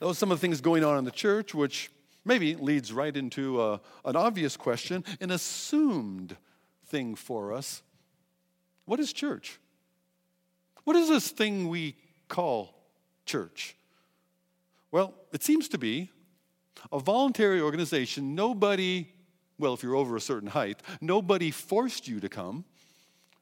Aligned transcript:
Those 0.00 0.12
are 0.12 0.18
some 0.18 0.30
of 0.30 0.38
the 0.38 0.46
things 0.46 0.60
going 0.60 0.84
on 0.84 0.98
in 0.98 1.04
the 1.04 1.10
church, 1.10 1.54
which 1.54 1.90
maybe 2.24 2.54
leads 2.56 2.92
right 2.92 3.16
into 3.16 3.62
a, 3.62 3.80
an 4.04 4.16
obvious 4.16 4.56
question, 4.56 5.04
an 5.20 5.30
assumed 5.30 6.36
thing 6.86 7.14
for 7.14 7.52
us. 7.52 7.82
What 8.84 9.00
is 9.00 9.12
church? 9.12 9.58
What 10.84 10.96
is 10.96 11.08
this 11.08 11.28
thing 11.28 11.68
we 11.68 11.96
call 12.28 12.74
church? 13.24 13.76
Well, 14.90 15.14
it 15.32 15.42
seems 15.42 15.68
to 15.68 15.78
be 15.78 16.10
a 16.92 16.98
voluntary 16.98 17.60
organization. 17.60 18.34
Nobody, 18.34 19.08
well, 19.58 19.74
if 19.74 19.82
you're 19.82 19.96
over 19.96 20.16
a 20.16 20.20
certain 20.20 20.48
height, 20.48 20.80
nobody 21.00 21.50
forced 21.50 22.06
you 22.06 22.20
to 22.20 22.28
come, 22.28 22.64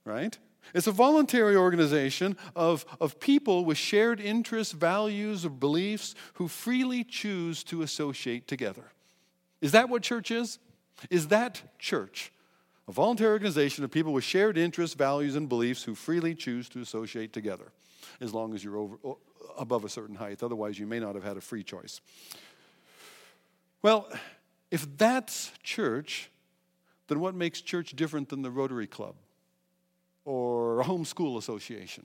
right? 0.05 0.39
It's 0.73 0.87
a 0.87 0.93
voluntary 0.93 1.57
organization 1.57 2.37
of, 2.57 2.87
of 3.01 3.21
people 3.21 3.65
with 3.65 3.77
shared 3.77 4.21
interests, 4.21 4.73
values, 4.73 5.45
or 5.45 5.51
beliefs 5.51 6.15
who 6.35 6.49
freely 6.49 7.05
choose 7.05 7.63
to 7.65 7.83
associate 7.83 8.49
together. 8.49 8.85
Is 9.61 9.73
that 9.73 9.89
what 9.89 10.03
church 10.03 10.31
is? 10.31 10.59
Is 11.11 11.29
that 11.29 11.63
church? 11.79 12.33
A 12.87 12.93
voluntary 12.93 13.33
organization 13.33 13.85
of 13.85 13.91
people 13.91 14.13
with 14.13 14.25
shared 14.25 14.59
interests, 14.59 14.95
values, 14.95 15.37
and 15.37 15.49
beliefs 15.49 15.83
who 15.85 15.95
freely 15.95 16.35
choose 16.35 16.69
to 16.71 16.81
associate 16.81 17.33
together, 17.33 17.73
as 18.21 18.35
long 18.35 18.55
as 18.55 18.63
you're 18.63 18.77
over, 18.77 18.97
above 19.59 19.85
a 19.85 19.89
certain 19.89 20.17
height. 20.17 20.43
Otherwise, 20.43 20.79
you 20.79 20.87
may 20.87 21.01
not 21.01 21.15
have 21.15 21.25
had 21.25 21.37
a 21.37 21.41
free 21.41 21.63
choice. 21.63 22.01
Well, 23.81 24.09
if 24.71 24.97
that's 24.97 25.53
church, 25.63 26.31
then 27.09 27.21
what 27.21 27.35
makes 27.35 27.61
church 27.61 27.95
different 27.97 28.29
than 28.29 28.43
the 28.43 28.51
Rotary 28.51 28.87
Club? 28.87 29.15
Or 30.25 30.81
a 30.81 30.85
homeschool 30.85 31.39
association? 31.39 32.05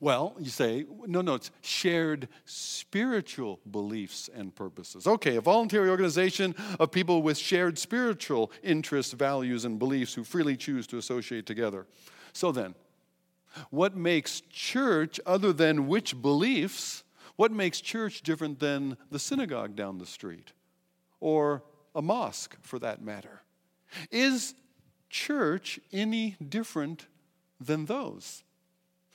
Well, 0.00 0.36
you 0.38 0.50
say, 0.50 0.84
no, 1.06 1.22
no, 1.22 1.34
it's 1.34 1.50
shared 1.62 2.28
spiritual 2.44 3.60
beliefs 3.70 4.28
and 4.34 4.54
purposes. 4.54 5.06
Okay, 5.06 5.36
a 5.36 5.40
voluntary 5.40 5.88
organization 5.88 6.54
of 6.78 6.90
people 6.90 7.22
with 7.22 7.38
shared 7.38 7.78
spiritual 7.78 8.52
interests, 8.62 9.12
values, 9.12 9.64
and 9.64 9.78
beliefs 9.78 10.14
who 10.14 10.24
freely 10.24 10.56
choose 10.56 10.86
to 10.88 10.98
associate 10.98 11.46
together. 11.46 11.86
So 12.32 12.52
then, 12.52 12.74
what 13.70 13.96
makes 13.96 14.42
church, 14.50 15.18
other 15.24 15.52
than 15.52 15.86
which 15.86 16.20
beliefs, 16.20 17.04
what 17.36 17.52
makes 17.52 17.80
church 17.80 18.22
different 18.22 18.58
than 18.58 18.96
the 19.10 19.18
synagogue 19.18 19.76
down 19.76 19.98
the 19.98 20.06
street 20.06 20.52
or 21.20 21.62
a 21.94 22.02
mosque 22.02 22.56
for 22.60 22.78
that 22.80 23.02
matter? 23.02 23.42
Is 24.10 24.54
church 25.10 25.80
any 25.92 26.36
different 26.48 27.06
than 27.60 27.86
those? 27.86 28.42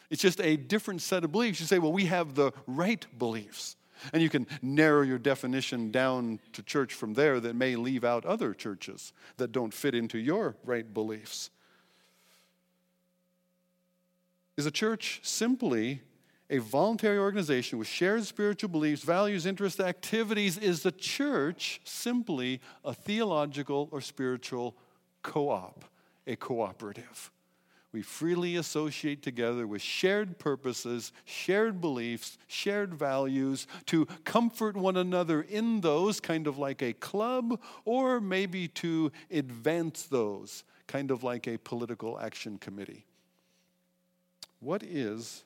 It's 0.10 0.22
just 0.22 0.42
a 0.42 0.58
different 0.58 1.02
set 1.02 1.24
of 1.24 1.32
beliefs. 1.32 1.60
You 1.60 1.66
say, 1.66 1.80
well, 1.80 1.94
we 1.94 2.06
have 2.06 2.36
the 2.36 2.52
right 2.68 3.06
beliefs. 3.18 3.78
And 4.14 4.22
you 4.22 4.30
can 4.30 4.48
narrow 4.62 5.04
your 5.04 5.20
definition 5.20 5.92
down 5.92 6.40
to 6.54 6.64
church 6.64 6.94
from 6.94 7.14
there 7.14 7.40
that 7.40 7.56
may 7.56 7.76
leave 7.76 8.04
out 8.04 8.26
other 8.26 8.54
churches 8.54 9.14
that 9.38 9.52
don't 9.52 9.74
fit 9.74 9.94
into 9.96 10.18
your 10.18 10.56
right 10.66 10.92
beliefs. 10.92 11.50
Is 14.58 14.66
a 14.66 14.72
church 14.72 15.22
simply 15.24 16.02
a 16.50 16.58
voluntary 16.58 17.18
organization 17.18 17.80
with 17.80 17.88
shared 17.88 18.26
spiritual 18.26 18.70
beliefs, 18.70 19.04
values, 19.04 19.46
interests, 19.46 19.80
activities? 19.80 20.58
Is 20.58 20.84
the 20.84 20.92
church 20.92 21.80
simply 21.86 22.60
a 22.84 22.94
theological 22.94 23.88
or 23.92 24.02
spiritual 24.02 24.76
co 25.22 25.50
op, 25.50 25.86
a 26.28 26.36
cooperative. 26.36 27.32
We 27.94 28.02
freely 28.02 28.56
associate 28.56 29.22
together 29.22 29.68
with 29.68 29.82
shared 29.82 30.40
purposes, 30.40 31.12
shared 31.26 31.82
beliefs, 31.82 32.38
shared 32.48 32.94
values 32.94 33.68
to 33.88 34.06
comfort 34.24 34.78
one 34.78 34.96
another 34.96 35.42
in 35.42 35.82
those, 35.82 36.22
kind 36.22 36.48
of 36.48 36.58
like 36.58 36.82
a 36.82 36.94
club, 36.94 37.60
or 37.84 38.22
maybe 38.22 38.70
to 38.70 39.12
advance 39.30 40.04
those, 40.04 40.64
kind 40.88 41.12
of 41.12 41.24
like 41.24 41.48
a 41.48 41.58
political 41.58 42.18
action 42.18 42.58
committee. 42.58 43.06
What 44.62 44.84
is 44.84 45.44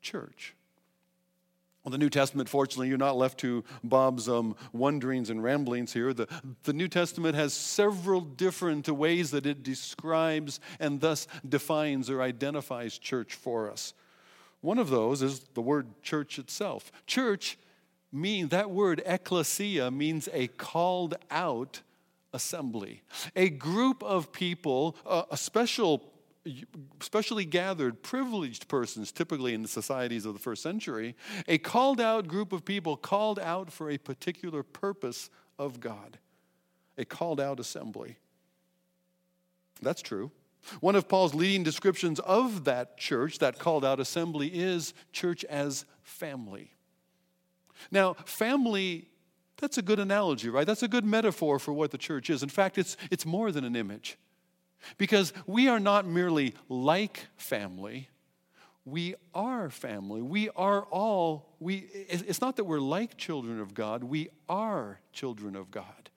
church? 0.00 0.54
Well, 1.88 1.92
the 1.92 2.04
New 2.04 2.10
Testament, 2.10 2.50
fortunately, 2.50 2.88
you're 2.88 2.98
not 2.98 3.16
left 3.16 3.38
to 3.38 3.64
Bob's 3.82 4.28
um, 4.28 4.56
wonderings 4.74 5.30
and 5.30 5.42
ramblings 5.42 5.94
here. 5.94 6.12
The, 6.12 6.28
the 6.64 6.74
New 6.74 6.86
Testament 6.86 7.34
has 7.34 7.54
several 7.54 8.20
different 8.20 8.90
ways 8.90 9.30
that 9.30 9.46
it 9.46 9.62
describes 9.62 10.60
and 10.78 11.00
thus 11.00 11.26
defines 11.48 12.10
or 12.10 12.20
identifies 12.20 12.98
church 12.98 13.36
for 13.36 13.70
us. 13.70 13.94
One 14.60 14.78
of 14.78 14.90
those 14.90 15.22
is 15.22 15.40
the 15.54 15.62
word 15.62 15.86
church 16.02 16.38
itself. 16.38 16.92
Church 17.06 17.56
means, 18.12 18.50
that 18.50 18.68
word 18.70 19.00
ecclesia 19.06 19.90
means 19.90 20.28
a 20.34 20.48
called 20.48 21.14
out 21.30 21.80
assembly, 22.34 23.00
a 23.34 23.48
group 23.48 24.02
of 24.02 24.30
people, 24.30 24.94
uh, 25.06 25.22
a 25.30 25.38
special 25.38 26.02
specially 27.00 27.44
gathered, 27.44 28.02
privileged 28.02 28.68
persons, 28.68 29.12
typically 29.12 29.54
in 29.54 29.62
the 29.62 29.68
societies 29.68 30.24
of 30.24 30.34
the 30.34 30.40
first 30.40 30.62
century, 30.62 31.14
a 31.46 31.58
called 31.58 32.00
out 32.00 32.26
group 32.26 32.52
of 32.52 32.64
people 32.64 32.96
called 32.96 33.38
out 33.38 33.70
for 33.72 33.90
a 33.90 33.98
particular 33.98 34.62
purpose 34.62 35.30
of 35.58 35.80
God, 35.80 36.18
a 36.96 37.04
called 37.04 37.40
out 37.40 37.60
assembly. 37.60 38.16
That's 39.82 40.02
true. 40.02 40.30
One 40.80 40.96
of 40.96 41.08
Paul's 41.08 41.34
leading 41.34 41.62
descriptions 41.62 42.20
of 42.20 42.64
that 42.64 42.98
church, 42.98 43.38
that 43.38 43.58
called 43.58 43.84
out 43.84 44.00
assembly, 44.00 44.48
is 44.48 44.92
church 45.12 45.44
as 45.44 45.84
family. 46.02 46.72
Now, 47.90 48.14
family, 48.24 49.08
that's 49.56 49.78
a 49.78 49.82
good 49.82 49.98
analogy, 49.98 50.48
right? 50.48 50.66
That's 50.66 50.82
a 50.82 50.88
good 50.88 51.04
metaphor 51.04 51.58
for 51.58 51.72
what 51.72 51.90
the 51.90 51.98
church 51.98 52.28
is. 52.28 52.42
In 52.42 52.48
fact, 52.48 52.76
it's, 52.76 52.96
it's 53.10 53.24
more 53.24 53.52
than 53.52 53.64
an 53.64 53.76
image. 53.76 54.18
Because 54.96 55.32
we 55.46 55.68
are 55.68 55.80
not 55.80 56.06
merely 56.06 56.54
like 56.68 57.26
family, 57.36 58.08
we 58.84 59.14
are 59.34 59.68
family. 59.68 60.22
We 60.22 60.48
are 60.50 60.82
all, 60.84 61.54
we, 61.60 61.88
it's 61.92 62.40
not 62.40 62.56
that 62.56 62.64
we're 62.64 62.80
like 62.80 63.16
children 63.16 63.60
of 63.60 63.74
God, 63.74 64.02
we 64.02 64.30
are 64.48 65.00
children 65.12 65.56
of 65.56 65.70
God. 65.70 66.10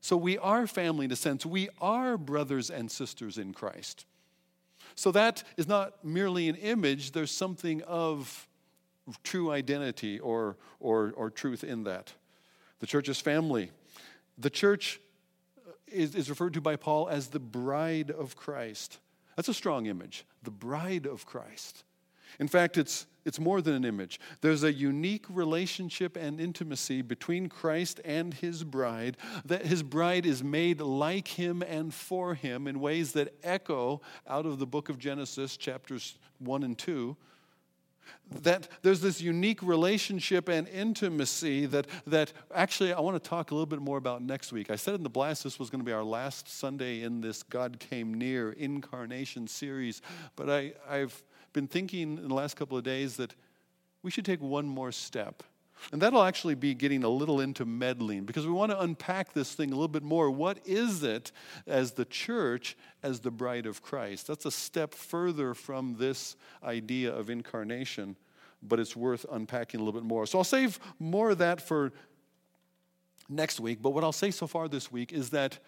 So 0.00 0.16
we 0.16 0.36
are 0.38 0.66
family 0.66 1.06
in 1.06 1.12
a 1.12 1.16
sense. 1.16 1.46
We 1.46 1.70
are 1.80 2.18
brothers 2.18 2.70
and 2.70 2.90
sisters 2.90 3.38
in 3.38 3.54
Christ. 3.54 4.04
So 4.94 5.10
that 5.12 5.42
is 5.56 5.66
not 5.66 6.04
merely 6.04 6.48
an 6.48 6.56
image, 6.56 7.12
there's 7.12 7.30
something 7.30 7.82
of 7.82 8.48
true 9.22 9.50
identity 9.50 10.18
or, 10.18 10.56
or, 10.80 11.12
or 11.16 11.30
truth 11.30 11.64
in 11.64 11.84
that. 11.84 12.12
The 12.80 12.86
church 12.86 13.08
is 13.08 13.20
family. 13.20 13.70
The 14.38 14.50
church 14.50 15.00
is, 15.94 16.14
is 16.14 16.28
referred 16.28 16.54
to 16.54 16.60
by 16.60 16.76
Paul 16.76 17.08
as 17.08 17.28
the 17.28 17.40
bride 17.40 18.10
of 18.10 18.36
Christ. 18.36 18.98
That's 19.36 19.48
a 19.48 19.54
strong 19.54 19.86
image, 19.86 20.24
the 20.42 20.50
bride 20.50 21.06
of 21.06 21.26
Christ. 21.26 21.84
In 22.38 22.48
fact, 22.48 22.76
it's, 22.76 23.06
it's 23.24 23.38
more 23.38 23.60
than 23.60 23.74
an 23.74 23.84
image. 23.84 24.18
There's 24.40 24.64
a 24.64 24.72
unique 24.72 25.24
relationship 25.28 26.16
and 26.16 26.40
intimacy 26.40 27.02
between 27.02 27.48
Christ 27.48 28.00
and 28.04 28.34
his 28.34 28.64
bride, 28.64 29.16
that 29.44 29.66
his 29.66 29.82
bride 29.82 30.26
is 30.26 30.42
made 30.42 30.80
like 30.80 31.28
him 31.28 31.62
and 31.62 31.94
for 31.94 32.34
him 32.34 32.66
in 32.66 32.80
ways 32.80 33.12
that 33.12 33.34
echo 33.42 34.00
out 34.28 34.46
of 34.46 34.58
the 34.58 34.66
book 34.66 34.88
of 34.88 34.98
Genesis, 34.98 35.56
chapters 35.56 36.18
1 36.38 36.62
and 36.64 36.76
2 36.76 37.16
that 38.42 38.68
there's 38.82 39.00
this 39.00 39.20
unique 39.20 39.62
relationship 39.62 40.48
and 40.48 40.68
intimacy 40.68 41.66
that, 41.66 41.86
that 42.06 42.32
actually 42.54 42.92
I 42.92 43.00
want 43.00 43.22
to 43.22 43.28
talk 43.28 43.50
a 43.50 43.54
little 43.54 43.66
bit 43.66 43.80
more 43.80 43.98
about 43.98 44.22
next 44.22 44.52
week. 44.52 44.70
I 44.70 44.76
said 44.76 44.94
in 44.94 45.02
the 45.02 45.10
blast 45.10 45.44
this 45.44 45.58
was 45.58 45.70
going 45.70 45.80
to 45.80 45.84
be 45.84 45.92
our 45.92 46.04
last 46.04 46.48
Sunday 46.48 47.02
in 47.02 47.20
this 47.20 47.42
God 47.42 47.78
Came 47.78 48.14
Near 48.14 48.52
incarnation 48.52 49.46
series, 49.46 50.02
but 50.36 50.50
I, 50.50 50.72
I've 50.88 51.22
been 51.52 51.66
thinking 51.66 52.18
in 52.18 52.28
the 52.28 52.34
last 52.34 52.56
couple 52.56 52.76
of 52.76 52.84
days 52.84 53.16
that 53.16 53.34
we 54.02 54.10
should 54.10 54.24
take 54.24 54.42
one 54.42 54.66
more 54.66 54.92
step 54.92 55.42
and 55.92 56.00
that'll 56.00 56.22
actually 56.22 56.54
be 56.54 56.74
getting 56.74 57.04
a 57.04 57.08
little 57.08 57.40
into 57.40 57.64
meddling 57.64 58.24
because 58.24 58.46
we 58.46 58.52
want 58.52 58.72
to 58.72 58.80
unpack 58.80 59.32
this 59.32 59.54
thing 59.54 59.70
a 59.70 59.74
little 59.74 59.88
bit 59.88 60.02
more. 60.02 60.30
What 60.30 60.58
is 60.64 61.02
it 61.02 61.32
as 61.66 61.92
the 61.92 62.04
church, 62.04 62.76
as 63.02 63.20
the 63.20 63.30
bride 63.30 63.66
of 63.66 63.82
Christ? 63.82 64.26
That's 64.26 64.46
a 64.46 64.50
step 64.50 64.94
further 64.94 65.54
from 65.54 65.96
this 65.98 66.36
idea 66.62 67.14
of 67.14 67.30
incarnation, 67.30 68.16
but 68.62 68.80
it's 68.80 68.96
worth 68.96 69.26
unpacking 69.30 69.80
a 69.80 69.84
little 69.84 70.00
bit 70.00 70.06
more. 70.06 70.26
So 70.26 70.38
I'll 70.38 70.44
save 70.44 70.78
more 70.98 71.30
of 71.30 71.38
that 71.38 71.60
for 71.60 71.92
next 73.28 73.60
week. 73.60 73.80
But 73.80 73.90
what 73.90 74.04
I'll 74.04 74.12
say 74.12 74.30
so 74.30 74.46
far 74.46 74.68
this 74.68 74.90
week 74.90 75.12
is 75.12 75.30
that 75.30 75.58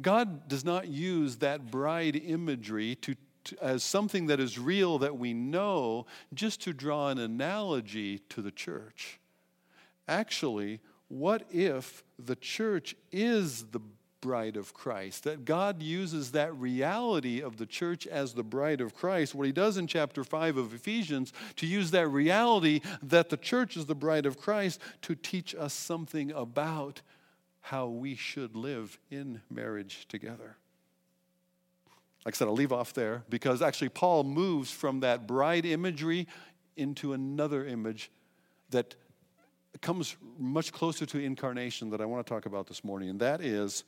God 0.00 0.48
does 0.48 0.64
not 0.64 0.88
use 0.88 1.36
that 1.36 1.70
bride 1.70 2.16
imagery 2.16 2.94
to 2.96 3.14
as 3.60 3.82
something 3.82 4.26
that 4.26 4.40
is 4.40 4.58
real 4.58 4.98
that 4.98 5.18
we 5.18 5.32
know, 5.32 6.06
just 6.34 6.60
to 6.62 6.72
draw 6.72 7.08
an 7.08 7.18
analogy 7.18 8.18
to 8.30 8.42
the 8.42 8.50
church. 8.50 9.18
Actually, 10.08 10.80
what 11.08 11.46
if 11.50 12.02
the 12.18 12.36
church 12.36 12.94
is 13.10 13.64
the 13.72 13.80
bride 14.22 14.56
of 14.56 14.72
Christ. 14.72 15.24
That 15.24 15.44
God 15.44 15.82
uses 15.82 16.32
that 16.32 16.56
reality 16.56 17.42
of 17.42 17.58
the 17.58 17.66
church 17.66 18.06
as 18.06 18.32
the 18.32 18.42
bride 18.42 18.80
of 18.80 18.94
Christ, 18.94 19.34
what 19.34 19.46
he 19.46 19.52
does 19.52 19.76
in 19.76 19.86
chapter 19.86 20.24
5 20.24 20.56
of 20.56 20.72
Ephesians, 20.72 21.34
to 21.56 21.66
use 21.66 21.90
that 21.90 22.08
reality 22.08 22.80
that 23.02 23.28
the 23.28 23.36
church 23.36 23.76
is 23.76 23.84
the 23.84 23.94
bride 23.94 24.24
of 24.24 24.40
Christ 24.40 24.80
to 25.02 25.14
teach 25.14 25.54
us 25.54 25.74
something 25.74 26.30
about 26.30 27.02
how 27.60 27.88
we 27.88 28.14
should 28.14 28.56
live 28.56 28.98
in 29.10 29.42
marriage 29.50 30.06
together. 30.08 30.56
Like 32.24 32.34
I 32.34 32.36
said, 32.36 32.48
I'll 32.48 32.54
leave 32.54 32.72
off 32.72 32.92
there 32.92 33.24
because 33.28 33.62
actually 33.62 33.88
Paul 33.88 34.24
moves 34.24 34.70
from 34.70 35.00
that 35.00 35.26
bride 35.26 35.64
imagery 35.64 36.28
into 36.76 37.12
another 37.12 37.66
image 37.66 38.10
that 38.70 38.94
comes 39.80 40.16
much 40.38 40.72
closer 40.72 41.04
to 41.06 41.18
incarnation 41.18 41.90
that 41.90 42.00
I 42.00 42.04
want 42.04 42.24
to 42.24 42.32
talk 42.32 42.46
about 42.46 42.66
this 42.66 42.84
morning, 42.84 43.10
and 43.10 43.20
that 43.20 43.40
is 43.40 43.84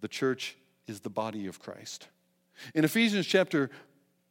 the 0.00 0.08
church 0.08 0.56
is 0.86 1.00
the 1.00 1.10
body 1.10 1.46
of 1.46 1.60
Christ. 1.60 2.08
In 2.74 2.84
Ephesians 2.84 3.26
chapter 3.26 3.70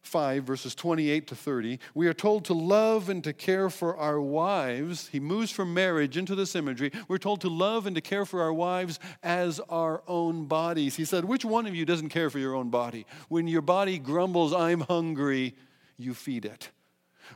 5, 0.02 0.44
verses 0.44 0.76
28 0.76 1.28
to 1.28 1.36
30, 1.36 1.80
we 1.94 2.08
are 2.08 2.14
told 2.14 2.46
to 2.46 2.54
love 2.54 3.10
and 3.10 3.24
to 3.24 3.34
care 3.34 3.70
for 3.70 3.98
our 3.98 4.20
wives. 4.20 5.10
He 5.10 5.20
moves 5.20 5.52
from 5.52 5.74
marriage 5.74 6.18
into 6.18 6.36
this 6.36 6.56
imagery. 6.56 6.92
We're 7.08 7.18
told 7.18 7.42
to 7.42 7.50
love 7.50 7.86
and 7.86 7.96
to 7.96 8.02
care 8.02 8.26
for 8.26 8.42
our 8.42 8.54
wives 8.54 9.00
as 9.22 9.60
our 9.70 10.02
own 10.08 10.46
bodies. 10.46 10.96
He 10.96 11.06
said, 11.06 11.26
Which 11.26 11.46
one 11.46 11.68
of 11.68 11.76
you 11.76 11.86
doesn't 11.86 12.10
care 12.10 12.30
for 12.30 12.40
your 12.40 12.56
own 12.56 12.70
body? 12.70 13.06
When 13.28 13.48
your 13.48 13.62
body 13.62 14.00
grumbles, 14.00 14.54
I'm 14.54 14.82
hungry, 14.82 15.56
you 15.98 16.14
feed 16.14 16.46
it. 16.46 16.70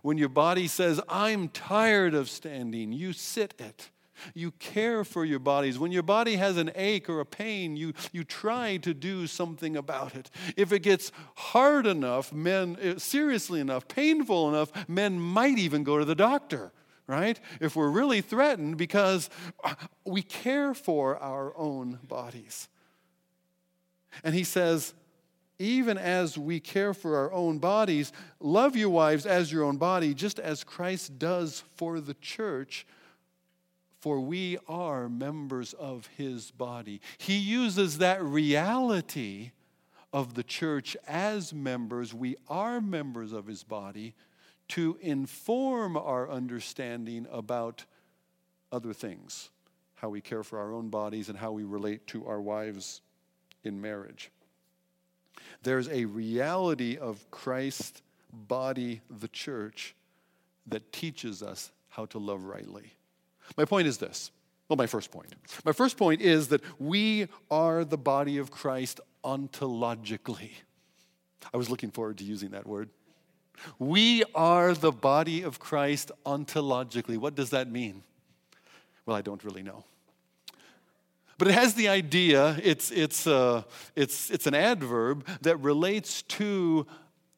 When 0.01 0.17
your 0.17 0.29
body 0.29 0.67
says, 0.67 0.99
I'm 1.07 1.49
tired 1.49 2.15
of 2.15 2.29
standing, 2.29 2.91
you 2.91 3.13
sit 3.13 3.53
it. 3.59 3.89
You 4.33 4.51
care 4.51 5.03
for 5.03 5.25
your 5.25 5.39
bodies. 5.39 5.79
When 5.79 5.91
your 5.91 6.03
body 6.03 6.35
has 6.35 6.57
an 6.57 6.71
ache 6.75 7.09
or 7.09 7.19
a 7.19 7.25
pain, 7.25 7.75
you, 7.75 7.93
you 8.11 8.23
try 8.23 8.77
to 8.77 8.93
do 8.93 9.27
something 9.27 9.75
about 9.75 10.15
it. 10.15 10.29
If 10.57 10.71
it 10.71 10.79
gets 10.79 11.11
hard 11.35 11.85
enough, 11.85 12.33
men, 12.33 12.77
eh, 12.81 12.95
seriously 12.97 13.59
enough, 13.59 13.87
painful 13.87 14.49
enough, 14.49 14.71
men 14.87 15.19
might 15.19 15.57
even 15.57 15.83
go 15.83 15.99
to 15.99 16.05
the 16.05 16.15
doctor, 16.15 16.71
right? 17.07 17.39
If 17.59 17.75
we're 17.75 17.89
really 17.89 18.21
threatened 18.21 18.77
because 18.77 19.29
uh, 19.63 19.75
we 20.05 20.21
care 20.21 20.73
for 20.73 21.17
our 21.17 21.55
own 21.57 21.99
bodies. 22.07 22.69
And 24.23 24.35
he 24.35 24.43
says, 24.43 24.93
even 25.59 25.97
as 25.97 26.37
we 26.37 26.59
care 26.59 26.93
for 26.93 27.15
our 27.17 27.31
own 27.31 27.59
bodies, 27.59 28.11
love 28.39 28.75
your 28.75 28.89
wives 28.89 29.25
as 29.25 29.51
your 29.51 29.63
own 29.63 29.77
body, 29.77 30.13
just 30.13 30.39
as 30.39 30.63
Christ 30.63 31.19
does 31.19 31.63
for 31.75 31.99
the 31.99 32.15
church, 32.15 32.85
for 34.03 34.19
we 34.19 34.57
are 34.67 35.07
members 35.07 35.71
of 35.71 36.09
his 36.17 36.51
body. 36.51 36.99
He 37.17 37.37
uses 37.37 37.99
that 37.99 38.21
reality 38.21 39.51
of 40.11 40.33
the 40.33 40.43
church 40.43 40.97
as 41.07 41.53
members, 41.53 42.13
we 42.13 42.35
are 42.49 42.81
members 42.81 43.31
of 43.31 43.47
his 43.47 43.63
body, 43.63 44.13
to 44.67 44.97
inform 44.99 45.95
our 45.95 46.29
understanding 46.29 47.27
about 47.31 47.85
other 48.73 48.91
things, 48.91 49.51
how 49.95 50.09
we 50.09 50.19
care 50.19 50.43
for 50.43 50.59
our 50.59 50.73
own 50.73 50.89
bodies 50.89 51.29
and 51.29 51.37
how 51.37 51.53
we 51.53 51.63
relate 51.63 52.05
to 52.07 52.25
our 52.25 52.41
wives 52.41 52.99
in 53.63 53.79
marriage. 53.79 54.31
There's 55.61 55.87
a 55.87 56.03
reality 56.03 56.97
of 56.97 57.31
Christ's 57.31 58.01
body, 58.33 58.99
the 59.09 59.29
church, 59.29 59.95
that 60.67 60.91
teaches 60.91 61.41
us 61.41 61.71
how 61.87 62.05
to 62.07 62.19
love 62.19 62.43
rightly. 62.43 62.91
My 63.57 63.65
point 63.65 63.87
is 63.87 63.97
this. 63.97 64.31
Well, 64.69 64.77
my 64.77 64.87
first 64.87 65.11
point. 65.11 65.27
My 65.65 65.71
first 65.71 65.97
point 65.97 66.21
is 66.21 66.47
that 66.49 66.61
we 66.79 67.27
are 67.51 67.83
the 67.83 67.97
body 67.97 68.37
of 68.37 68.49
Christ 68.49 68.99
ontologically. 69.23 70.51
I 71.53 71.57
was 71.57 71.69
looking 71.69 71.91
forward 71.91 72.17
to 72.19 72.23
using 72.23 72.51
that 72.51 72.65
word. 72.65 72.89
We 73.77 74.23
are 74.33 74.73
the 74.73 74.91
body 74.91 75.43
of 75.43 75.59
Christ 75.59 76.11
ontologically. 76.25 77.17
What 77.17 77.35
does 77.35 77.51
that 77.51 77.69
mean? 77.69 78.03
Well, 79.05 79.15
I 79.15 79.21
don't 79.21 79.43
really 79.43 79.63
know. 79.63 79.83
But 81.37 81.47
it 81.47 81.53
has 81.53 81.73
the 81.73 81.89
idea, 81.89 82.57
it's, 82.63 82.91
it's, 82.91 83.27
uh, 83.27 83.63
it's, 83.95 84.29
it's 84.29 84.47
an 84.47 84.53
adverb 84.53 85.27
that 85.41 85.57
relates 85.57 86.21
to 86.23 86.87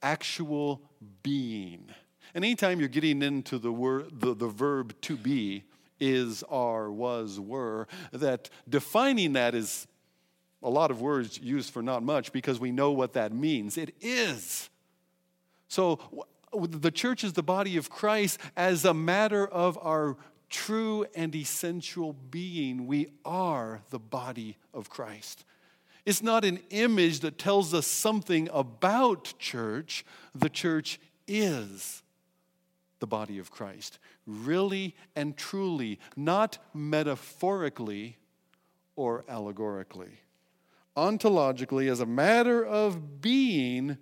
actual 0.04 0.82
being. 1.24 1.86
And 2.34 2.44
anytime 2.44 2.80
you're 2.80 2.90
getting 2.90 3.22
into 3.22 3.58
the, 3.58 3.72
word, 3.72 4.20
the, 4.20 4.36
the 4.36 4.48
verb 4.48 4.94
to 5.02 5.16
be, 5.18 5.64
is, 6.00 6.44
are, 6.50 6.92
was, 6.92 7.40
were, 7.40 7.88
that 8.12 8.50
defining 8.68 9.34
that 9.34 9.56
is 9.56 9.88
a 10.64 10.70
lot 10.70 10.92
of 10.92 11.02
words 11.02 11.40
used 11.40 11.72
for 11.72 11.82
not 11.82 12.04
much 12.04 12.32
because 12.32 12.60
we 12.60 12.72
know 12.72 12.92
what 12.92 13.14
that 13.14 13.32
means. 13.32 13.78
It 13.78 13.96
is. 14.02 14.70
So 15.68 16.00
the 16.54 16.92
church 16.92 17.24
is 17.24 17.34
the 17.34 17.44
body 17.44 17.78
of 17.78 17.90
Christ 17.90 18.40
as 18.56 18.86
a 18.86 18.94
matter 18.94 19.46
of 19.46 19.78
our 19.82 20.18
true 20.50 21.06
and 21.16 21.36
essential 21.36 22.14
being. 22.14 22.88
We 22.88 23.08
are 23.24 23.82
the 23.90 24.00
body 24.00 24.58
of 24.74 24.90
Christ. 24.90 25.46
It's 26.06 26.22
not 26.22 26.46
an 26.46 26.60
image 26.70 27.22
that 27.22 27.38
tells 27.38 27.74
us 27.74 27.88
something 27.88 28.48
about 28.54 29.34
church. 29.40 30.06
The 30.34 30.50
church 30.50 31.00
is 31.28 32.04
the 33.06 33.10
body 33.10 33.38
of 33.38 33.52
Christ, 33.52 34.00
really 34.26 34.96
and 35.16 35.38
truly, 35.38 36.00
not 36.16 36.58
metaphorically 36.74 38.18
or 38.96 39.24
allegorically. 39.30 40.22
Ontologically, 40.98 41.88
as 41.88 42.00
a 42.00 42.06
matter 42.08 42.66
of 42.66 43.22
being, 43.22 44.00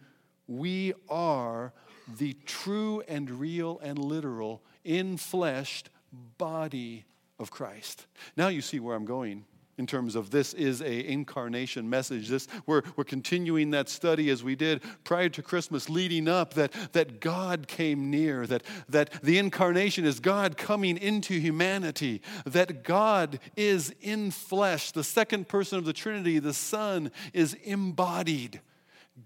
we 0.48 0.94
are 1.10 1.74
the 2.18 2.32
true 2.46 3.04
and 3.10 3.30
real 3.30 3.78
and 3.84 4.00
literal, 4.00 4.64
in 4.86 5.18
fleshed 5.18 5.90
body 6.38 7.04
of 7.38 7.52
Christ. 7.52 8.08
Now 8.38 8.48
you 8.48 8.62
see 8.62 8.80
where 8.80 8.96
I'm 8.96 9.04
going 9.04 9.44
in 9.78 9.88
terms 9.88 10.16
of 10.16 10.30
this 10.30 10.54
is 10.54 10.82
a 10.82 11.08
incarnation 11.08 11.90
message. 11.90 12.28
This 12.28 12.48
we're, 12.66 12.84
we're 12.96 13.04
continuing 13.04 13.72
that 13.72 13.90
study 13.90 14.30
as 14.30 14.44
we 14.44 14.56
did 14.56 14.82
prior 15.04 15.30
to 15.30 15.42
christmas 15.42 15.90
leading 15.90 16.28
up 16.28 16.54
that, 16.54 16.72
that 16.94 17.20
god 17.20 17.68
came 17.68 18.10
near 18.10 18.46
that, 18.48 18.64
that 18.90 19.10
the 19.24 19.38
incarnation 19.38 20.06
is 20.06 20.20
god 20.20 20.58
coming 20.58 20.98
into 20.98 21.40
humanity 21.40 22.22
that 22.46 22.84
god 22.84 23.40
is 23.56 23.94
in 24.02 24.32
flesh. 24.32 24.92
The 24.92 25.04
second 25.04 25.48
person 25.48 25.78
of 25.78 25.86
the 25.86 25.94
trinity 25.94 26.40
the 26.40 26.54
son 26.54 27.12
is 27.34 27.54
embodied. 27.64 28.62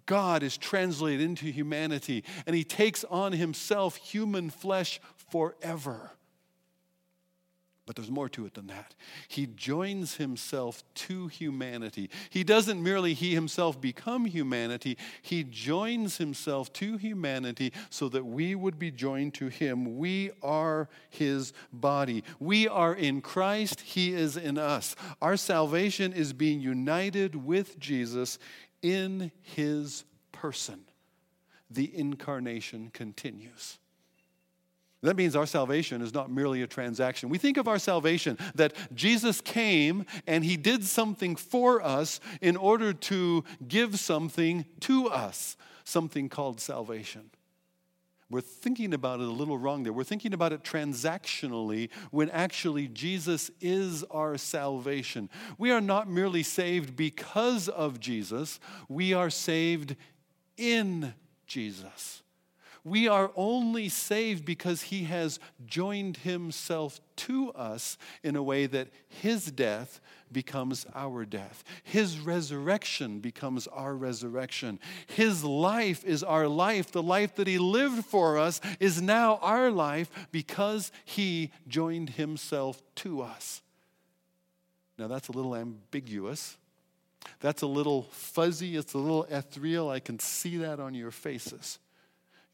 God 0.05 0.43
is 0.43 0.57
translated 0.57 1.21
into 1.21 1.45
humanity 1.45 2.23
and 2.45 2.55
he 2.55 2.63
takes 2.63 3.03
on 3.05 3.31
himself 3.31 3.95
human 3.95 4.49
flesh 4.49 4.99
forever 5.29 6.11
but 7.87 7.95
there's 7.95 8.11
more 8.11 8.27
to 8.29 8.45
it 8.45 8.53
than 8.53 8.67
that. 8.67 8.93
He 9.29 9.47
joins 9.47 10.17
himself 10.17 10.83
to 10.93 11.27
humanity. 11.27 12.09
He 12.29 12.43
doesn't 12.43 12.83
merely 12.83 13.13
he 13.13 13.33
himself 13.33 13.81
become 13.81 14.25
humanity, 14.25 14.97
he 15.21 15.43
joins 15.43 16.17
himself 16.17 16.71
to 16.73 16.97
humanity 16.97 17.71
so 17.89 18.09
that 18.09 18.25
we 18.25 18.53
would 18.53 18.77
be 18.77 18.91
joined 18.91 19.33
to 19.35 19.47
him. 19.47 19.97
We 19.97 20.31
are 20.43 20.89
his 21.09 21.53
body. 21.71 22.23
We 22.39 22.67
are 22.67 22.93
in 22.93 23.21
Christ, 23.21 23.81
he 23.81 24.13
is 24.13 24.37
in 24.37 24.57
us. 24.57 24.95
Our 25.21 25.37
salvation 25.37 26.11
is 26.11 26.33
being 26.33 26.59
united 26.59 27.35
with 27.35 27.79
Jesus 27.79 28.37
in 28.81 29.31
his 29.41 30.03
person. 30.33 30.81
The 31.71 31.97
incarnation 31.97 32.91
continues. 32.93 33.79
That 35.07 35.15
means 35.15 35.37
our 35.37 35.45
salvation 35.45 36.01
is 36.01 36.13
not 36.13 36.29
merely 36.29 36.61
a 36.63 36.67
transaction. 36.67 37.29
We 37.29 37.37
think 37.37 37.55
of 37.55 37.65
our 37.65 37.79
salvation 37.79 38.37
that 38.55 38.73
Jesus 38.93 39.39
came 39.39 40.05
and 40.27 40.43
he 40.43 40.57
did 40.57 40.83
something 40.83 41.37
for 41.37 41.81
us 41.81 42.19
in 42.41 42.57
order 42.57 42.91
to 42.91 43.45
give 43.65 43.99
something 43.99 44.65
to 44.81 45.07
us, 45.07 45.55
something 45.85 46.27
called 46.27 46.59
salvation. 46.59 47.29
We're 48.29 48.41
thinking 48.41 48.93
about 48.93 49.21
it 49.21 49.27
a 49.27 49.31
little 49.31 49.57
wrong 49.57 49.83
there. 49.83 49.93
We're 49.93 50.03
thinking 50.03 50.33
about 50.33 50.51
it 50.51 50.63
transactionally 50.63 51.89
when 52.11 52.29
actually 52.31 52.89
Jesus 52.89 53.49
is 53.61 54.03
our 54.11 54.37
salvation. 54.37 55.29
We 55.57 55.71
are 55.71 55.79
not 55.79 56.09
merely 56.09 56.43
saved 56.43 56.97
because 56.97 57.69
of 57.69 58.01
Jesus, 58.01 58.59
we 58.89 59.13
are 59.13 59.29
saved 59.29 59.95
in 60.57 61.13
Jesus. 61.45 62.23
We 62.87 63.09
are 63.09 63.31
only 63.35 63.89
saved 63.89 64.45
because 64.45 64.83
he 64.83 65.03
has 65.03 65.39
joined 65.65 66.17
himself 66.17 67.01
to 67.17 67.51
us 67.51 67.97
in 68.23 68.37
a 68.37 68.43
way 68.43 68.65
that 68.65 68.87
his 69.09 69.51
death 69.51 69.99
becomes 70.31 70.85
our 70.95 71.25
death. 71.25 71.65
His 71.83 72.17
resurrection 72.19 73.19
becomes 73.19 73.67
our 73.67 73.93
resurrection. 73.93 74.79
His 75.07 75.43
life 75.43 76.05
is 76.05 76.23
our 76.23 76.47
life. 76.47 76.91
The 76.91 77.03
life 77.03 77.35
that 77.35 77.47
he 77.47 77.57
lived 77.57 78.05
for 78.05 78.37
us 78.37 78.61
is 78.79 79.01
now 79.01 79.37
our 79.41 79.69
life 79.69 80.09
because 80.31 80.93
he 81.03 81.51
joined 81.67 82.11
himself 82.11 82.81
to 82.95 83.21
us. 83.21 83.61
Now, 84.97 85.07
that's 85.07 85.27
a 85.27 85.33
little 85.33 85.55
ambiguous 85.55 86.57
That's 87.41 87.63
a 87.63 87.67
little 87.67 88.03
fuzzy, 88.11 88.77
it's 88.77 88.93
a 88.93 88.97
little 88.97 89.25
ethereal. 89.25 89.89
I 89.89 89.99
can 89.99 90.19
see 90.19 90.55
that 90.57 90.79
on 90.79 90.93
your 90.93 91.11
faces. 91.11 91.79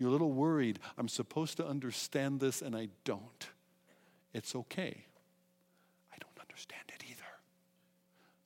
You're 0.03 0.09
a 0.09 0.11
little 0.11 0.33
worried. 0.33 0.79
I'm 0.97 1.07
supposed 1.07 1.55
to 1.55 1.65
understand 1.65 2.41
this 2.41 2.61
and 2.61 2.75
I 2.75 2.89
don't. 3.05 3.47
It's 4.33 4.53
okay. 4.53 5.05
I 6.11 6.17
don't 6.19 6.37
understand 6.41 6.81
it 6.89 7.05
either. 7.09 7.23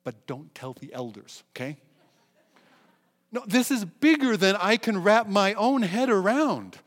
But 0.04 0.28
don't 0.28 0.54
tell 0.54 0.74
the 0.74 0.94
elders, 0.94 1.42
okay? 1.56 1.76
No, 3.32 3.42
this 3.44 3.72
is 3.72 3.84
bigger 3.84 4.36
than 4.36 4.54
I 4.54 4.76
can 4.76 5.02
wrap 5.02 5.26
my 5.26 5.52
own 5.54 5.82
head 5.82 6.10
around. 6.10 6.78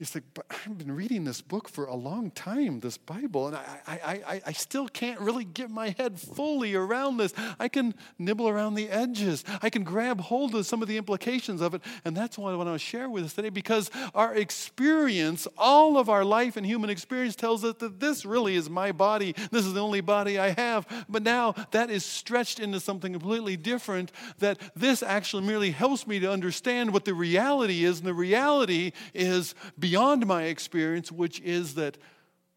He's 0.00 0.14
like, 0.14 0.24
but 0.32 0.46
I've 0.50 0.78
been 0.78 0.92
reading 0.92 1.24
this 1.24 1.42
book 1.42 1.68
for 1.68 1.84
a 1.84 1.94
long 1.94 2.30
time, 2.30 2.80
this 2.80 2.96
Bible, 2.96 3.48
and 3.48 3.56
I, 3.56 3.80
I, 3.86 4.22
I, 4.26 4.42
I 4.46 4.52
still 4.52 4.88
can't 4.88 5.20
really 5.20 5.44
get 5.44 5.68
my 5.68 5.90
head 5.90 6.18
fully 6.18 6.74
around 6.74 7.18
this. 7.18 7.34
I 7.58 7.68
can 7.68 7.94
nibble 8.18 8.48
around 8.48 8.76
the 8.76 8.88
edges. 8.88 9.44
I 9.60 9.68
can 9.68 9.84
grab 9.84 10.22
hold 10.22 10.54
of 10.54 10.64
some 10.64 10.80
of 10.80 10.88
the 10.88 10.96
implications 10.96 11.60
of 11.60 11.74
it. 11.74 11.82
And 12.06 12.16
that's 12.16 12.38
what 12.38 12.54
I 12.54 12.56
want 12.56 12.70
to 12.70 12.78
share 12.78 13.10
with 13.10 13.26
us 13.26 13.34
today 13.34 13.50
because 13.50 13.90
our 14.14 14.34
experience, 14.34 15.46
all 15.58 15.98
of 15.98 16.08
our 16.08 16.24
life 16.24 16.56
and 16.56 16.64
human 16.64 16.88
experience 16.88 17.36
tells 17.36 17.62
us 17.62 17.74
that 17.80 18.00
this 18.00 18.24
really 18.24 18.54
is 18.54 18.70
my 18.70 18.92
body. 18.92 19.34
This 19.50 19.66
is 19.66 19.74
the 19.74 19.82
only 19.82 20.00
body 20.00 20.38
I 20.38 20.52
have. 20.52 20.86
But 21.10 21.24
now 21.24 21.54
that 21.72 21.90
is 21.90 22.06
stretched 22.06 22.58
into 22.58 22.80
something 22.80 23.12
completely 23.12 23.58
different, 23.58 24.12
that 24.38 24.58
this 24.74 25.02
actually 25.02 25.42
merely 25.42 25.72
helps 25.72 26.06
me 26.06 26.20
to 26.20 26.32
understand 26.32 26.94
what 26.94 27.04
the 27.04 27.12
reality 27.12 27.84
is. 27.84 27.98
And 27.98 28.08
the 28.08 28.14
reality 28.14 28.92
is 29.12 29.54
my 29.98 30.44
experience, 30.44 31.10
which 31.10 31.40
is 31.40 31.74
that 31.74 31.98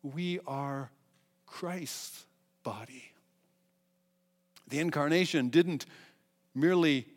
we 0.02 0.40
are 0.46 0.92
Christ's 1.46 2.26
body. 2.64 3.12
The 4.68 4.80
incarnation 4.80 5.50
didn't 5.50 5.86
merely 6.56 7.08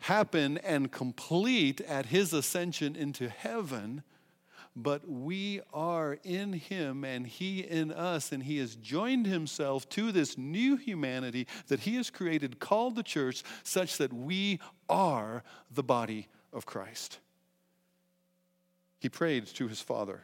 happen 0.00 0.58
and 0.58 0.90
complete 0.90 1.80
at 1.80 2.06
his 2.06 2.32
ascension 2.32 2.96
into 2.96 3.28
heaven, 3.28 4.02
but 4.74 5.08
we 5.08 5.60
are 5.72 6.18
in 6.22 6.52
him 6.52 7.04
and 7.04 7.26
he 7.26 7.60
in 7.60 7.90
us, 7.90 8.32
and 8.32 8.42
he 8.42 8.58
has 8.58 8.76
joined 8.76 9.26
himself 9.26 9.88
to 9.90 10.12
this 10.12 10.36
new 10.36 10.76
humanity 10.76 11.46
that 11.68 11.80
he 11.80 11.96
has 11.96 12.10
created 12.10 12.58
called 12.58 12.94
the 12.94 13.02
church, 13.02 13.42
such 13.62 13.96
that 13.98 14.12
we 14.12 14.60
are 14.88 15.42
the 15.70 15.82
body 15.82 16.28
of 16.52 16.66
Christ 16.66 17.20
he 19.06 19.08
prayed 19.08 19.46
to 19.46 19.68
his 19.68 19.80
Father. 19.80 20.22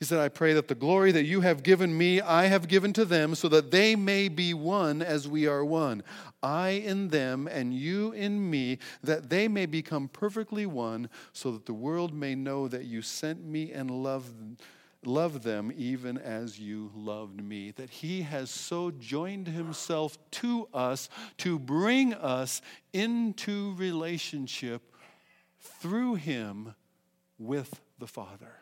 He 0.00 0.04
said, 0.04 0.18
I 0.18 0.28
pray 0.28 0.54
that 0.54 0.66
the 0.66 0.74
glory 0.74 1.12
that 1.12 1.22
you 1.22 1.42
have 1.42 1.62
given 1.62 1.96
me, 1.96 2.20
I 2.20 2.46
have 2.46 2.66
given 2.66 2.92
to 2.94 3.04
them, 3.04 3.36
so 3.36 3.46
that 3.46 3.70
they 3.70 3.94
may 3.94 4.26
be 4.26 4.52
one 4.54 5.00
as 5.00 5.28
we 5.28 5.46
are 5.46 5.64
one. 5.64 6.02
I 6.42 6.70
in 6.70 7.10
them 7.10 7.46
and 7.46 7.72
you 7.72 8.10
in 8.10 8.50
me, 8.50 8.78
that 9.04 9.30
they 9.30 9.46
may 9.46 9.66
become 9.66 10.08
perfectly 10.08 10.66
one, 10.66 11.08
so 11.32 11.52
that 11.52 11.64
the 11.64 11.74
world 11.74 12.12
may 12.12 12.34
know 12.34 12.66
that 12.66 12.86
you 12.86 13.02
sent 13.02 13.44
me 13.44 13.70
and 13.70 13.88
loved 13.88 14.34
love 15.04 15.44
them 15.44 15.72
even 15.76 16.18
as 16.18 16.58
you 16.58 16.90
loved 16.92 17.40
me. 17.40 17.70
That 17.70 17.90
he 17.90 18.22
has 18.22 18.50
so 18.50 18.90
joined 18.90 19.46
himself 19.46 20.18
to 20.42 20.66
us 20.74 21.08
to 21.36 21.60
bring 21.60 22.14
us 22.14 22.60
into 22.92 23.76
relationship 23.76 24.82
through 25.60 26.16
him 26.16 26.74
with 27.38 27.80
the 27.98 28.06
Father. 28.06 28.52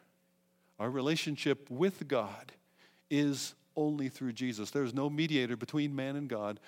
Our 0.78 0.90
relationship 0.90 1.70
with 1.70 2.08
God 2.08 2.52
is 3.10 3.54
only 3.76 4.08
through 4.08 4.32
Jesus. 4.32 4.70
There's 4.70 4.94
no 4.94 5.08
mediator 5.08 5.56
between 5.56 5.94
man 5.94 6.16
and 6.16 6.28
God 6.28 6.60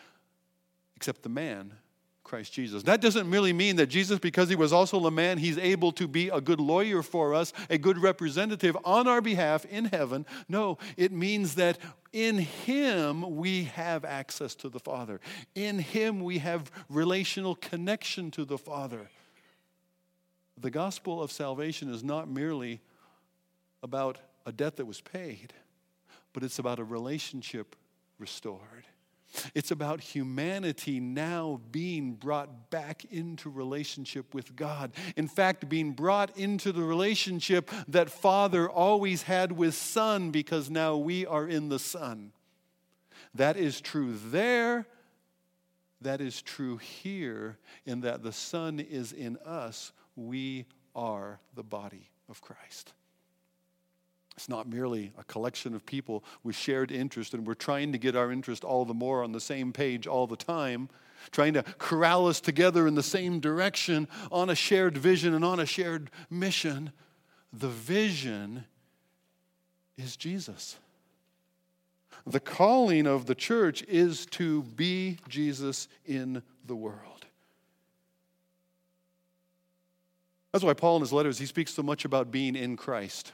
except 0.97 1.23
the 1.23 1.29
man, 1.29 1.75
Christ 2.23 2.53
Jesus. 2.53 2.85
That 2.85 3.01
doesn't 3.01 3.31
really 3.31 3.53
mean 3.53 3.77
that 3.77 3.89
Jesus, 3.89 4.19
because 4.19 4.49
he 4.49 4.57
was 4.57 4.73
also 4.73 5.05
a 5.05 5.11
man, 5.11 5.39
he's 5.39 5.59
able 5.59 5.93
to 5.93 6.09
be 6.09 6.29
a 6.29 6.41
good 6.41 6.61
lawyer 6.61 7.03
for 7.03 7.35
us, 7.35 7.53
a 7.69 7.77
good 7.77 7.99
representative 7.99 8.77
on 8.85 9.07
our 9.07 9.21
behalf 9.21 9.65
in 9.67 9.87
heaven. 9.87 10.25
No, 10.49 10.79
it 10.97 11.13
means 11.13 11.57
that 11.57 11.79
in 12.13 12.39
him 12.39 13.37
we 13.37 13.65
have 13.65 14.05
access 14.05 14.55
to 14.57 14.69
the 14.69 14.81
Father. 14.81 15.21
In 15.55 15.79
him 15.79 16.23
we 16.23 16.39
have 16.39 16.71
relational 16.89 17.57
connection 17.57 18.31
to 18.31 18.45
the 18.45 18.59
Father. 18.59 19.11
The 20.65 20.71
gospel 20.71 21.23
of 21.23 21.31
salvation 21.31 21.93
is 21.93 22.03
not 22.03 22.27
merely 22.27 22.81
about 23.83 24.17
a 24.47 24.51
debt 24.51 24.77
that 24.77 24.87
was 24.87 25.03
paid, 25.03 25.53
but 26.33 26.43
it's 26.43 26.59
about 26.59 26.79
a 26.79 26.85
relationship 26.85 27.77
restored. 28.19 28.87
It's 29.55 29.71
about 29.71 30.01
humanity 30.01 31.01
now 31.01 31.61
being 31.71 32.15
brought 32.15 32.71
back 32.71 33.05
into 33.11 33.51
relationship 33.51 34.33
with 34.33 34.57
God. 34.57 34.93
In 35.17 35.29
fact, 35.29 35.69
being 35.69 35.93
brought 35.93 36.35
into 36.35 36.73
the 36.73 36.83
relationship 36.83 37.71
that 37.89 38.09
Father 38.09 38.67
always 38.67 39.25
had 39.25 39.53
with 39.53 39.75
Son 39.75 40.31
because 40.31 40.71
now 40.71 40.97
we 40.97 41.27
are 41.27 41.47
in 41.47 41.69
the 41.69 41.79
Son. 41.79 42.33
That 43.35 43.59
is 43.59 43.83
true 43.83 44.17
there. 44.17 44.87
That 46.01 46.23
is 46.23 46.41
true 46.41 46.79
here, 46.79 47.59
in 47.85 48.01
that 48.01 48.23
the 48.23 48.33
Son 48.33 48.81
is 48.81 49.13
in 49.13 49.37
us 49.45 49.93
we 50.17 50.67
are 50.95 51.41
the 51.55 51.63
body 51.63 52.11
of 52.29 52.41
Christ. 52.41 52.93
It's 54.37 54.49
not 54.49 54.69
merely 54.69 55.13
a 55.17 55.25
collection 55.25 55.75
of 55.75 55.87
people 55.87 56.25
with 56.43 56.57
shared 56.57 56.91
interest, 56.91 57.35
and 57.35 57.47
we're 57.47 57.55
trying 57.55 57.93
to 57.93 57.99
get 57.99 58.17
our 58.17 58.33
interest 58.33 58.65
all 58.65 58.85
the 58.85 58.95
more 58.95 59.23
on 59.23 59.33
the 59.33 59.41
same 59.41 59.73
page 59.73 60.07
all 60.07 60.27
the 60.27 60.37
time, 60.37 60.89
trying 61.31 61.53
to 61.55 61.63
corral 61.79 62.27
us 62.27 62.41
together 62.41 62.87
in 62.89 62.97
the 62.97 63.03
same 63.03 63.39
direction 63.39 64.09
on 64.33 64.51
a 64.51 64.55
shared 64.55 64.99
vision 64.99 65.35
and 65.35 65.45
on 65.45 65.61
a 65.61 65.67
shared 65.67 66.11
mission. 66.29 66.91
The 67.53 67.69
vision 67.69 68.65
is 69.97 70.17
Jesus. 70.17 70.77
The 72.27 72.41
calling 72.41 73.07
of 73.07 73.27
the 73.27 73.35
church 73.35 73.83
is 73.85 74.27
to 74.27 74.63
be 74.63 75.19
Jesus 75.29 75.89
in 76.05 76.43
the 76.67 76.75
world. 76.75 77.14
That's 80.55 80.63
why 80.63 80.73
Paul 80.73 80.99
in 80.99 81.01
his 81.01 81.13
letters, 81.13 81.37
he 81.37 81.47
speaks 81.47 81.75
so 81.75 81.83
much 81.83 82.05
about 82.05 82.31
being 82.31 82.55
in 82.55 82.77
Christ. 82.77 83.33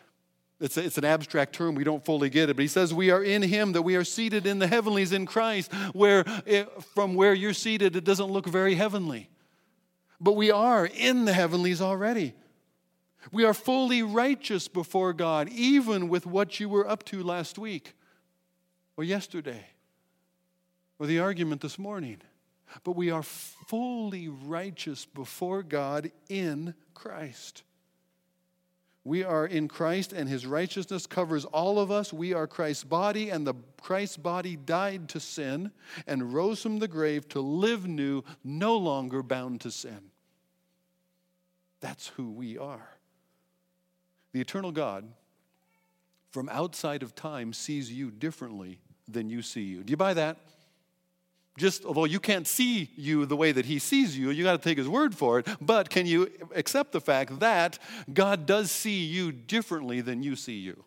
It's, 0.59 0.79
a, 0.79 0.85
it's 0.87 0.97
an 0.97 1.05
abstract 1.05 1.55
term, 1.55 1.75
we 1.75 1.85
don't 1.85 2.03
fully 2.03 2.31
get 2.31 2.49
it, 2.49 2.57
but 2.57 2.63
he 2.63 2.67
says 2.67 2.95
we 2.95 3.11
are 3.11 3.23
in 3.23 3.43
him, 3.43 3.73
that 3.73 3.83
we 3.83 3.95
are 3.97 4.05
seated 4.05 4.47
in 4.47 4.59
the 4.59 4.67
heavenlies 4.67 5.13
in 5.13 5.27
Christ, 5.27 5.71
where 5.93 6.25
it, 6.47 6.71
from 6.95 7.15
where 7.15 7.35
you're 7.35 7.53
seated, 7.53 7.95
it 7.95 8.05
doesn't 8.05 8.29
look 8.31 8.47
very 8.47 8.75
heavenly. 8.75 9.29
But 10.19 10.33
we 10.33 10.51
are 10.51 10.87
in 10.87 11.27
the 11.27 11.35
heavenlies 11.35 11.83
already. 11.83 12.33
We 13.31 13.45
are 13.45 13.53
fully 13.53 14.03
righteous 14.03 14.67
before 14.67 15.13
God, 15.13 15.51
even 15.51 16.09
with 16.09 16.25
what 16.25 16.59
you 16.59 16.71
were 16.71 16.89
up 16.89 17.05
to 17.05 17.23
last 17.23 17.59
week 17.59 17.93
or 18.97 19.05
yesterday 19.05 19.67
or 20.99 21.07
the 21.07 21.19
argument 21.19 21.61
this 21.61 21.79
morning 21.79 22.23
but 22.85 22.97
we 22.97 23.11
are 23.11 23.23
fully 23.23 24.29
righteous 24.29 25.05
before 25.05 25.63
God 25.63 26.11
in 26.29 26.75
Christ. 26.95 27.63
We 29.03 29.25
are 29.25 29.47
in 29.47 29.67
Christ, 29.67 30.13
and 30.13 30.29
his 30.29 30.47
righteousness 30.47 31.07
covers 31.07 31.47
all 31.47 31.79
of 31.79 31.91
us. 31.91 32.13
We 32.13 32.35
are 32.35 32.47
Christ's 32.47 32.85
body, 32.85 33.31
and 33.31 33.47
the 33.47 33.55
Christ's 33.81 34.19
body 34.19 34.57
died 34.57 35.09
to 35.11 35.21
sin 35.21 35.71
and 36.07 36.35
rose 36.35 36.63
from 36.63 36.79
the 36.79 36.89
grave 36.89 37.27
to 37.31 37.41
live 37.41 37.89
new, 37.89 38.23
no 38.45 38.77
longer 38.77 39.23
bound 39.23 39.63
to 39.63 39.71
sin. 39.71 40.11
That's 41.81 42.09
who 42.09 42.31
we 42.31 42.59
are. 42.59 42.91
The 44.33 44.41
eternal 44.41 44.71
God, 44.71 45.09
from 46.31 46.51
outside 46.51 47.03
of 47.03 47.15
time, 47.15 47.55
sees 47.55 47.91
you 47.91 48.11
differently 48.11 48.81
than 49.09 49.31
you 49.31 49.41
see 49.41 49.63
you. 49.63 49.83
Do 49.83 49.91
you 49.91 49.97
buy 49.97 50.15
that? 50.15 50.37
Just 51.61 51.85
although 51.85 52.07
you 52.07 52.19
can't 52.19 52.47
see 52.47 52.91
you 52.97 53.27
the 53.27 53.37
way 53.37 53.53
that 53.53 53.67
he 53.67 53.79
sees 53.79 54.19
you, 54.19 54.31
you 54.31 54.43
got 54.43 54.61
to 54.61 54.69
take 54.69 54.79
his 54.79 54.89
word 54.89 55.15
for 55.15 55.39
it. 55.39 55.47
But 55.61 55.91
can 55.91 56.07
you 56.07 56.29
accept 56.55 56.93
the 56.93 57.01
fact 57.01 57.39
that 57.41 57.79
God 58.13 58.47
does 58.47 58.71
see 58.71 59.05
you 59.05 59.31
differently 59.31 60.01
than 60.01 60.23
you 60.23 60.35
see 60.35 60.59
you? 60.59 60.85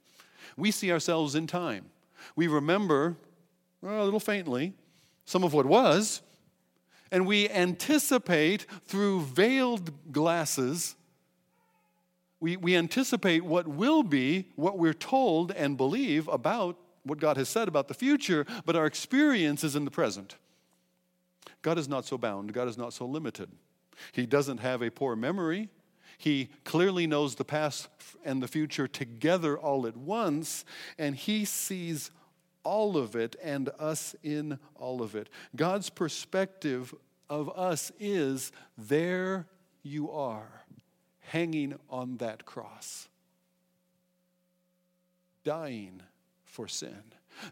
We 0.58 0.72
see 0.72 0.92
ourselves 0.92 1.36
in 1.36 1.48
time. 1.48 1.86
We 2.36 2.48
remember, 2.48 3.16
well, 3.82 4.04
a 4.04 4.06
little 4.06 4.20
faintly, 4.20 4.74
some 5.26 5.44
of 5.44 5.54
what 5.54 5.66
was, 5.66 6.22
and 7.12 7.28
we 7.28 7.48
anticipate 7.50 8.66
through 8.86 9.22
veiled 9.22 10.12
glasses. 10.12 10.96
We, 12.40 12.58
we 12.58 12.76
anticipate 12.76 13.46
what 13.46 13.68
will 13.68 14.04
be, 14.04 14.48
what 14.56 14.80
we're 14.80 14.94
told 14.94 15.52
and 15.52 15.78
believe 15.78 16.28
about 16.28 16.78
what 17.04 17.20
God 17.20 17.38
has 17.38 17.50
said 17.50 17.68
about 17.68 17.88
the 17.88 17.94
future, 17.94 18.46
but 18.66 18.76
our 18.76 18.86
experience 18.86 19.64
is 19.64 19.76
in 19.76 19.86
the 19.86 19.92
present. 19.92 20.36
God 21.64 21.80
is 21.80 21.90
not 21.90 22.06
so 22.06 22.18
bound, 22.18 22.54
God 22.54 22.68
is 22.68 22.78
not 22.78 22.94
so 22.94 23.06
limited. 23.06 23.50
He 24.12 24.28
doesn't 24.28 24.60
have 24.60 24.84
a 24.84 24.92
poor 24.92 25.16
memory. 25.16 25.70
He 26.18 26.50
clearly 26.64 27.08
knows 27.08 27.36
the 27.36 27.46
past 27.46 27.88
and 28.24 28.42
the 28.42 28.48
future 28.48 28.88
together 28.88 29.58
all 29.58 29.88
at 29.88 29.98
once, 29.98 30.64
and 30.98 31.16
He 31.16 31.44
sees 31.46 32.12
all 32.64 32.98
of 32.98 33.16
it 33.16 33.36
and 33.44 33.70
us 33.80 34.16
in 34.24 34.60
all 34.76 35.02
of 35.02 35.16
it. 35.16 35.30
God's 35.56 35.90
perspective 35.90 36.94
of 37.30 37.50
us 37.58 37.92
is 38.00 38.52
there 38.78 39.48
you 39.82 40.12
are, 40.12 40.64
hanging 41.20 41.80
on 41.90 42.18
that 42.18 42.46
cross, 42.46 43.10
dying 45.44 46.02
for 46.46 46.68
sin. 46.68 47.04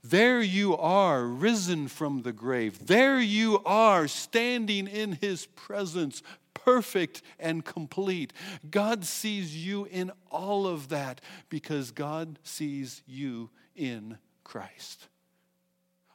There 0.03 0.41
you 0.41 0.75
are, 0.77 1.25
risen 1.25 1.87
from 1.87 2.21
the 2.21 2.31
grave. 2.31 2.87
There 2.87 3.19
you 3.19 3.61
are, 3.65 4.07
standing 4.07 4.87
in 4.87 5.13
his 5.13 5.45
presence, 5.47 6.23
perfect 6.53 7.21
and 7.39 7.65
complete. 7.65 8.33
God 8.69 9.05
sees 9.05 9.65
you 9.65 9.85
in 9.85 10.11
all 10.29 10.67
of 10.67 10.89
that 10.89 11.21
because 11.49 11.91
God 11.91 12.39
sees 12.43 13.01
you 13.07 13.49
in 13.75 14.17
Christ. 14.43 15.07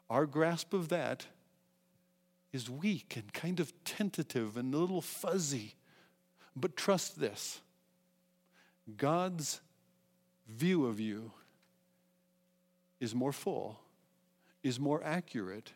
Our 0.08 0.26
grasp 0.26 0.72
of 0.72 0.88
that 0.90 1.26
is 2.52 2.70
weak 2.70 3.14
and 3.16 3.32
kind 3.32 3.60
of 3.60 3.72
tentative 3.84 4.56
and 4.56 4.72
a 4.72 4.78
little 4.78 5.00
fuzzy. 5.00 5.74
But 6.54 6.76
trust 6.76 7.20
this 7.20 7.60
God's 8.96 9.60
view 10.48 10.86
of 10.86 11.00
you 11.00 11.32
is 13.00 13.14
more 13.14 13.32
full, 13.32 13.78
is 14.62 14.80
more 14.80 15.02
accurate 15.04 15.72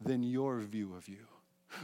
than 0.00 0.22
your 0.22 0.60
view 0.60 0.94
of 0.94 1.08
you. 1.08 1.26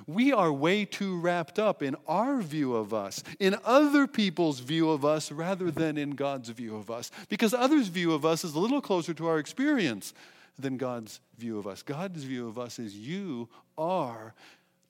We 0.06 0.32
are 0.32 0.52
way 0.52 0.84
too 0.86 1.18
wrapped 1.20 1.58
up 1.58 1.82
in 1.82 1.94
our 2.08 2.40
view 2.40 2.74
of 2.74 2.94
us, 2.94 3.22
in 3.38 3.56
other 3.64 4.06
people's 4.06 4.60
view 4.60 4.90
of 4.90 5.04
us, 5.04 5.30
rather 5.30 5.70
than 5.70 5.98
in 5.98 6.12
God's 6.12 6.48
view 6.48 6.76
of 6.76 6.90
us. 6.90 7.10
Because 7.28 7.52
others' 7.52 7.88
view 7.88 8.12
of 8.12 8.24
us 8.24 8.44
is 8.44 8.54
a 8.54 8.58
little 8.58 8.80
closer 8.80 9.12
to 9.14 9.26
our 9.26 9.38
experience 9.38 10.14
than 10.58 10.78
God's 10.78 11.20
view 11.36 11.58
of 11.58 11.66
us. 11.66 11.82
God's 11.82 12.24
view 12.24 12.48
of 12.48 12.58
us 12.58 12.78
is 12.78 12.96
you 12.96 13.48
are 13.76 14.34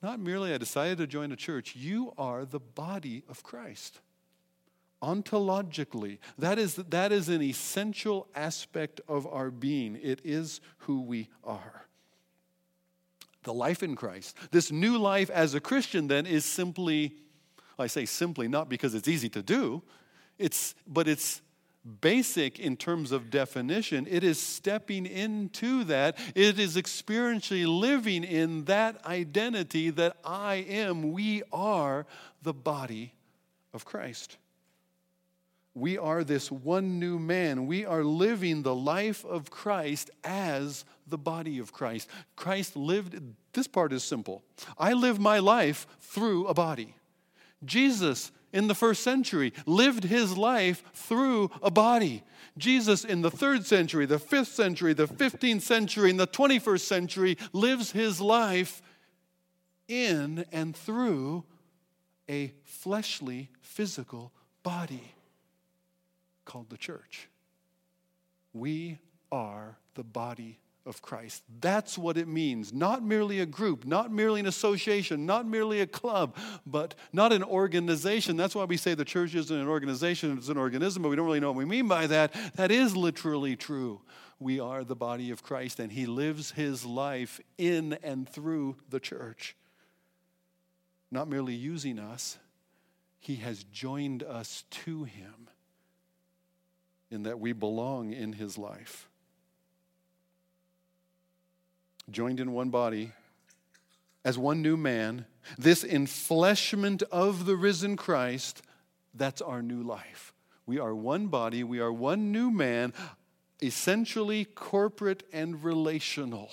not 0.01 0.19
merely 0.19 0.53
I 0.53 0.57
decided 0.57 0.99
to 0.99 1.07
join 1.07 1.31
a 1.31 1.35
church, 1.35 1.75
you 1.75 2.13
are 2.17 2.45
the 2.45 2.59
body 2.59 3.23
of 3.27 3.43
Christ 3.43 3.99
ontologically. 5.05 6.17
That 6.39 6.57
is, 6.57 6.75
that 6.75 7.11
is 7.11 7.29
an 7.29 7.41
essential 7.41 8.27
aspect 8.35 9.01
of 9.07 9.27
our 9.27 9.51
being. 9.51 9.99
It 10.01 10.21
is 10.23 10.61
who 10.79 11.01
we 11.01 11.29
are. 11.43 11.85
The 13.43 13.53
life 13.53 13.83
in 13.83 13.95
Christ, 13.95 14.35
this 14.51 14.71
new 14.71 14.97
life 14.97 15.29
as 15.29 15.53
a 15.53 15.59
Christian, 15.59 16.07
then, 16.07 16.25
is 16.25 16.45
simply, 16.45 17.15
I 17.77 17.85
say 17.87 18.05
simply, 18.05 18.47
not 18.47 18.69
because 18.69 18.95
it's 18.95 19.07
easy 19.07 19.29
to 19.29 19.43
do, 19.43 19.83
it's, 20.39 20.73
but 20.87 21.07
it's 21.07 21.41
basic 22.01 22.59
in 22.59 22.75
terms 22.75 23.11
of 23.11 23.29
definition. 23.29 24.07
It 24.09 24.23
is 24.23 24.41
stepping 24.41 25.05
into 25.05 25.83
that. 25.83 26.17
It 26.33 26.57
is 26.57 26.75
experientially 26.75 27.67
living 27.67 28.23
in 28.23 28.65
that 28.65 29.05
identity 29.05 29.91
that 29.91 30.17
I 30.25 30.55
am, 30.67 31.11
we 31.11 31.43
are 31.53 32.07
the 32.41 32.53
body 32.53 33.13
of 33.71 33.85
Christ. 33.85 34.37
We 35.75 35.97
are 35.97 36.23
this 36.23 36.49
one 36.49 36.99
new 36.99 37.19
man. 37.19 37.67
We 37.67 37.85
are 37.85 38.03
living 38.03 38.63
the 38.63 38.73
life 38.73 39.25
of 39.25 39.51
Christ 39.51 40.09
as 40.23 40.85
the 41.05 41.17
body 41.17 41.59
of 41.59 41.73
Christ. 41.73 42.09
Christ 42.37 42.77
lived, 42.77 43.21
this 43.51 43.67
part 43.67 43.91
is 43.91 44.01
simple. 44.01 44.41
I 44.77 44.93
live 44.93 45.19
my 45.19 45.39
life 45.39 45.85
through 45.99 46.47
a 46.47 46.53
body. 46.53 46.95
Jesus 47.65 48.31
in 48.53 48.67
the 48.67 48.73
first 48.73 49.03
century 49.03 49.51
lived 49.65 50.05
his 50.05 50.37
life 50.37 50.81
through 50.93 51.51
a 51.61 51.69
body. 51.69 52.23
Jesus 52.57 53.03
in 53.03 53.21
the 53.21 53.31
third 53.31 53.65
century, 53.65 54.05
the 54.05 54.17
fifth 54.17 54.53
century, 54.53 54.93
the 54.93 55.09
15th 55.09 55.61
century, 55.61 56.09
and 56.09 56.19
the 56.19 56.25
21st 56.25 56.79
century 56.79 57.37
lives 57.51 57.91
his 57.91 58.21
life 58.21 58.81
in 59.89 60.45
and 60.53 60.73
through 60.73 61.43
a 62.29 62.53
fleshly, 62.63 63.49
physical 63.61 64.31
body 64.63 65.14
called 66.45 66.69
the 66.69 66.77
church. 66.77 67.29
We 68.53 68.99
are 69.31 69.77
the 69.95 70.03
body 70.03 70.59
of 70.85 71.01
Christ. 71.01 71.43
That's 71.61 71.97
what 71.97 72.15
it 72.15 72.27
means. 72.27 72.71
Not 72.71 73.03
merely 73.03 73.39
a 73.39 73.45
group, 73.45 73.85
not 73.85 74.11
merely 74.11 74.39
an 74.39 74.45
association, 74.45 75.25
not 75.25 75.47
merely 75.47 75.81
a 75.81 75.87
club, 75.87 76.35
but 76.65 76.93
not 77.11 77.33
an 77.33 77.43
organization. 77.43 78.37
That's 78.37 78.53
why 78.53 78.65
we 78.65 78.77
say 78.77 78.93
the 78.93 79.03
church 79.03 79.33
isn't 79.33 79.55
an 79.55 79.67
organization, 79.67 80.37
it's 80.37 80.49
an 80.49 80.57
organism, 80.57 81.01
but 81.01 81.09
we 81.09 81.15
don't 81.15 81.25
really 81.25 81.39
know 81.39 81.51
what 81.51 81.57
we 81.57 81.65
mean 81.65 81.87
by 81.87 82.07
that. 82.07 82.35
That 82.55 82.71
is 82.71 82.95
literally 82.95 83.55
true. 83.55 84.01
We 84.39 84.59
are 84.59 84.83
the 84.83 84.95
body 84.95 85.31
of 85.31 85.41
Christ, 85.41 85.79
and 85.79 85.91
He 85.91 86.05
lives 86.05 86.51
His 86.51 86.85
life 86.85 87.39
in 87.57 87.97
and 88.03 88.29
through 88.29 88.75
the 88.89 88.99
church. 88.99 89.55
Not 91.09 91.27
merely 91.27 91.55
using 91.55 91.97
us, 91.97 92.37
He 93.17 93.37
has 93.37 93.63
joined 93.63 94.21
us 94.21 94.65
to 94.69 95.05
Him 95.05 95.49
in 97.15 97.23
that 97.23 97.39
we 97.39 97.53
belong 97.53 98.13
in 98.13 98.33
his 98.33 98.57
life. 98.57 99.09
Joined 102.11 102.39
in 102.39 102.51
one 102.51 102.69
body 102.69 103.11
as 104.23 104.37
one 104.37 104.61
new 104.61 104.75
man, 104.75 105.25
this 105.57 105.83
enfleshment 105.83 107.03
of 107.11 107.45
the 107.45 107.55
risen 107.55 107.95
Christ, 107.95 108.61
that's 109.13 109.41
our 109.41 109.61
new 109.61 109.81
life. 109.81 110.33
We 110.65 110.79
are 110.79 110.93
one 110.93 111.27
body, 111.27 111.63
we 111.63 111.79
are 111.79 111.93
one 111.93 112.31
new 112.31 112.51
man, 112.51 112.91
essentially 113.61 114.45
corporate 114.45 115.23
and 115.31 115.63
relational. 115.63 116.49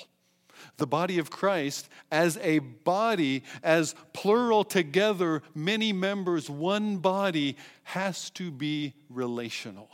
The 0.76 0.86
body 0.86 1.18
of 1.18 1.30
Christ 1.30 1.88
as 2.10 2.36
a 2.36 2.60
body, 2.60 3.42
as 3.62 3.94
plural 4.12 4.64
together, 4.64 5.42
many 5.54 5.92
members, 5.92 6.48
one 6.48 6.98
body, 6.98 7.56
has 7.84 8.30
to 8.30 8.50
be 8.50 8.94
relational. 9.08 9.88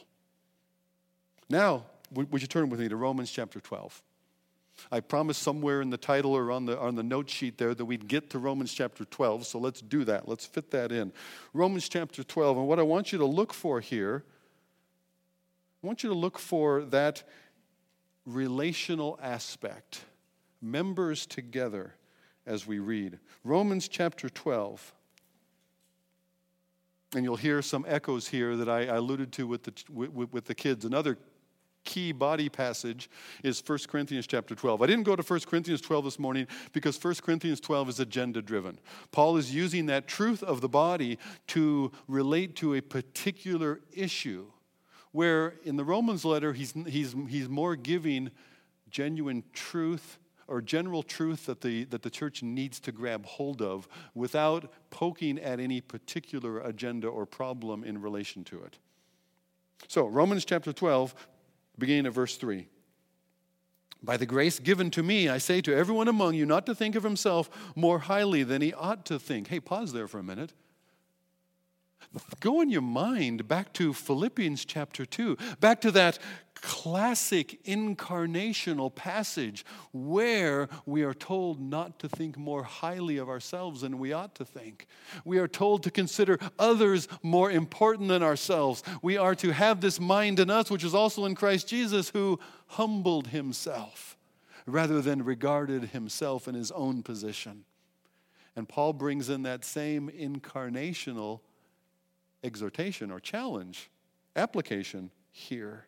Now, 1.51 1.85
would 2.13 2.41
you 2.41 2.49
turn 2.49 2.69
with 2.69 2.81
me 2.81 2.89
to 2.89 2.97
Romans 2.97 3.31
chapter 3.31 3.61
12? 3.61 4.03
I 4.93 5.01
promised 5.01 5.43
somewhere 5.43 5.81
in 5.81 5.91
the 5.91 5.97
title 5.97 6.33
or 6.33 6.51
on 6.51 6.67
the, 6.67 6.79
on 6.79 6.95
the 6.95 7.03
note 7.03 7.29
sheet 7.29 7.59
there 7.59 7.75
that 7.75 7.85
we'd 7.85 8.07
get 8.07 8.31
to 8.31 8.39
Romans 8.39 8.73
chapter 8.73 9.05
12, 9.05 9.47
so 9.47 9.59
let's 9.59 9.81
do 9.81 10.05
that. 10.05 10.29
Let's 10.29 10.47
fit 10.47 10.71
that 10.71 10.93
in. 10.93 11.13
Romans 11.53 11.89
chapter 11.89 12.23
12, 12.23 12.59
and 12.59 12.69
what 12.69 12.79
I 12.79 12.83
want 12.83 13.13
you 13.13 13.19
to 13.19 13.25
look 13.25 13.53
for 13.53 13.81
here, 13.81 14.25
I 15.83 15.87
want 15.87 16.03
you 16.03 16.09
to 16.11 16.15
look 16.15 16.39
for 16.39 16.85
that 16.85 17.23
relational 18.25 19.19
aspect, 19.23 20.05
members 20.61 21.27
together 21.27 21.95
as 22.47 22.67
we 22.67 22.79
read. 22.79 23.19
Romans 23.45 23.89
chapter 23.89 24.29
12. 24.29 24.93
And 27.15 27.25
you'll 27.25 27.37
hear 27.37 27.63
some 27.63 27.87
echoes 27.89 28.29
here 28.29 28.57
that 28.57 28.69
I, 28.69 28.83
alluded 28.83 29.33
to 29.33 29.47
with 29.47 29.63
the, 29.63 29.73
with 29.91 30.45
the 30.45 30.55
kids. 30.55 30.85
Another 30.85 31.17
key 31.89 32.13
body 32.13 32.51
passage 32.51 33.09
is 33.43 33.63
1 33.67 33.79
Corinthians 33.89 34.27
chapter 34.27 34.55
12. 34.55 34.83
I 34.83 34.87
didn't 34.87 35.05
go 35.05 35.17
to 35.17 35.23
1 35.23 35.41
Corinthians 35.47 35.81
12 35.81 36.05
this 36.05 36.19
morning 36.19 36.47
because 36.75 37.03
1 37.03 37.15
Corinthians 37.23 37.61
12 37.61 37.89
is 37.89 37.99
agenda 37.99 38.43
driven. 38.43 38.79
Paul 39.11 39.39
is 39.39 39.55
using 39.55 39.87
that 39.87 40.07
truth 40.07 40.43
of 40.43 40.61
the 40.61 40.69
body 40.69 41.19
to 41.47 41.91
relate 42.07 42.57
to 42.57 42.75
a 42.75 42.83
particular 42.83 43.81
issue 43.91 44.45
where 45.13 45.55
in 45.65 45.77
the 45.77 45.85
Romans 45.85 46.27
letter 46.27 46.53
he's, 46.53 46.75
he's, 46.87 47.17
he's 47.27 47.49
more 47.49 47.75
giving 47.75 48.33
genuine 48.91 49.43
truth 49.55 50.19
or 50.47 50.61
general 50.61 51.03
truth 51.03 51.47
that 51.47 51.63
the, 51.63 51.85
that 51.85 52.03
the 52.03 52.11
church 52.11 52.43
needs 52.43 52.79
to 52.81 52.93
grab 52.93 53.25
hold 53.25 53.63
of 53.63 53.89
without 54.15 54.71
poking 54.91 55.39
at 55.39 55.59
any 55.59 55.81
particular 55.81 56.61
agenda 56.61 57.09
or 57.09 57.25
problem 57.25 57.83
in 57.83 57.99
relation 57.99 58.45
to 58.45 58.63
it. 58.63 58.79
So, 59.87 60.07
Romans 60.07 60.45
chapter 60.45 60.73
12, 60.73 61.15
beginning 61.79 62.07
at 62.07 62.13
verse 62.13 62.37
3. 62.37 62.67
By 64.03 64.17
the 64.17 64.27
grace 64.27 64.59
given 64.59 64.91
to 64.93 65.03
me, 65.03 65.29
I 65.29 65.39
say 65.39 65.61
to 65.63 65.75
everyone 65.75 66.09
among 66.09 66.35
you 66.35 66.47
not 66.47 66.67
to 66.67 66.75
think 66.75 66.95
of 66.95 67.03
himself 67.03 67.51
more 67.75 67.99
highly 68.01 68.45
than 68.45 68.63
he 68.63 68.73
ought 68.73 69.05
to 69.07 69.19
think. 69.19 69.49
Hey, 69.49 69.61
pause 69.61 69.93
there 69.93 70.07
for 70.07 70.19
a 70.19 70.23
minute. 70.23 70.53
Go 72.41 72.61
in 72.61 72.71
your 72.71 72.83
mind 72.83 73.49
back 73.49 73.73
to 73.75 73.93
Philippians 73.93 74.65
chapter 74.65 75.05
2, 75.05 75.37
back 75.61 75.81
to 75.83 75.91
that 75.91 76.19
classic 76.61 77.63
incarnational 77.65 78.95
passage 78.95 79.65
where 79.93 80.69
we 80.87 81.03
are 81.03 81.15
told 81.15 81.61
not 81.61 81.99
to 81.99 82.09
think 82.09 82.37
more 82.37 82.63
highly 82.63 83.17
of 83.17 83.29
ourselves 83.29 83.81
than 83.81 83.99
we 83.99 84.13
ought 84.13 84.35
to 84.37 84.45
think. 84.45 84.87
We 85.25 85.39
are 85.39 85.49
told 85.49 85.83
to 85.85 85.91
consider 85.91 86.39
others 86.59 87.09
more 87.23 87.51
important 87.51 88.09
than 88.09 88.23
ourselves. 88.23 88.83
We 89.03 89.17
are 89.17 89.35
to 89.37 89.53
have 89.53 89.81
this 89.81 89.99
mind 89.99 90.41
in 90.41 90.51
us, 90.51 90.71
which 90.71 90.85
is 90.85 90.95
also 90.95 91.25
in 91.25 91.35
Christ 91.35 91.69
Jesus, 91.69 92.11
who 92.11 92.39
humbled 92.69 93.29
himself 93.29 94.17
rather 94.67 95.01
than 95.01 95.25
regarded 95.25 95.85
himself 95.85 96.47
in 96.47 96.55
his 96.55 96.71
own 96.73 97.03
position. 97.03 97.65
And 98.55 98.69
Paul 98.69 98.93
brings 98.93 99.29
in 99.29 99.43
that 99.43 99.65
same 99.65 100.11
incarnational 100.11 101.41
exhortation 102.43 103.11
or 103.11 103.21
challenge, 103.21 103.91
application 104.37 105.11
here. 105.31 105.88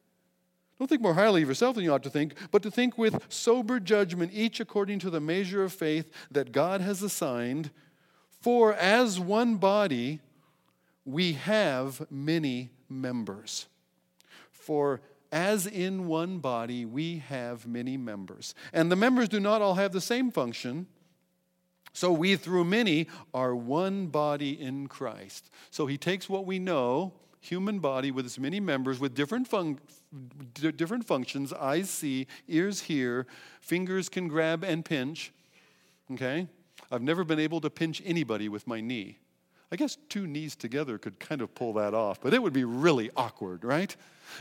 Don't 0.81 0.89
think 0.89 1.03
more 1.03 1.13
highly 1.13 1.43
of 1.43 1.49
yourself 1.49 1.75
than 1.75 1.85
you 1.85 1.93
ought 1.93 2.03
to 2.05 2.09
think, 2.11 2.33
but 2.51 2.63
to 2.63 2.71
think 2.71 2.97
with 2.97 3.27
sober 3.29 3.79
judgment, 3.79 4.33
each 4.33 4.61
according 4.61 4.99
to 5.01 5.11
the 5.11 5.21
measure 5.21 5.63
of 5.63 5.75
faith 5.75 6.11
that 6.31 6.53
God 6.53 6.81
has 6.81 7.03
assigned. 7.03 7.71
For 8.41 8.73
as 8.73 9.21
one 9.21 9.57
body, 9.57 10.21
we 11.05 11.35
have 11.35 12.11
many 12.11 12.71
members. 12.89 13.67
For 14.51 15.03
as 15.31 15.67
in 15.67 16.07
one 16.07 16.39
body, 16.39 16.87
we 16.87 17.19
have 17.29 17.67
many 17.67 17.99
members. 17.99 18.55
And 18.73 18.91
the 18.91 18.97
members 18.97 19.29
do 19.29 19.39
not 19.39 19.61
all 19.61 19.75
have 19.75 19.93
the 19.93 20.01
same 20.01 20.31
function. 20.31 20.87
So 21.93 22.11
we, 22.11 22.37
through 22.37 22.65
many, 22.65 23.07
are 23.35 23.55
one 23.55 24.07
body 24.07 24.59
in 24.59 24.87
Christ. 24.87 25.51
So 25.71 25.85
he 25.85 25.99
takes 25.99 26.27
what 26.27 26.47
we 26.47 26.59
know, 26.59 27.13
human 27.41 27.79
body 27.79 28.11
with 28.11 28.27
its 28.27 28.39
many 28.39 28.61
members 28.61 29.01
with 29.01 29.15
different, 29.15 29.49
fun- 29.49 29.79
different 30.55 31.07
functions 31.07 31.53
eyes 31.53 31.91
see, 31.91 32.27
ears 32.49 32.83
hear, 32.83 33.27
fingers 33.61 34.09
can 34.09 34.29
grab 34.29 34.63
and 34.63 34.85
pinch. 34.85 35.33
Okay? 36.13 36.47
I've 36.91 37.03
never 37.03 37.25
been 37.25 37.39
able 37.39 37.61
to 37.63 37.71
pinch 37.71 38.03
anybody 38.05 38.49
with 38.49 38.67
my 38.67 38.81
knee. 38.81 39.19
I 39.73 39.77
guess 39.77 39.97
two 40.09 40.27
knees 40.27 40.57
together 40.57 40.99
could 40.99 41.21
kind 41.21 41.41
of 41.41 41.55
pull 41.55 41.75
that 41.75 41.95
off, 41.95 42.21
but 42.21 42.35
it 42.35 42.43
would 42.43 42.53
be 42.53 42.65
really 42.65 43.11
awkward, 43.17 43.65
right? 43.65 43.95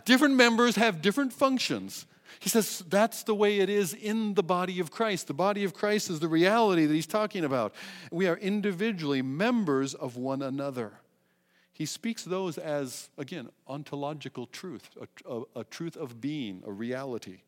Different 0.03 0.35
members 0.35 0.75
have 0.75 1.01
different 1.01 1.31
functions. 1.31 2.07
He 2.39 2.49
says 2.49 2.83
that's 2.89 3.23
the 3.23 3.35
way 3.35 3.59
it 3.59 3.69
is 3.69 3.93
in 3.93 4.33
the 4.33 4.43
body 4.43 4.79
of 4.79 4.91
Christ. 4.91 5.27
The 5.27 5.33
body 5.33 5.63
of 5.63 5.73
Christ 5.73 6.09
is 6.09 6.19
the 6.19 6.27
reality 6.27 6.85
that 6.85 6.93
he's 6.93 7.07
talking 7.07 7.43
about. 7.43 7.73
We 8.11 8.27
are 8.27 8.37
individually 8.37 9.21
members 9.21 9.93
of 9.93 10.15
one 10.15 10.41
another. 10.41 10.93
He 11.79 11.85
speaks 11.85 12.25
those 12.25 12.57
as, 12.57 13.09
again, 13.17 13.47
ontological 13.65 14.47
truth, 14.47 14.89
a, 14.99 15.33
a, 15.33 15.43
a 15.61 15.63
truth 15.63 15.95
of 15.95 16.19
being, 16.19 16.61
a 16.67 16.71
reality. 16.71 17.39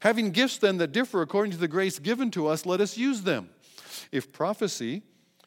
Having 0.00 0.30
gifts 0.30 0.58
then 0.58 0.78
that 0.78 0.92
differ 0.92 1.22
according 1.22 1.50
to 1.50 1.58
the 1.58 1.66
grace 1.66 1.98
given 1.98 2.30
to 2.30 2.46
us, 2.46 2.64
let 2.64 2.80
us 2.80 2.96
use 2.96 3.22
them. 3.22 3.50
If 4.12 4.32
prophecy, 4.32 5.02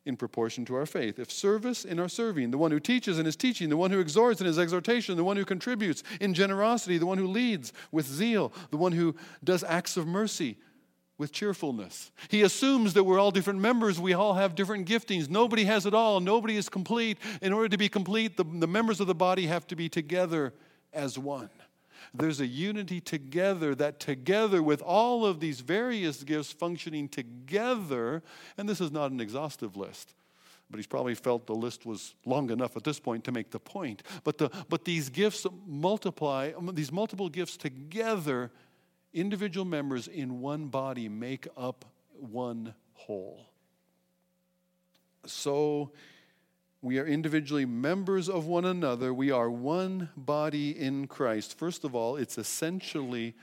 in 0.06 0.18
proportion 0.18 0.66
to 0.66 0.76
our 0.76 0.86
faith. 0.86 1.20
If 1.20 1.32
service, 1.32 1.86
in 1.86 2.00
our 2.00 2.10
serving. 2.10 2.52
The 2.52 2.58
one 2.58 2.72
who 2.72 2.80
teaches 2.80 3.20
in 3.20 3.26
his 3.26 3.36
teaching. 3.36 3.70
The 3.70 3.78
one 3.78 3.92
who 3.92 4.00
exhorts 4.00 4.42
in 4.42 4.48
his 4.48 4.58
exhortation. 4.60 5.16
The 5.16 5.24
one 5.24 5.38
who 5.38 5.46
contributes 5.46 6.04
in 6.20 6.34
generosity. 6.34 6.98
The 6.98 7.06
one 7.06 7.20
who 7.20 7.28
leads 7.28 7.72
with 7.92 8.08
zeal. 8.08 8.52
The 8.72 8.78
one 8.78 8.94
who 8.94 9.16
does 9.44 9.64
acts 9.64 9.98
of 9.98 10.08
mercy 10.08 10.58
with 11.18 11.32
cheerfulness. 11.32 12.12
He 12.30 12.42
assumes 12.42 12.94
that 12.94 13.04
we're 13.04 13.20
all 13.20 13.32
different 13.32 13.60
members. 13.60 14.00
We 14.00 14.14
all 14.14 14.34
have 14.34 14.56
different 14.56 14.88
giftings. 14.88 15.30
Nobody 15.30 15.66
has 15.66 15.86
it 15.86 15.94
all. 15.94 16.20
Nobody 16.20 16.58
is 16.58 16.68
complete. 16.68 17.18
In 17.42 17.54
order 17.54 17.70
to 17.70 17.78
be 17.78 17.90
complete, 17.90 18.38
the, 18.38 18.44
the 18.44 18.68
members 18.68 19.00
of 19.00 19.08
the 19.08 19.16
body 19.16 19.46
have 19.48 19.68
to 19.68 19.76
be 19.76 19.88
together 19.88 20.54
as 20.94 21.18
one. 21.20 21.50
There's 22.14 22.42
a 22.42 22.48
unity 22.48 23.00
together 23.00 23.74
that, 23.76 24.00
together 24.00 24.62
with 24.62 24.82
all 24.82 25.26
of 25.26 25.40
these 25.40 25.62
various 25.62 26.24
gifts 26.24 26.52
functioning 26.52 27.08
together, 27.08 28.22
and 28.58 28.68
this 28.68 28.82
is 28.82 28.92
not 28.92 29.12
an 29.12 29.22
exhaustive 29.22 29.78
list, 29.78 30.14
but 30.70 30.78
he's 30.78 30.88
probably 30.88 31.16
felt 31.16 31.48
the 31.48 31.56
list 31.56 31.86
was 31.86 32.16
long 32.26 32.50
enough 32.50 32.76
at 32.76 32.84
this 32.84 33.00
point 33.00 33.24
to 33.26 33.32
make 33.32 33.52
the 33.52 33.60
point. 33.60 34.04
But, 34.24 34.40
the, 34.40 34.50
but 34.68 34.84
these 34.84 35.10
gifts 35.10 35.46
multiply, 35.68 36.52
um, 36.58 36.72
these 36.74 36.92
multiple 36.92 37.30
gifts 37.30 37.56
together, 37.56 38.52
individual 39.14 39.66
members 39.66 40.08
in 40.08 40.42
one 40.42 40.68
body 40.68 41.10
make 41.10 41.48
up 41.58 41.86
one 42.14 42.74
whole. 42.94 43.46
So, 45.26 45.92
we 46.82 46.98
are 46.98 47.06
individually 47.06 47.66
members 47.66 48.28
of 48.28 48.48
one 48.48 48.66
another. 48.66 49.14
We 49.14 49.30
are 49.30 49.50
one 49.50 50.10
body 50.18 50.72
in 50.72 51.06
Christ. 51.06 51.58
First 51.58 51.84
of 51.84 51.94
all, 51.94 52.16
it's 52.16 52.40
essentially 52.40 53.36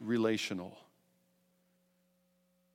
relational. 0.00 0.76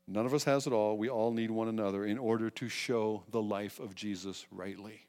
None 0.07 0.25
of 0.25 0.33
us 0.33 0.43
has 0.45 0.65
it 0.65 0.73
all. 0.73 0.97
We 0.97 1.09
all 1.09 1.31
need 1.31 1.51
one 1.51 1.67
another 1.67 2.03
in 2.05 2.17
order 2.17 2.49
to 2.49 2.67
show 2.67 3.23
the 3.29 3.41
life 3.41 3.79
of 3.79 3.93
Jesus 3.93 4.47
rightly. 4.51 5.05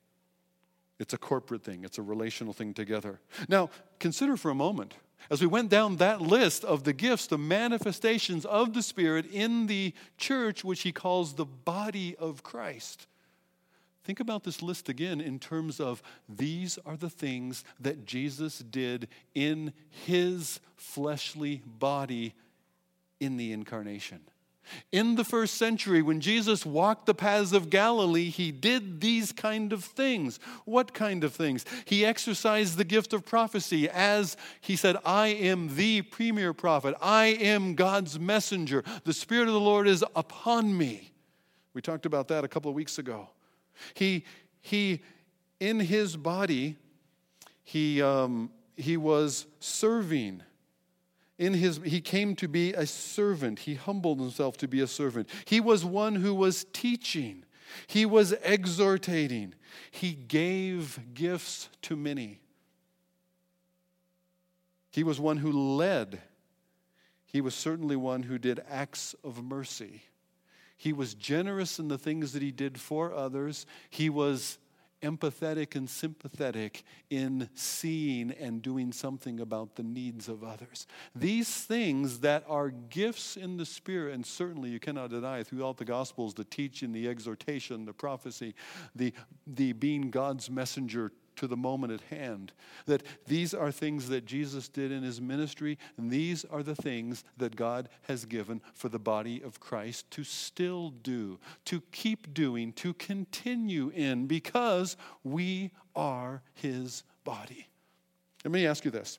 It's 0.98 1.14
a 1.14 1.18
corporate 1.18 1.64
thing, 1.64 1.84
it's 1.84 1.96
a 1.96 2.02
relational 2.02 2.52
thing 2.52 2.74
together. 2.74 3.20
Now, 3.48 3.70
consider 3.98 4.36
for 4.36 4.50
a 4.50 4.54
moment, 4.54 4.96
as 5.28 5.40
we 5.40 5.46
went 5.46 5.68
down 5.68 5.96
that 5.96 6.20
list 6.20 6.64
of 6.64 6.84
the 6.84 6.92
gifts, 6.92 7.26
the 7.26 7.38
manifestations 7.38 8.44
of 8.44 8.74
the 8.74 8.82
Spirit 8.82 9.26
in 9.26 9.66
the 9.66 9.92
church, 10.16 10.64
which 10.64 10.82
he 10.82 10.92
calls 10.92 11.34
the 11.34 11.44
body 11.44 12.16
of 12.16 12.42
Christ. 12.42 13.06
Think 14.04 14.20
about 14.20 14.44
this 14.44 14.62
list 14.62 14.88
again 14.88 15.20
in 15.20 15.38
terms 15.38 15.78
of 15.78 16.02
these 16.28 16.78
are 16.86 16.96
the 16.96 17.10
things 17.10 17.64
that 17.78 18.06
Jesus 18.06 18.58
did 18.58 19.08
in 19.34 19.72
his 19.88 20.60
fleshly 20.76 21.62
body 21.66 22.34
in 23.20 23.36
the 23.36 23.52
incarnation. 23.52 24.20
In 24.92 25.16
the 25.16 25.24
first 25.24 25.54
century, 25.54 26.00
when 26.02 26.20
Jesus 26.20 26.64
walked 26.64 27.06
the 27.06 27.14
paths 27.14 27.52
of 27.52 27.70
Galilee, 27.70 28.30
he 28.30 28.52
did 28.52 29.00
these 29.00 29.32
kind 29.32 29.72
of 29.72 29.84
things. 29.84 30.38
What 30.64 30.94
kind 30.94 31.24
of 31.24 31.34
things? 31.34 31.64
He 31.84 32.04
exercised 32.04 32.76
the 32.76 32.84
gift 32.84 33.12
of 33.12 33.24
prophecy 33.24 33.88
as 33.88 34.36
he 34.60 34.76
said, 34.76 34.96
I 35.04 35.28
am 35.28 35.76
the 35.76 36.02
premier 36.02 36.52
prophet. 36.52 36.94
I 37.00 37.26
am 37.26 37.74
God's 37.74 38.18
messenger. 38.18 38.84
The 39.04 39.12
Spirit 39.12 39.48
of 39.48 39.54
the 39.54 39.60
Lord 39.60 39.88
is 39.88 40.04
upon 40.14 40.76
me. 40.76 41.12
We 41.74 41.80
talked 41.80 42.06
about 42.06 42.28
that 42.28 42.44
a 42.44 42.48
couple 42.48 42.68
of 42.68 42.74
weeks 42.74 42.98
ago. 42.98 43.28
He, 43.94 44.24
he 44.60 45.02
in 45.58 45.80
his 45.80 46.16
body, 46.16 46.76
he, 47.62 48.02
um, 48.02 48.50
he 48.76 48.96
was 48.96 49.46
serving. 49.60 50.42
In 51.40 51.54
his, 51.54 51.80
he 51.82 52.02
came 52.02 52.36
to 52.36 52.46
be 52.48 52.74
a 52.74 52.84
servant. 52.84 53.60
He 53.60 53.74
humbled 53.74 54.20
himself 54.20 54.58
to 54.58 54.68
be 54.68 54.82
a 54.82 54.86
servant. 54.86 55.26
He 55.46 55.58
was 55.58 55.86
one 55.86 56.16
who 56.16 56.34
was 56.34 56.66
teaching. 56.74 57.44
He 57.86 58.04
was 58.04 58.34
exhortating. 58.44 59.54
He 59.90 60.12
gave 60.12 61.00
gifts 61.14 61.70
to 61.80 61.96
many. 61.96 62.40
He 64.90 65.02
was 65.02 65.18
one 65.18 65.38
who 65.38 65.50
led. 65.50 66.20
He 67.24 67.40
was 67.40 67.54
certainly 67.54 67.96
one 67.96 68.24
who 68.24 68.36
did 68.36 68.60
acts 68.68 69.14
of 69.24 69.42
mercy. 69.42 70.02
He 70.76 70.92
was 70.92 71.14
generous 71.14 71.78
in 71.78 71.88
the 71.88 71.96
things 71.96 72.34
that 72.34 72.42
he 72.42 72.52
did 72.52 72.78
for 72.78 73.14
others. 73.14 73.64
He 73.88 74.10
was 74.10 74.58
empathetic 75.02 75.74
and 75.74 75.88
sympathetic 75.88 76.82
in 77.08 77.48
seeing 77.54 78.30
and 78.32 78.62
doing 78.62 78.92
something 78.92 79.40
about 79.40 79.76
the 79.76 79.82
needs 79.82 80.28
of 80.28 80.44
others. 80.44 80.86
These 81.14 81.48
things 81.64 82.20
that 82.20 82.44
are 82.48 82.70
gifts 82.70 83.36
in 83.36 83.56
the 83.56 83.66
Spirit, 83.66 84.14
and 84.14 84.24
certainly 84.24 84.70
you 84.70 84.80
cannot 84.80 85.10
deny 85.10 85.42
throughout 85.42 85.78
the 85.78 85.84
Gospels 85.84 86.34
the 86.34 86.44
teaching, 86.44 86.92
the 86.92 87.08
exhortation, 87.08 87.84
the 87.84 87.92
prophecy, 87.92 88.54
the, 88.94 89.12
the 89.46 89.72
being 89.72 90.10
God's 90.10 90.50
messenger 90.50 91.12
to 91.40 91.46
the 91.46 91.56
moment 91.56 91.90
at 91.90 92.18
hand. 92.18 92.52
That 92.84 93.02
these 93.26 93.54
are 93.54 93.72
things 93.72 94.10
that 94.10 94.26
Jesus 94.26 94.68
did 94.68 94.92
in 94.92 95.02
his 95.02 95.22
ministry, 95.22 95.78
and 95.96 96.10
these 96.10 96.44
are 96.44 96.62
the 96.62 96.74
things 96.74 97.24
that 97.38 97.56
God 97.56 97.88
has 98.02 98.26
given 98.26 98.60
for 98.74 98.90
the 98.90 98.98
body 98.98 99.42
of 99.42 99.58
Christ 99.58 100.10
to 100.12 100.22
still 100.22 100.90
do, 100.90 101.38
to 101.64 101.80
keep 101.92 102.34
doing, 102.34 102.74
to 102.74 102.92
continue 102.92 103.88
in, 103.94 104.26
because 104.26 104.98
we 105.24 105.70
are 105.96 106.42
his 106.52 107.04
body. 107.24 107.66
Let 108.44 108.52
me 108.52 108.66
ask 108.66 108.84
you 108.84 108.90
this 108.90 109.18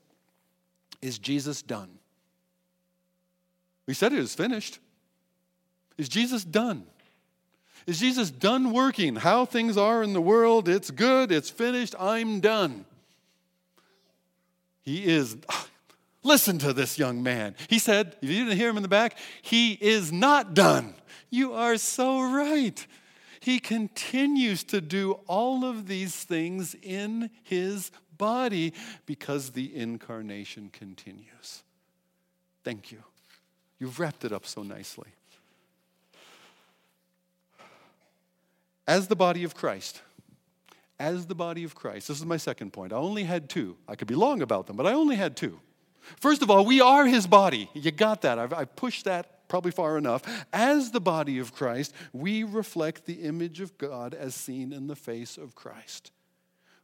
Is 1.02 1.18
Jesus 1.18 1.64
done? 1.64 1.90
We 3.88 3.96
said 3.96 4.14
it 4.14 4.20
is 4.20 4.36
finished. 4.36 4.78
Is 5.98 6.08
Jesus 6.08 6.44
done? 6.44 6.86
Is 7.88 8.00
Jesus 8.00 8.30
done 8.30 8.72
working? 8.72 9.16
How 9.16 9.46
things 9.46 9.78
are 9.78 10.04
in 10.04 10.14
the 10.14 10.22
world, 10.22 10.70
it's 10.70 10.92
good, 10.92 11.32
it's 11.32 11.50
finished, 11.50 11.96
I'm 12.00 12.40
done. 12.40 12.86
He 14.82 15.06
is. 15.06 15.38
Listen 16.24 16.60
to 16.60 16.72
this 16.72 17.00
young 17.00 17.24
man. 17.24 17.56
He 17.68 17.80
said, 17.80 18.16
if 18.22 18.30
you 18.30 18.46
didn't 18.46 18.58
hear 18.58 18.70
him 18.70 18.78
in 18.78 18.84
the 18.84 18.90
back, 18.90 19.18
he 19.42 19.74
is 19.74 20.12
not 20.12 20.54
done. 20.54 20.94
You 21.32 21.54
are 21.54 21.78
so 21.78 22.22
right. 22.22 22.86
He 23.40 23.60
continues 23.60 24.64
to 24.66 24.82
do 24.82 25.14
all 25.26 25.66
of 25.66 25.88
these 25.88 26.16
things 26.16 26.76
in 26.84 27.32
his 27.42 27.90
body 28.16 28.74
because 29.08 29.50
the 29.52 29.76
incarnation 29.76 30.70
continues. 30.72 31.64
Thank 32.64 32.92
you. 32.92 33.04
You've 33.80 34.00
wrapped 34.00 34.24
it 34.24 34.32
up 34.32 34.46
so 34.46 34.62
nicely. 34.62 35.08
As 38.88 39.08
the 39.08 39.16
body 39.16 39.44
of 39.44 39.56
Christ, 39.56 40.02
as 41.00 41.28
the 41.28 41.36
body 41.36 41.64
of 41.64 41.76
Christ, 41.76 42.08
this 42.08 42.20
is 42.20 42.26
my 42.26 42.38
second 42.38 42.74
point. 42.74 42.94
I 42.94 42.98
only 42.98 43.24
had 43.24 43.50
two. 43.50 43.78
I 43.88 43.96
could 43.96 44.08
be 44.08 44.16
long 44.16 44.42
about 44.42 44.68
them, 44.68 44.76
but 44.76 44.86
I 44.88 44.94
only 44.94 45.16
had 45.16 45.36
two. 45.36 45.60
First 46.18 46.42
of 46.42 46.50
all, 46.50 46.66
we 46.66 46.82
are 46.82 47.06
his 47.06 47.28
body. 47.28 47.70
You 47.74 47.92
got 47.92 48.22
that. 48.24 48.40
I've, 48.40 48.54
I've 48.54 48.76
pushed 48.76 49.06
that 49.06 49.48
probably 49.48 49.72
far 49.72 49.98
enough. 49.98 50.24
As 50.52 50.92
the 50.92 51.02
body 51.02 51.38
of 51.40 51.54
Christ, 51.54 51.94
we 52.14 52.44
reflect 52.44 53.06
the 53.06 53.22
image 53.22 53.60
of 53.62 53.78
God 53.78 54.14
as 54.14 54.34
seen 54.34 54.74
in 54.74 54.88
the 54.88 54.96
face 54.96 55.38
of 55.38 55.56
Christ. 55.56 56.12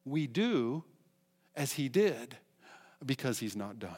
We 0.05 0.27
do 0.27 0.83
as 1.55 1.73
he 1.73 1.89
did 1.89 2.37
because 3.05 3.39
he's 3.39 3.55
not 3.55 3.79
done. 3.79 3.95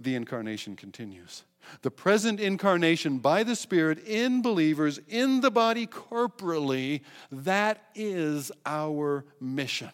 the 0.00 0.14
incarnation 0.14 0.76
continues. 0.76 1.44
The 1.82 1.90
present 1.90 2.40
incarnation 2.40 3.18
by 3.18 3.42
the 3.42 3.56
Spirit 3.56 4.06
in 4.06 4.42
believers 4.42 5.00
in 5.08 5.40
the 5.40 5.50
body 5.50 5.86
corporally, 5.86 7.02
that 7.30 7.82
is 7.94 8.50
our 8.66 9.24
mission. 9.40 9.90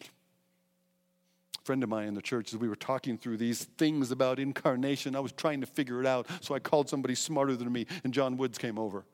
A 1.58 1.64
friend 1.64 1.82
of 1.82 1.88
mine 1.88 2.08
in 2.08 2.14
the 2.14 2.22
church, 2.22 2.52
as 2.54 2.58
we 2.58 2.68
were 2.68 2.76
talking 2.76 3.18
through 3.18 3.36
these 3.36 3.64
things 3.76 4.10
about 4.10 4.38
incarnation, 4.38 5.16
I 5.16 5.20
was 5.20 5.32
trying 5.32 5.60
to 5.60 5.66
figure 5.66 6.00
it 6.00 6.06
out, 6.06 6.26
so 6.40 6.54
I 6.54 6.58
called 6.58 6.88
somebody 6.88 7.14
smarter 7.14 7.56
than 7.56 7.72
me, 7.72 7.86
and 8.04 8.14
John 8.14 8.36
Woods 8.36 8.58
came 8.58 8.78
over. 8.78 9.04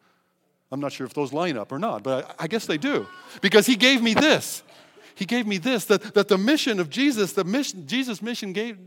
I'm 0.71 0.81
not 0.81 0.93
sure 0.93 1.07
if 1.07 1.13
those 1.13 1.33
line 1.33 1.57
up 1.57 1.71
or 1.73 1.79
not, 1.79 2.03
but 2.03 2.35
I, 2.39 2.45
I 2.45 2.47
guess 2.47 2.67
they 2.67 2.79
do, 2.79 3.07
because 3.41 3.67
he 3.67 3.77
gave 3.77 4.03
me 4.03 4.15
this. 4.15 4.63
He 5.15 5.27
gave 5.27 5.47
me 5.47 5.59
this 5.59 5.85
that, 5.87 6.15
that 6.15 6.29
the 6.29 6.39
mission 6.39 6.81
of 6.81 6.89
Jesus, 6.89 7.33
the 7.35 7.45
mission, 7.45 7.87
Jesus' 7.87 8.23
mission 8.23 8.55
gave, 8.55 8.79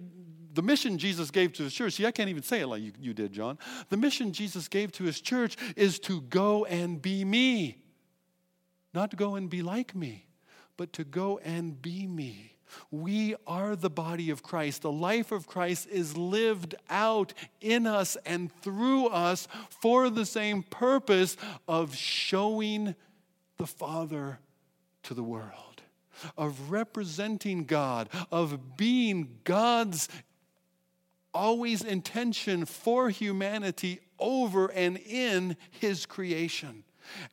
the 0.56 0.62
mission 0.62 0.98
Jesus 0.98 1.30
gave 1.32 1.54
to 1.54 1.64
his 1.64 1.74
church, 1.74 1.94
see, 1.94 2.06
I 2.06 2.12
can't 2.12 2.30
even 2.30 2.44
say 2.44 2.62
it 2.62 2.68
like 2.68 2.82
you, 2.82 2.94
you 3.00 3.14
did, 3.14 3.34
John. 3.34 3.60
The 3.90 3.98
mission 3.98 4.32
Jesus 4.32 4.68
gave 4.68 4.92
to 4.94 5.04
his 5.04 5.22
church 5.22 5.58
is 5.76 6.00
to 6.00 6.22
go 6.22 6.66
and 6.66 7.02
be 7.02 7.24
me. 7.24 7.78
Not 8.94 9.12
to 9.12 9.18
go 9.18 9.36
and 9.36 9.50
be 9.50 9.62
like 9.62 9.94
me, 9.94 10.26
but 10.78 10.94
to 10.94 11.04
go 11.04 11.40
and 11.44 11.82
be 11.82 12.08
me. 12.08 12.56
We 12.92 13.36
are 13.46 13.76
the 13.76 13.90
body 13.90 14.30
of 14.30 14.44
Christ. 14.44 14.82
The 14.82 14.92
life 14.92 15.32
of 15.32 15.48
Christ 15.48 15.88
is 15.88 16.18
lived 16.18 16.76
out 16.90 17.34
in 17.62 17.86
us 17.86 18.18
and 18.26 18.52
through 18.62 19.08
us 19.08 19.48
for 19.70 20.10
the 20.10 20.26
same 20.26 20.64
purpose 20.64 21.38
of 21.68 21.96
showing 21.96 22.96
the 23.58 23.68
Father 23.68 24.40
to 25.04 25.14
the 25.14 25.24
world, 25.24 25.82
of 26.38 26.72
representing 26.72 27.66
God, 27.66 28.10
of 28.32 28.78
being 28.78 29.40
God's 29.44 30.10
always 31.36 31.84
intention 31.84 32.66
for 32.66 33.10
humanity 33.10 34.00
over 34.18 34.72
and 34.72 34.98
in 34.98 35.58
his 35.70 36.06
creation. 36.06 36.84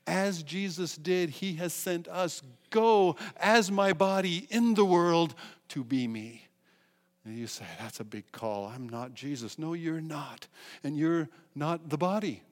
As 0.06 0.42
Jesus 0.42 0.96
did, 0.96 1.30
he 1.30 1.54
has 1.54 1.72
sent 1.72 2.08
us, 2.08 2.42
go 2.68 3.16
as 3.38 3.70
my 3.70 3.92
body 3.92 4.46
in 4.50 4.74
the 4.74 4.84
world 4.84 5.34
to 5.68 5.82
be 5.82 6.06
me. 6.06 6.48
And 7.24 7.38
you 7.38 7.46
say, 7.46 7.64
that's 7.78 8.00
a 8.00 8.04
big 8.04 8.30
call. 8.32 8.66
I'm 8.66 8.88
not 8.88 9.14
Jesus. 9.14 9.58
No, 9.58 9.74
you're 9.74 10.00
not. 10.00 10.48
And 10.82 10.96
you're 10.96 11.28
not 11.54 11.88
the 11.88 11.96
body. 11.96 12.42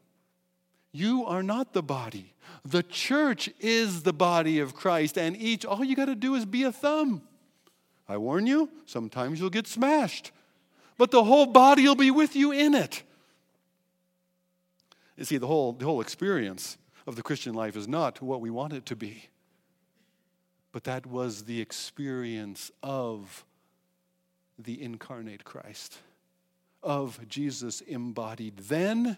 You 0.92 1.26
are 1.26 1.42
not 1.42 1.72
the 1.72 1.82
body. 1.82 2.34
The 2.64 2.82
church 2.82 3.50
is 3.58 4.02
the 4.02 4.12
body 4.12 4.58
of 4.58 4.74
Christ, 4.74 5.16
and 5.16 5.36
each, 5.36 5.64
all 5.64 5.84
you 5.84 5.94
got 5.94 6.06
to 6.06 6.16
do 6.16 6.34
is 6.34 6.44
be 6.44 6.64
a 6.64 6.72
thumb. 6.72 7.22
I 8.08 8.16
warn 8.16 8.46
you, 8.46 8.70
sometimes 8.86 9.38
you'll 9.38 9.50
get 9.50 9.68
smashed 9.68 10.32
but 11.00 11.10
the 11.10 11.24
whole 11.24 11.46
body 11.46 11.88
will 11.88 11.94
be 11.94 12.10
with 12.10 12.36
you 12.36 12.52
in 12.52 12.74
it. 12.74 13.02
You 15.16 15.24
see, 15.24 15.38
the 15.38 15.46
whole, 15.46 15.72
the 15.72 15.86
whole 15.86 16.02
experience 16.02 16.76
of 17.06 17.16
the 17.16 17.22
Christian 17.22 17.54
life 17.54 17.74
is 17.74 17.88
not 17.88 18.20
what 18.20 18.42
we 18.42 18.50
want 18.50 18.74
it 18.74 18.84
to 18.84 18.96
be, 18.96 19.30
but 20.72 20.84
that 20.84 21.06
was 21.06 21.46
the 21.46 21.58
experience 21.58 22.70
of 22.82 23.46
the 24.58 24.82
incarnate 24.82 25.42
Christ, 25.42 25.96
of 26.82 27.18
Jesus 27.26 27.80
embodied 27.80 28.58
then. 28.58 29.16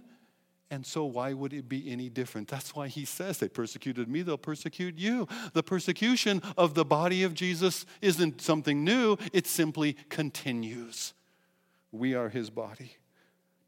And 0.70 0.86
so, 0.86 1.04
why 1.04 1.32
would 1.32 1.52
it 1.52 1.68
be 1.68 1.90
any 1.90 2.08
different? 2.08 2.46
That's 2.46 2.76
why 2.76 2.86
he 2.86 3.04
says, 3.04 3.38
They 3.38 3.48
persecuted 3.48 4.08
me, 4.08 4.22
they'll 4.22 4.38
persecute 4.38 4.98
you. 4.98 5.26
The 5.52 5.64
persecution 5.64 6.42
of 6.56 6.74
the 6.74 6.84
body 6.84 7.24
of 7.24 7.34
Jesus 7.34 7.86
isn't 8.00 8.40
something 8.40 8.84
new, 8.84 9.16
it 9.32 9.48
simply 9.48 9.94
continues. 10.10 11.12
We 11.92 12.14
are 12.14 12.28
his 12.28 12.50
body. 12.50 12.96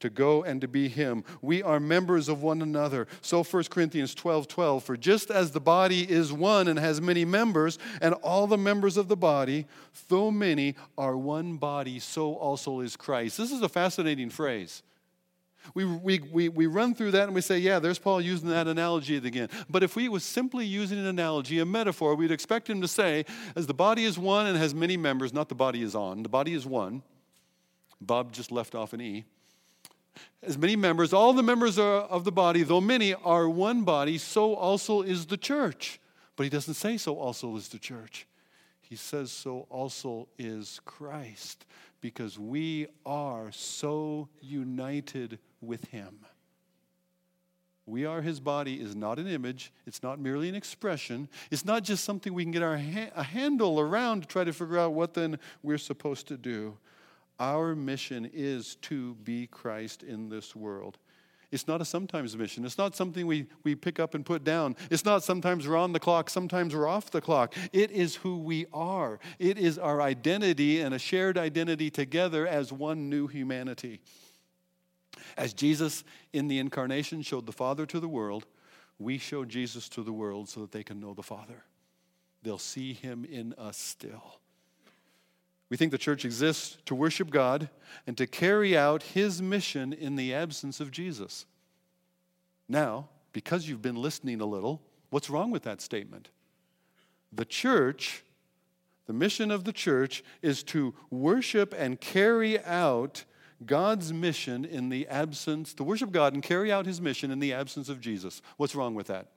To 0.01 0.11
go 0.11 0.43
and 0.43 0.61
to 0.61 0.69
be 0.69 0.89
him. 0.89 1.25
We 1.41 1.63
are 1.63 1.81
members 1.81 2.29
of 2.29 2.43
one 2.43 2.61
another. 2.61 3.07
So 3.23 3.43
1 3.43 3.65
Corinthians 3.65 4.15
12 4.15 4.49
12, 4.49 4.85
for 4.85 4.97
just 4.97 5.31
as 5.31 5.53
the 5.53 5.61
body 5.61 6.11
is 6.11 6.33
one 6.33 6.69
and 6.69 6.79
has 6.79 7.01
many 7.01 7.25
members, 7.25 7.79
and 8.03 8.13
all 8.15 8.47
the 8.47 8.59
members 8.59 8.97
of 8.97 9.09
the 9.09 9.17
body, 9.17 9.67
though 10.09 10.31
many, 10.31 10.75
are 10.99 11.17
one 11.17 11.57
body, 11.57 12.01
so 12.01 12.35
also 12.35 12.81
is 12.81 12.97
Christ. 12.97 13.39
This 13.39 13.53
is 13.53 13.63
a 13.63 13.69
fascinating 13.69 14.29
phrase. 14.29 14.83
We, 15.73 15.85
we, 15.87 16.19
we, 16.19 16.49
we 16.51 16.67
run 16.67 16.95
through 16.95 17.13
that 17.13 17.25
and 17.25 17.35
we 17.35 17.41
say, 17.41 17.59
yeah, 17.59 17.79
there's 17.79 17.99
Paul 17.99 18.21
using 18.21 18.51
that 18.51 18.67
analogy 18.67 19.17
again. 19.17 19.49
But 19.71 19.83
if 19.83 19.97
we 19.97 20.11
was 20.11 20.23
simply 20.23 20.67
using 20.67 20.99
an 20.99 21.07
analogy, 21.07 21.61
a 21.61 21.65
metaphor, 21.65 22.15
we'd 22.15 22.31
expect 22.31 22.69
him 22.69 22.83
to 22.83 22.89
say, 22.89 23.25
as 23.57 23.67
the 23.67 23.73
body 23.73 24.05
is 24.05 24.19
one 24.19 24.47
and 24.47 24.59
has 24.59 24.75
many 24.75 24.99
members, 24.99 25.33
not 25.33 25.49
the 25.49 25.55
body 25.55 25.83
is 25.83 25.95
on, 25.95 26.23
the 26.23 26.29
body 26.29 26.53
is 26.53 26.67
one, 26.67 27.03
Bob 28.01 28.33
just 28.33 28.53
left 28.53 28.75
off 28.75 28.93
an 28.93 29.01
E. 29.01 29.25
As 30.43 30.59
many 30.59 30.77
members, 30.77 31.13
all 31.13 31.33
the 31.33 31.43
members 31.43 31.79
of 31.79 32.25
the 32.25 32.33
body, 32.33 32.63
though 32.63 32.81
many, 32.81 33.15
are 33.15 33.49
one 33.49 33.83
body, 33.83 34.19
so 34.19 34.55
also 34.55 35.03
is 35.03 35.27
the 35.27 35.37
church. 35.37 36.01
But 36.37 36.45
he 36.45 36.51
doesn't 36.51 36.75
say 36.75 36.97
so 36.97 37.17
also 37.17 37.57
is 37.57 37.69
the 37.69 37.79
church. 37.79 38.27
He 38.81 38.97
says 38.97 39.33
so 39.33 39.67
also 39.71 40.29
is 40.39 40.81
Christ, 40.85 41.65
because 42.01 42.39
we 42.39 42.87
are 43.07 43.51
so 43.53 44.29
united 44.41 45.39
with 45.61 45.87
him. 45.87 46.27
We 47.87 48.05
are 48.07 48.23
his 48.23 48.41
body 48.41 48.81
is 48.81 48.95
not 48.95 49.19
an 49.19 49.27
image. 49.27 49.73
It's 49.87 50.03
not 50.03 50.19
merely 50.19 50.49
an 50.49 50.55
expression. 50.55 51.29
It's 51.51 51.65
not 51.65 51.83
just 51.83 52.05
something 52.05 52.33
we 52.33 52.43
can 52.43 52.53
get 52.53 52.63
our 52.63 52.79
ha- 52.79 53.11
a 53.15 53.23
handle 53.23 53.79
around 53.79 54.23
to 54.23 54.29
try 54.29 54.45
to 54.45 54.53
figure 54.53 54.79
out 54.79 54.93
what 54.93 55.15
then 55.15 55.39
we're 55.63 55.79
supposed 55.79 56.27
to 56.29 56.37
do. 56.37 56.79
Our 57.39 57.75
mission 57.75 58.31
is 58.33 58.77
to 58.83 59.15
be 59.17 59.47
Christ 59.47 60.03
in 60.03 60.29
this 60.29 60.55
world. 60.55 60.99
It's 61.51 61.69
not 61.69 61.81
a 61.81 61.85
sometimes 61.85 62.37
mission. 62.37 62.65
It's 62.65 62.79
not 62.79 62.97
something 62.97 63.29
we, 63.29 63.47
we 63.63 63.77
pick 63.77 64.01
up 64.01 64.15
and 64.15 64.27
put 64.27 64.43
down. 64.43 64.75
It's 64.91 65.05
not 65.05 65.23
sometimes 65.23 65.69
we're 65.69 65.77
on 65.77 65.93
the 65.93 66.01
clock, 66.01 66.29
sometimes 66.29 66.75
we're 66.75 66.89
off 66.89 67.13
the 67.13 67.21
clock. 67.21 67.55
It 67.73 67.93
is 67.93 68.17
who 68.17 68.39
we 68.39 68.67
are. 68.73 69.21
It 69.39 69.57
is 69.57 69.79
our 69.79 70.03
identity 70.03 70.81
and 70.81 70.93
a 70.93 70.99
shared 70.99 71.39
identity 71.39 71.91
together 71.91 72.45
as 72.45 72.73
one 72.73 73.09
new 73.09 73.29
humanity. 73.29 74.01
As 75.37 75.53
Jesus 75.53 76.03
in 76.33 76.49
the 76.49 76.59
incarnation 76.59 77.23
showed 77.23 77.47
the 77.47 77.53
Father 77.53 77.87
to 77.87 78.01
the 78.01 78.09
world, 78.09 78.47
we 78.99 79.19
show 79.19 79.45
Jesus 79.45 79.89
to 79.91 80.03
the 80.03 80.13
world 80.13 80.49
so 80.49 80.61
that 80.61 80.73
they 80.73 80.83
can 80.83 80.99
know 80.99 81.15
the 81.15 81.23
Father. 81.23 81.63
They'll 82.43 82.59
see 82.59 82.95
him 82.95 83.25
in 83.25 83.55
us 83.55 83.77
still. 83.77 84.41
We 85.71 85.77
think 85.77 85.91
the 85.91 85.99
church 85.99 86.25
exists 86.25 86.77
to 86.87 86.95
worship 86.95 87.31
God 87.31 87.69
and 88.07 88.17
to 88.19 88.27
carry 88.27 88.77
out 88.77 89.03
his 89.03 89.41
mission 89.41 89.93
in 89.93 90.17
the 90.17 90.35
absence 90.35 90.81
of 90.81 90.91
Jesus. 90.91 91.47
Now, 92.69 93.09
because 93.33 93.69
you've 93.69 93.83
been 93.83 93.97
listening 93.97 94.41
a 94.41 94.47
little, 94.47 94.83
what's 95.11 95.31
wrong 95.31 95.51
with 95.51 95.63
that 95.65 95.81
statement? 95.81 96.29
The 97.33 97.45
church, 97.45 98.23
the 99.07 99.13
mission 99.13 99.51
of 99.51 99.65
the 99.65 99.73
church, 99.73 100.23
is 100.43 100.63
to 100.65 100.95
worship 101.11 101.75
and 101.77 102.01
carry 102.01 102.63
out 102.63 103.25
God's 103.65 104.13
mission 104.13 104.65
in 104.65 104.89
the 104.89 105.09
absence, 105.09 105.75
to 105.75 105.85
worship 105.85 106.13
God 106.13 106.35
and 106.35 106.43
carry 106.43 106.71
out 106.71 106.87
his 106.87 107.01
mission 107.01 107.31
in 107.31 107.41
the 107.41 107.53
absence 107.53 107.89
of 107.89 108.01
Jesus. 108.01 108.43
What's 108.57 108.75
wrong 108.75 108.95
with 108.95 109.07
that? 109.09 109.29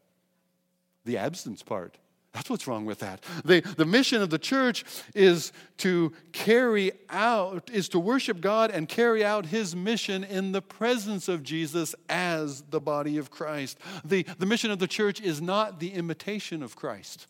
The 1.06 1.18
absence 1.18 1.63
part. 1.63 1.98
That's 2.38 2.52
what's 2.52 2.67
wrong 2.67 2.86
with 2.86 3.00
that. 3.00 3.23
The, 3.45 3.62
the 3.62 3.86
mission 3.86 4.21
of 4.21 4.30
the 4.30 4.38
church 4.38 4.86
is 5.15 5.52
to 5.78 6.13
carry 6.34 6.91
out, 7.10 7.71
is 7.73 7.89
to 7.89 8.00
worship 8.00 8.41
God 8.41 8.69
and 8.69 8.88
carry 8.88 9.26
out 9.26 9.47
his 9.47 9.76
mission 9.76 10.23
in 10.23 10.52
the 10.52 10.62
presence 10.62 11.28
of 11.28 11.41
Jesus 11.41 11.95
as 12.08 12.62
the 12.69 12.80
body 12.80 13.17
of 13.17 13.32
Christ. 13.32 13.80
The, 14.06 14.21
the 14.38 14.45
mission 14.45 14.69
of 14.69 14.78
the 14.78 14.86
church 14.86 15.19
is 15.19 15.41
not 15.41 15.80
the 15.80 15.93
imitation 15.93 16.62
of 16.62 16.76
Christ. 16.76 17.26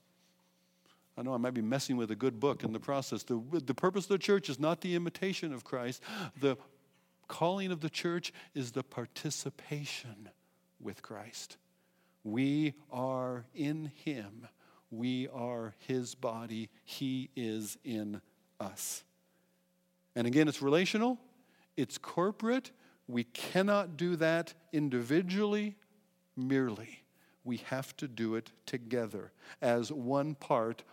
I 1.18 1.22
know 1.22 1.34
I 1.34 1.38
might 1.38 1.54
be 1.54 1.62
messing 1.62 1.96
with 1.96 2.12
a 2.12 2.16
good 2.16 2.42
book 2.42 2.66
in 2.66 2.74
the 2.74 2.80
process. 2.80 3.24
The, 3.24 3.42
the 3.54 3.74
purpose 3.74 4.04
of 4.04 4.10
the 4.10 4.18
church 4.18 4.50
is 4.50 4.60
not 4.60 4.82
the 4.82 4.94
imitation 4.94 5.54
of 5.54 5.64
Christ. 5.64 6.04
The 6.42 6.58
calling 7.30 7.72
of 7.72 7.80
the 7.80 7.90
church 7.90 8.34
is 8.54 8.74
the 8.74 8.84
participation 8.84 10.28
with 10.82 11.02
Christ. 11.02 11.56
We 12.26 12.74
are 12.92 13.46
in 13.56 13.94
him 14.04 14.50
we 14.92 15.28
are 15.30 15.74
his 15.80 16.16
body, 16.16 16.70
he 16.84 17.30
is 17.36 17.78
in 17.84 18.22
us. 18.60 19.04
And 20.16 20.26
again, 20.26 20.48
it's 20.48 20.62
relational, 20.62 21.20
it's 21.76 21.98
corporate. 21.98 22.72
We 23.08 23.24
cannot 23.24 23.96
do 23.96 24.16
that 24.18 24.54
individually 24.74 25.76
merely. 26.36 27.04
We 27.44 27.58
have 27.68 27.96
to 27.98 28.08
do 28.08 28.36
it 28.36 28.52
together 28.66 29.32
as 29.62 29.92
one 29.92 30.36
part 30.36 30.84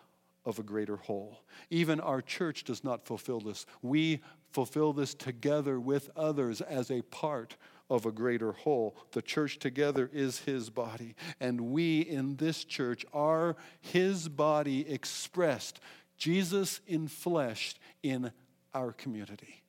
of 0.44 0.59
a 0.59 0.62
greater 0.62 0.96
whole. 0.96 1.40
Even 1.70 2.00
our 2.00 2.20
church 2.20 2.64
does 2.64 2.85
not 2.85 3.07
fulfill 3.07 3.40
this. 3.40 3.66
We 3.83 4.20
fulfill 4.52 4.92
this 4.92 5.14
together 5.14 5.80
with 5.80 6.11
others 6.16 6.61
as 6.61 6.90
a 6.90 7.02
part 7.02 7.57
of 7.90 8.07
a 8.07 8.12
greater 8.12 8.53
whole. 8.53 8.97
The 9.12 9.23
church 9.23 9.59
together 9.59 10.11
is 10.12 10.40
his 10.40 10.70
body, 10.70 11.14
and 11.38 11.61
we 11.61 12.01
in 12.01 12.37
this 12.37 12.64
church 12.64 13.05
are 13.12 13.57
his 13.81 14.29
body 14.29 14.88
expressed, 14.90 15.81
Jesus 16.16 16.81
in 16.87 17.09
flesh 17.09 17.75
in 18.03 18.33
our 18.73 18.92
community. 18.92 19.62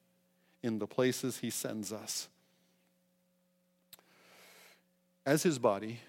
in 0.66 0.80
the 0.80 0.88
places 0.88 1.38
he 1.38 1.52
sends 1.52 1.94
us. 1.94 2.28
As 5.28 5.44
his 5.44 5.60
body, 5.60 6.00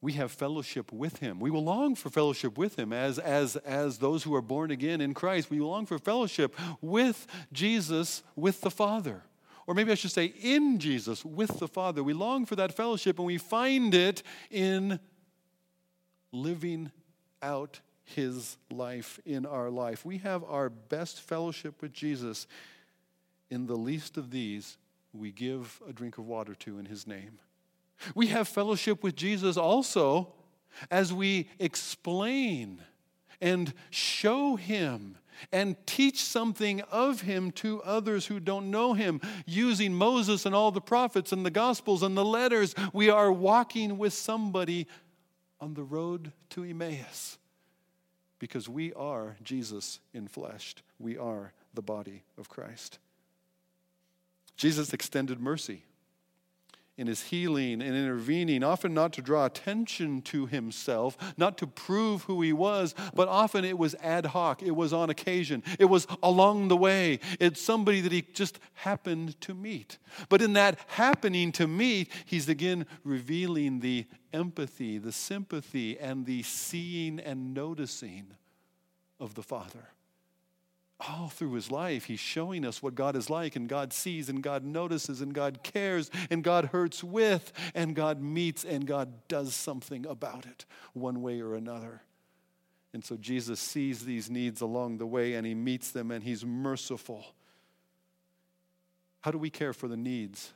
we 0.00 0.14
have 0.14 0.32
fellowship 0.32 0.90
with 0.92 1.18
him. 1.18 1.38
We 1.38 1.50
will 1.52 1.62
long 1.62 1.94
for 1.94 2.10
fellowship 2.10 2.58
with 2.58 2.76
him 2.76 2.92
as, 2.92 3.18
as, 3.20 3.54
as 3.56 3.98
those 3.98 4.24
who 4.24 4.34
are 4.34 4.42
born 4.42 4.72
again 4.72 5.00
in 5.00 5.14
Christ. 5.14 5.50
We 5.50 5.60
long 5.60 5.86
for 5.86 5.98
fellowship 5.98 6.54
with 6.80 7.28
Jesus, 7.52 8.24
with 8.34 8.60
the 8.60 8.70
Father. 8.70 9.22
Or 9.66 9.74
maybe 9.74 9.90
I 9.92 9.96
should 9.96 10.12
say, 10.12 10.26
in 10.40 10.78
Jesus, 10.78 11.24
with 11.24 11.58
the 11.58 11.68
Father. 11.68 12.04
We 12.04 12.12
long 12.12 12.46
for 12.46 12.56
that 12.56 12.76
fellowship 12.76 13.18
and 13.18 13.26
we 13.26 13.38
find 13.38 13.94
it 13.94 14.22
in 14.50 15.00
living 16.32 16.92
out 17.42 17.80
his 18.04 18.56
life 18.70 19.18
in 19.26 19.44
our 19.44 19.68
life. 19.68 20.04
We 20.04 20.18
have 20.18 20.44
our 20.44 20.68
best 20.68 21.20
fellowship 21.20 21.82
with 21.82 21.92
Jesus 21.92 22.46
in 23.50 23.66
the 23.66 23.76
least 23.76 24.16
of 24.16 24.30
these 24.30 24.78
we 25.12 25.32
give 25.32 25.80
a 25.88 25.92
drink 25.92 26.18
of 26.18 26.26
water 26.26 26.54
to 26.54 26.78
in 26.78 26.86
his 26.86 27.06
name. 27.06 27.38
We 28.14 28.26
have 28.28 28.48
fellowship 28.48 29.02
with 29.02 29.16
Jesus 29.16 29.56
also 29.56 30.34
as 30.90 31.12
we 31.12 31.48
explain 31.58 32.82
and 33.40 33.72
show 33.90 34.56
him 34.56 35.16
and 35.52 35.76
teach 35.86 36.22
something 36.22 36.80
of 36.82 37.22
him 37.22 37.50
to 37.52 37.82
others 37.82 38.26
who 38.26 38.40
don't 38.40 38.70
know 38.70 38.94
him. 38.94 39.20
Using 39.46 39.94
Moses 39.94 40.46
and 40.46 40.54
all 40.54 40.70
the 40.70 40.80
prophets 40.80 41.32
and 41.32 41.44
the 41.44 41.50
gospels 41.50 42.02
and 42.02 42.16
the 42.16 42.24
letters, 42.24 42.74
we 42.92 43.10
are 43.10 43.32
walking 43.32 43.98
with 43.98 44.12
somebody 44.12 44.86
on 45.60 45.74
the 45.74 45.84
road 45.84 46.32
to 46.50 46.64
Emmaus 46.64 47.38
because 48.38 48.68
we 48.68 48.92
are 48.92 49.36
Jesus 49.42 50.00
in 50.12 50.28
flesh. 50.28 50.74
We 50.98 51.16
are 51.16 51.52
the 51.74 51.82
body 51.82 52.22
of 52.38 52.48
Christ. 52.48 52.98
Jesus 54.56 54.92
extended 54.92 55.40
mercy 55.40 55.82
in 56.98 57.06
his 57.06 57.24
healing 57.24 57.82
and 57.82 57.94
intervening, 57.94 58.62
often 58.62 58.94
not 58.94 59.12
to 59.12 59.22
draw 59.22 59.44
attention 59.44 60.22
to 60.22 60.46
himself, 60.46 61.16
not 61.36 61.58
to 61.58 61.66
prove 61.66 62.22
who 62.22 62.40
he 62.40 62.52
was, 62.52 62.94
but 63.14 63.28
often 63.28 63.64
it 63.64 63.76
was 63.76 63.94
ad 63.96 64.26
hoc. 64.26 64.62
It 64.62 64.70
was 64.70 64.92
on 64.92 65.10
occasion. 65.10 65.62
It 65.78 65.86
was 65.86 66.06
along 66.22 66.68
the 66.68 66.76
way. 66.76 67.20
It's 67.38 67.60
somebody 67.60 68.00
that 68.00 68.12
he 68.12 68.22
just 68.22 68.58
happened 68.74 69.38
to 69.42 69.54
meet. 69.54 69.98
But 70.28 70.40
in 70.40 70.54
that 70.54 70.78
happening 70.86 71.52
to 71.52 71.66
meet, 71.66 72.10
he's 72.24 72.48
again 72.48 72.86
revealing 73.04 73.80
the 73.80 74.06
empathy, 74.32 74.98
the 74.98 75.12
sympathy, 75.12 75.98
and 75.98 76.24
the 76.24 76.42
seeing 76.44 77.20
and 77.20 77.52
noticing 77.52 78.28
of 79.20 79.34
the 79.34 79.42
Father 79.42 79.88
all 80.98 81.28
through 81.28 81.52
his 81.52 81.70
life, 81.70 82.06
he's 82.06 82.20
showing 82.20 82.64
us 82.64 82.82
what 82.82 82.94
God 82.94 83.16
is 83.16 83.28
like, 83.28 83.54
and 83.54 83.68
God 83.68 83.92
sees, 83.92 84.28
and 84.28 84.42
God 84.42 84.64
notices, 84.64 85.20
and 85.20 85.34
God 85.34 85.62
cares, 85.62 86.10
and 86.30 86.42
God 86.42 86.66
hurts 86.66 87.04
with, 87.04 87.52
and 87.74 87.94
God 87.94 88.22
meets, 88.22 88.64
and 88.64 88.86
God 88.86 89.12
does 89.28 89.54
something 89.54 90.06
about 90.06 90.46
it 90.46 90.64
one 90.94 91.20
way 91.20 91.40
or 91.40 91.54
another. 91.54 92.02
And 92.94 93.04
so 93.04 93.16
Jesus 93.16 93.60
sees 93.60 94.06
these 94.06 94.30
needs 94.30 94.62
along 94.62 94.96
the 94.96 95.06
way, 95.06 95.34
and 95.34 95.46
he 95.46 95.54
meets 95.54 95.90
them, 95.90 96.10
and 96.10 96.24
he's 96.24 96.46
merciful. 96.46 97.26
How 99.20 99.30
do 99.30 99.38
we 99.38 99.50
care 99.50 99.74
for 99.74 99.88
the 99.88 99.98
needs, 99.98 100.52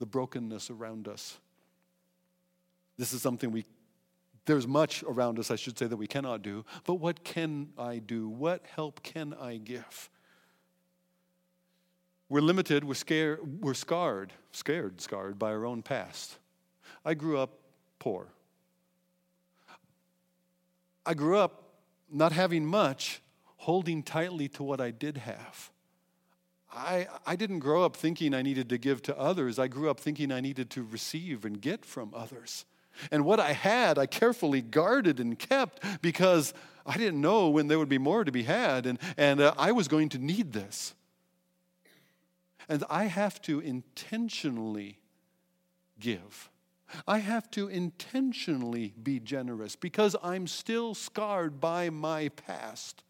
the 0.00 0.06
brokenness 0.06 0.68
around 0.68 1.06
us? 1.06 1.38
This 2.96 3.12
is 3.12 3.22
something 3.22 3.52
we 3.52 3.64
there's 4.48 4.66
much 4.66 5.04
around 5.06 5.38
us, 5.38 5.50
I 5.50 5.56
should 5.56 5.78
say, 5.78 5.86
that 5.86 5.96
we 5.96 6.06
cannot 6.06 6.42
do, 6.42 6.64
but 6.84 6.94
what 6.94 7.22
can 7.22 7.68
I 7.78 7.98
do? 7.98 8.28
What 8.28 8.64
help 8.74 9.02
can 9.02 9.34
I 9.34 9.58
give? 9.58 10.08
We're 12.30 12.40
limited, 12.40 12.82
we're 12.82 12.94
scared, 12.94 13.62
we're 13.62 13.74
scarred, 13.74 14.32
scared, 14.52 15.02
scarred 15.02 15.38
by 15.38 15.50
our 15.50 15.66
own 15.66 15.82
past. 15.82 16.38
I 17.04 17.12
grew 17.12 17.38
up 17.38 17.58
poor. 17.98 18.28
I 21.04 21.12
grew 21.12 21.36
up 21.38 21.64
not 22.10 22.32
having 22.32 22.64
much, 22.64 23.20
holding 23.56 24.02
tightly 24.02 24.48
to 24.48 24.62
what 24.62 24.80
I 24.80 24.90
did 24.90 25.18
have. 25.18 25.70
I, 26.72 27.06
I 27.26 27.36
didn't 27.36 27.58
grow 27.58 27.84
up 27.84 27.96
thinking 27.96 28.32
I 28.32 28.40
needed 28.40 28.70
to 28.70 28.78
give 28.78 29.02
to 29.02 29.18
others. 29.18 29.58
I 29.58 29.68
grew 29.68 29.90
up 29.90 30.00
thinking 30.00 30.32
I 30.32 30.40
needed 30.40 30.70
to 30.70 30.82
receive 30.82 31.44
and 31.44 31.60
get 31.60 31.84
from 31.84 32.14
others. 32.14 32.64
And 33.10 33.24
what 33.24 33.40
I 33.40 33.52
had, 33.52 33.98
I 33.98 34.06
carefully 34.06 34.62
guarded 34.62 35.20
and 35.20 35.38
kept 35.38 36.02
because 36.02 36.54
I 36.86 36.96
didn't 36.96 37.20
know 37.20 37.48
when 37.48 37.68
there 37.68 37.78
would 37.78 37.88
be 37.88 37.98
more 37.98 38.24
to 38.24 38.32
be 38.32 38.44
had, 38.44 38.86
and, 38.86 38.98
and 39.16 39.40
uh, 39.40 39.54
I 39.58 39.72
was 39.72 39.88
going 39.88 40.08
to 40.10 40.18
need 40.18 40.52
this. 40.52 40.94
And 42.68 42.84
I 42.88 43.04
have 43.04 43.40
to 43.42 43.60
intentionally 43.60 44.98
give. 45.98 46.50
I 47.06 47.18
have 47.18 47.50
to 47.52 47.68
intentionally 47.68 48.94
be 49.02 49.20
generous 49.20 49.76
because 49.76 50.16
I'm 50.22 50.46
still 50.46 50.94
scarred 50.94 51.60
by 51.60 51.90
my 51.90 52.28
past, 52.30 53.02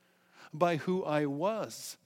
by 0.52 0.76
who 0.76 1.04
I 1.04 1.26
was. 1.26 1.96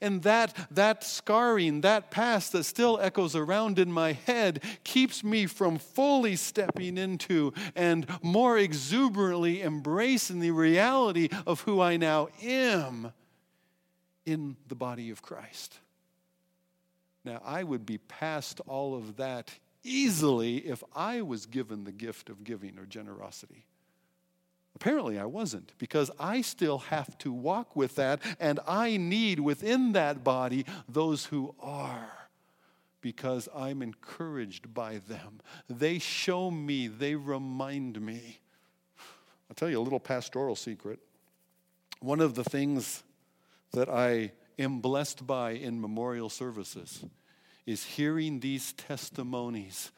And 0.00 0.22
that, 0.22 0.68
that 0.70 1.04
scarring, 1.04 1.82
that 1.82 2.10
past 2.10 2.52
that 2.52 2.64
still 2.64 2.98
echoes 3.00 3.34
around 3.34 3.78
in 3.78 3.92
my 3.92 4.12
head, 4.12 4.62
keeps 4.84 5.22
me 5.24 5.46
from 5.46 5.78
fully 5.78 6.36
stepping 6.36 6.98
into 6.98 7.52
and 7.74 8.06
more 8.22 8.58
exuberantly 8.58 9.62
embracing 9.62 10.40
the 10.40 10.50
reality 10.50 11.28
of 11.46 11.62
who 11.62 11.80
I 11.80 11.96
now 11.96 12.28
am 12.42 13.12
in 14.24 14.56
the 14.68 14.74
body 14.74 15.10
of 15.10 15.22
Christ. 15.22 15.78
Now, 17.24 17.40
I 17.44 17.62
would 17.62 17.86
be 17.86 17.98
past 17.98 18.60
all 18.66 18.94
of 18.94 19.16
that 19.16 19.52
easily 19.84 20.58
if 20.58 20.82
I 20.94 21.22
was 21.22 21.46
given 21.46 21.84
the 21.84 21.92
gift 21.92 22.28
of 22.28 22.44
giving 22.44 22.78
or 22.78 22.86
generosity. 22.86 23.64
Apparently, 24.82 25.16
I 25.16 25.26
wasn't 25.26 25.74
because 25.78 26.10
I 26.18 26.40
still 26.40 26.78
have 26.78 27.16
to 27.18 27.32
walk 27.32 27.76
with 27.76 27.94
that, 27.94 28.20
and 28.40 28.58
I 28.66 28.96
need 28.96 29.38
within 29.38 29.92
that 29.92 30.24
body 30.24 30.66
those 30.88 31.26
who 31.26 31.54
are 31.60 32.28
because 33.00 33.48
I'm 33.54 33.80
encouraged 33.80 34.74
by 34.74 34.98
them. 35.06 35.40
They 35.70 36.00
show 36.00 36.50
me, 36.50 36.88
they 36.88 37.14
remind 37.14 38.00
me. 38.00 38.40
I'll 39.48 39.54
tell 39.54 39.70
you 39.70 39.78
a 39.78 39.86
little 39.86 40.00
pastoral 40.00 40.56
secret. 40.56 40.98
One 42.00 42.20
of 42.20 42.34
the 42.34 42.42
things 42.42 43.04
that 43.70 43.88
I 43.88 44.32
am 44.58 44.80
blessed 44.80 45.24
by 45.24 45.52
in 45.52 45.80
memorial 45.80 46.28
services 46.28 47.04
is 47.66 47.84
hearing 47.84 48.40
these 48.40 48.72
testimonies 48.72 49.92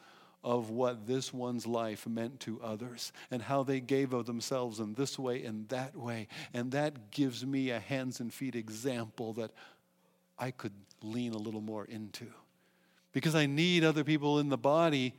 of 0.45 0.69
what 0.69 1.07
this 1.07 1.33
one's 1.33 1.65
life 1.65 2.05
meant 2.05 2.39
to 2.39 2.61
others 2.61 3.11
and 3.31 3.41
how 3.41 3.63
they 3.63 3.79
gave 3.79 4.13
of 4.13 4.27
themselves 4.27 4.79
in 4.79 4.93
this 4.93 5.17
way 5.17 5.43
and 5.43 5.67
that 5.69 5.95
way. 5.95 6.27
And 6.53 6.71
that 6.71 7.09
gives 7.09 7.43
me 7.43 7.71
a 7.71 7.79
hands 7.79 8.19
and 8.19 8.31
feet 8.31 8.55
example 8.55 9.33
that 9.33 9.49
I 10.37 10.51
could 10.51 10.73
lean 11.01 11.33
a 11.33 11.39
little 11.39 11.61
more 11.61 11.83
into. 11.85 12.27
Because 13.11 13.33
I 13.33 13.47
need 13.47 13.83
other 13.83 14.03
people 14.03 14.37
in 14.37 14.49
the 14.49 14.57
body 14.57 15.15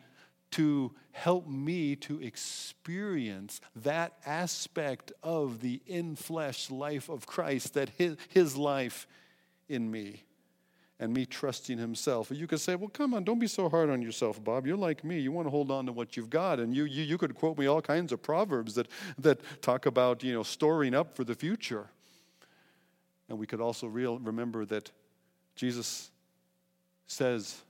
to 0.53 0.95
help 1.11 1.49
me 1.49 1.97
to 1.97 2.23
experience 2.23 3.61
that 3.75 4.13
aspect 4.25 5.11
of 5.25 5.61
the 5.61 5.81
in 5.89 6.15
flesh 6.15 6.71
life 6.71 7.09
of 7.09 7.27
Christ, 7.27 7.75
that 7.75 7.89
his, 7.99 8.17
his 8.29 8.57
life 8.57 9.09
in 9.69 9.91
me 9.91 10.26
and 10.99 11.13
me 11.13 11.27
trusting 11.27 11.77
himself. 11.79 12.31
You 12.33 12.47
could 12.47 12.61
say, 12.61 12.75
well, 12.75 12.89
come 12.89 13.13
on, 13.13 13.25
don't 13.25 13.39
be 13.39 13.47
so 13.47 13.69
hard 13.69 13.91
on 13.91 14.01
yourself, 14.01 14.43
Bob. 14.43 14.67
You're 14.67 14.79
like 14.79 15.05
me. 15.05 15.19
You 15.19 15.31
want 15.31 15.47
to 15.47 15.51
hold 15.51 15.71
on 15.71 15.87
to 15.87 15.93
what 15.93 16.17
you've 16.17 16.31
got. 16.31 16.59
And 16.59 16.75
you, 16.75 16.85
you, 16.85 17.03
you 17.03 17.19
could 17.19 17.35
quote 17.35 17.59
me 17.59 17.67
all 17.67 17.83
kinds 17.83 18.13
of 18.13 18.23
proverbs 18.23 18.75
that, 18.75 18.89
that 19.19 19.41
talk 19.61 19.85
about, 19.85 20.23
you 20.23 20.33
know, 20.33 20.43
storing 20.43 20.95
up 20.95 21.15
for 21.15 21.25
the 21.25 21.35
future. 21.35 21.91
And 23.29 23.39
we 23.39 23.47
could 23.47 23.61
also 23.61 23.87
real, 23.87 24.19
remember 24.19 24.65
that 24.67 24.91
Jesus 25.55 26.11
says 27.07 27.63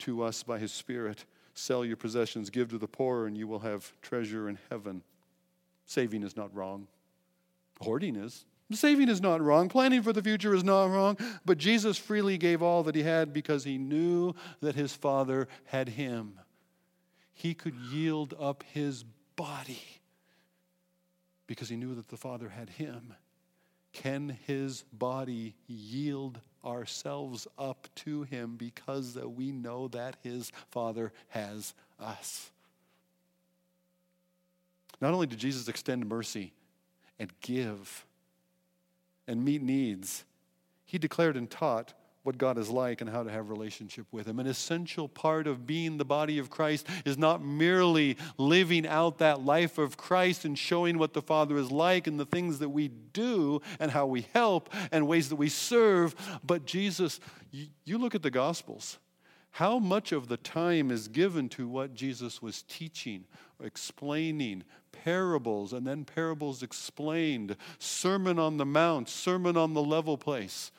to 0.00 0.22
us 0.22 0.42
by 0.42 0.58
his 0.58 0.72
Spirit, 0.72 1.24
sell 1.54 1.84
your 1.84 1.96
possessions, 1.96 2.50
give 2.50 2.68
to 2.70 2.78
the 2.78 2.86
poor, 2.86 3.26
and 3.26 3.36
you 3.36 3.46
will 3.46 3.60
have 3.60 3.92
treasure 4.02 4.48
in 4.48 4.58
heaven. 4.70 5.02
Saving 5.86 6.22
is 6.22 6.36
not 6.36 6.54
wrong. 6.54 6.86
Hoarding 7.80 8.16
is. 8.16 8.44
Saving 8.70 9.08
is 9.08 9.20
not 9.22 9.40
wrong. 9.40 9.68
Planning 9.68 10.02
for 10.02 10.12
the 10.12 10.22
future 10.22 10.54
is 10.54 10.64
not 10.64 10.86
wrong. 10.86 11.16
But 11.44 11.58
Jesus 11.58 11.96
freely 11.96 12.36
gave 12.36 12.62
all 12.62 12.82
that 12.82 12.94
he 12.94 13.02
had 13.02 13.32
because 13.32 13.64
he 13.64 13.78
knew 13.78 14.34
that 14.60 14.74
his 14.74 14.94
Father 14.94 15.48
had 15.64 15.88
him. 15.88 16.38
He 17.32 17.54
could 17.54 17.74
yield 17.76 18.34
up 18.38 18.64
his 18.72 19.04
body 19.36 19.82
because 21.46 21.68
he 21.68 21.76
knew 21.76 21.94
that 21.94 22.08
the 22.08 22.16
Father 22.16 22.48
had 22.50 22.68
him. 22.68 23.14
Can 23.92 24.36
his 24.46 24.84
body 24.92 25.54
yield 25.66 26.40
ourselves 26.64 27.46
up 27.58 27.88
to 27.94 28.24
him 28.24 28.56
because 28.56 29.16
we 29.16 29.50
know 29.50 29.88
that 29.88 30.16
his 30.22 30.52
Father 30.70 31.12
has 31.28 31.74
us? 31.98 32.50
Not 35.00 35.14
only 35.14 35.26
did 35.26 35.38
Jesus 35.38 35.68
extend 35.68 36.06
mercy 36.06 36.52
and 37.18 37.32
give, 37.40 38.04
and 39.28 39.44
meet 39.44 39.62
needs, 39.62 40.24
he 40.84 40.98
declared 40.98 41.36
and 41.36 41.48
taught 41.48 41.94
what 42.28 42.36
God 42.36 42.58
is 42.58 42.68
like 42.68 43.00
and 43.00 43.08
how 43.08 43.22
to 43.22 43.30
have 43.30 43.48
relationship 43.48 44.06
with 44.10 44.26
him. 44.26 44.38
An 44.38 44.46
essential 44.46 45.08
part 45.08 45.46
of 45.46 45.66
being 45.66 45.96
the 45.96 46.04
body 46.04 46.38
of 46.38 46.50
Christ 46.50 46.86
is 47.06 47.16
not 47.16 47.42
merely 47.42 48.18
living 48.36 48.86
out 48.86 49.18
that 49.18 49.44
life 49.44 49.78
of 49.78 49.96
Christ 49.96 50.44
and 50.44 50.58
showing 50.58 50.98
what 50.98 51.14
the 51.14 51.22
Father 51.22 51.56
is 51.56 51.70
like 51.70 52.06
and 52.06 52.20
the 52.20 52.26
things 52.26 52.58
that 52.58 52.68
we 52.68 52.88
do 52.88 53.62
and 53.80 53.90
how 53.90 54.06
we 54.06 54.26
help 54.34 54.68
and 54.92 55.06
ways 55.06 55.30
that 55.30 55.36
we 55.36 55.48
serve, 55.48 56.14
but 56.44 56.66
Jesus, 56.66 57.20
you, 57.50 57.68
you 57.84 57.96
look 57.96 58.14
at 58.14 58.22
the 58.22 58.30
gospels. 58.30 58.98
How 59.52 59.78
much 59.78 60.12
of 60.12 60.28
the 60.28 60.36
time 60.36 60.90
is 60.90 61.08
given 61.08 61.48
to 61.50 61.66
what 61.66 61.94
Jesus 61.94 62.42
was 62.42 62.62
teaching, 62.62 63.24
explaining, 63.62 64.64
parables, 65.08 65.72
and 65.72 65.86
then 65.86 66.04
parables 66.04 66.62
explained, 66.62 67.56
Sermon 67.78 68.38
on 68.38 68.58
the 68.58 68.66
Mount, 68.66 69.08
Sermon 69.08 69.56
on 69.56 69.72
the 69.72 69.82
level 69.82 70.18
place? 70.18 70.70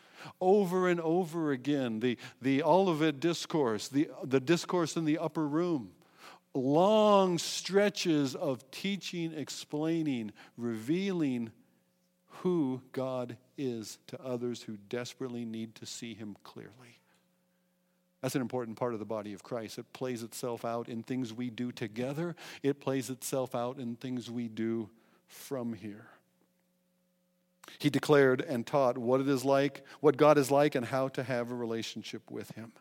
over 0.42 0.90
and 0.90 1.00
over 1.00 1.54
again 1.54 2.02
the, 2.02 2.18
the 2.42 2.62
Olivet 2.62 3.22
discourse, 3.22 3.88
the, 3.88 4.10
the 4.24 4.42
discourse 4.42 4.98
in 4.98 5.06
the 5.06 5.18
upper 5.18 5.48
room. 5.48 5.92
Long 6.54 7.38
stretches 7.38 8.36
of 8.36 8.70
teaching, 8.70 9.34
explaining, 9.34 10.34
revealing 10.58 11.52
who 12.42 12.82
God 12.92 13.38
is 13.58 13.98
to 14.08 14.22
others 14.22 14.62
who 14.64 14.78
desperately 14.90 15.46
need 15.46 15.76
to 15.76 15.86
see 15.86 16.14
Him 16.14 16.36
clearly. 16.44 16.99
That's 18.22 18.36
an 18.36 18.42
important 18.42 18.78
part 18.78 18.94
of 18.94 19.00
the 19.00 19.06
body 19.06 19.34
of 19.34 19.44
Christ. 19.44 19.78
It 19.78 19.92
plays 19.94 20.24
itself 20.24 20.66
out 20.66 20.90
in 20.90 21.04
things 21.04 21.34
we 21.34 21.50
do 21.50 21.72
together, 21.72 22.36
it 22.64 22.80
plays 22.80 23.10
itself 23.10 23.56
out 23.56 23.78
in 23.78 23.96
things 23.96 24.30
we 24.30 24.48
do 24.48 24.90
from 25.28 25.74
here. 25.74 26.08
He 27.78 27.90
declared 27.90 28.42
and 28.42 28.66
taught 28.66 28.98
what 28.98 29.22
it 29.22 29.28
is 29.28 29.46
like, 29.46 29.86
what 30.00 30.18
God 30.18 30.38
is 30.38 30.50
like, 30.50 30.76
and 30.76 30.86
how 30.86 31.08
to 31.10 31.24
have 31.24 31.52
a 31.52 31.56
relationship 31.56 32.30
with 32.32 32.52
Him. 32.52 32.72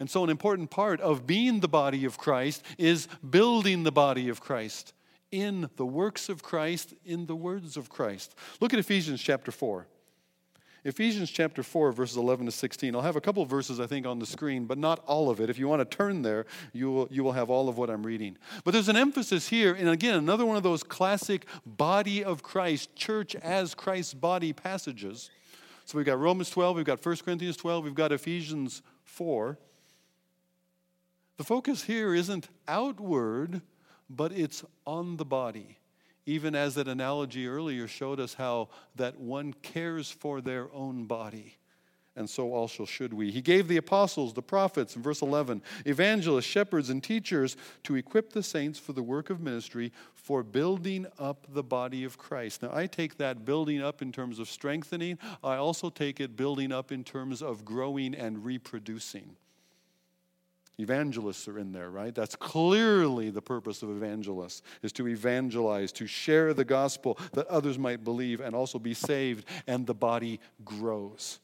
And 0.00 0.08
so, 0.08 0.22
an 0.22 0.30
important 0.30 0.70
part 0.70 1.00
of 1.00 1.26
being 1.26 1.58
the 1.58 1.68
body 1.68 2.04
of 2.04 2.18
Christ 2.18 2.62
is 2.78 3.08
building 3.28 3.82
the 3.82 3.92
body 3.92 4.28
of 4.28 4.40
Christ 4.40 4.92
in 5.30 5.68
the 5.76 5.84
works 5.84 6.28
of 6.28 6.42
Christ, 6.42 6.94
in 7.04 7.26
the 7.26 7.36
words 7.36 7.76
of 7.76 7.88
Christ. 7.88 8.34
Look 8.60 8.72
at 8.72 8.78
Ephesians 8.78 9.20
chapter 9.20 9.50
4. 9.50 9.86
Ephesians 10.84 11.30
chapter 11.30 11.62
4, 11.62 11.92
verses 11.92 12.16
11 12.16 12.46
to 12.46 12.52
16. 12.52 12.94
I'll 12.94 13.02
have 13.02 13.16
a 13.16 13.20
couple 13.20 13.44
verses, 13.44 13.80
I 13.80 13.86
think, 13.86 14.06
on 14.06 14.18
the 14.18 14.26
screen, 14.26 14.64
but 14.64 14.78
not 14.78 15.02
all 15.06 15.28
of 15.28 15.40
it. 15.40 15.50
If 15.50 15.58
you 15.58 15.66
want 15.66 15.80
to 15.80 15.96
turn 15.96 16.22
there, 16.22 16.46
you 16.72 16.90
will, 16.90 17.08
you 17.10 17.24
will 17.24 17.32
have 17.32 17.50
all 17.50 17.68
of 17.68 17.76
what 17.76 17.90
I'm 17.90 18.04
reading. 18.04 18.36
But 18.64 18.72
there's 18.72 18.88
an 18.88 18.96
emphasis 18.96 19.48
here, 19.48 19.74
and 19.74 19.88
again, 19.88 20.14
another 20.14 20.46
one 20.46 20.56
of 20.56 20.62
those 20.62 20.84
classic 20.84 21.46
body 21.66 22.22
of 22.22 22.42
Christ, 22.42 22.94
church 22.94 23.34
as 23.36 23.74
Christ's 23.74 24.14
body 24.14 24.52
passages. 24.52 25.30
So 25.84 25.98
we've 25.98 26.06
got 26.06 26.20
Romans 26.20 26.50
12, 26.50 26.76
we've 26.76 26.84
got 26.84 27.04
1 27.04 27.16
Corinthians 27.24 27.56
12, 27.56 27.84
we've 27.84 27.94
got 27.94 28.12
Ephesians 28.12 28.82
4. 29.04 29.58
The 31.38 31.44
focus 31.44 31.84
here 31.84 32.14
isn't 32.14 32.48
outward, 32.68 33.62
but 34.08 34.32
it's 34.32 34.64
on 34.86 35.16
the 35.16 35.24
body 35.24 35.78
even 36.28 36.54
as 36.54 36.74
that 36.74 36.86
analogy 36.86 37.48
earlier 37.48 37.88
showed 37.88 38.20
us 38.20 38.34
how 38.34 38.68
that 38.96 39.18
one 39.18 39.54
cares 39.62 40.10
for 40.10 40.42
their 40.42 40.68
own 40.74 41.06
body. 41.06 41.56
And 42.16 42.28
so 42.28 42.52
also 42.52 42.84
should 42.84 43.14
we. 43.14 43.30
He 43.30 43.40
gave 43.40 43.66
the 43.66 43.78
apostles, 43.78 44.34
the 44.34 44.42
prophets, 44.42 44.94
in 44.94 45.00
verse 45.00 45.22
11, 45.22 45.62
evangelists, 45.86 46.44
shepherds, 46.44 46.90
and 46.90 47.02
teachers 47.02 47.56
to 47.84 47.94
equip 47.94 48.32
the 48.32 48.42
saints 48.42 48.78
for 48.78 48.92
the 48.92 49.02
work 49.02 49.30
of 49.30 49.40
ministry 49.40 49.90
for 50.14 50.42
building 50.42 51.06
up 51.18 51.46
the 51.48 51.62
body 51.62 52.04
of 52.04 52.18
Christ. 52.18 52.62
Now, 52.62 52.72
I 52.74 52.88
take 52.88 53.16
that 53.16 53.46
building 53.46 53.80
up 53.82 54.02
in 54.02 54.12
terms 54.12 54.38
of 54.38 54.50
strengthening, 54.50 55.18
I 55.42 55.56
also 55.56 55.88
take 55.88 56.20
it 56.20 56.36
building 56.36 56.72
up 56.72 56.92
in 56.92 57.04
terms 57.04 57.40
of 57.40 57.64
growing 57.64 58.14
and 58.14 58.44
reproducing. 58.44 59.36
Evangelists 60.80 61.48
are 61.48 61.58
in 61.58 61.72
there, 61.72 61.90
right? 61.90 62.14
That's 62.14 62.36
clearly 62.36 63.30
the 63.30 63.42
purpose 63.42 63.82
of 63.82 63.90
evangelists 63.90 64.62
is 64.82 64.92
to 64.92 65.08
evangelize, 65.08 65.90
to 65.92 66.06
share 66.06 66.54
the 66.54 66.64
gospel 66.64 67.18
that 67.32 67.48
others 67.48 67.78
might 67.78 68.04
believe 68.04 68.40
and 68.40 68.54
also 68.54 68.78
be 68.78 68.94
saved 68.94 69.44
and 69.66 69.86
the 69.86 69.94
body 69.94 70.38
grows. 70.64 71.40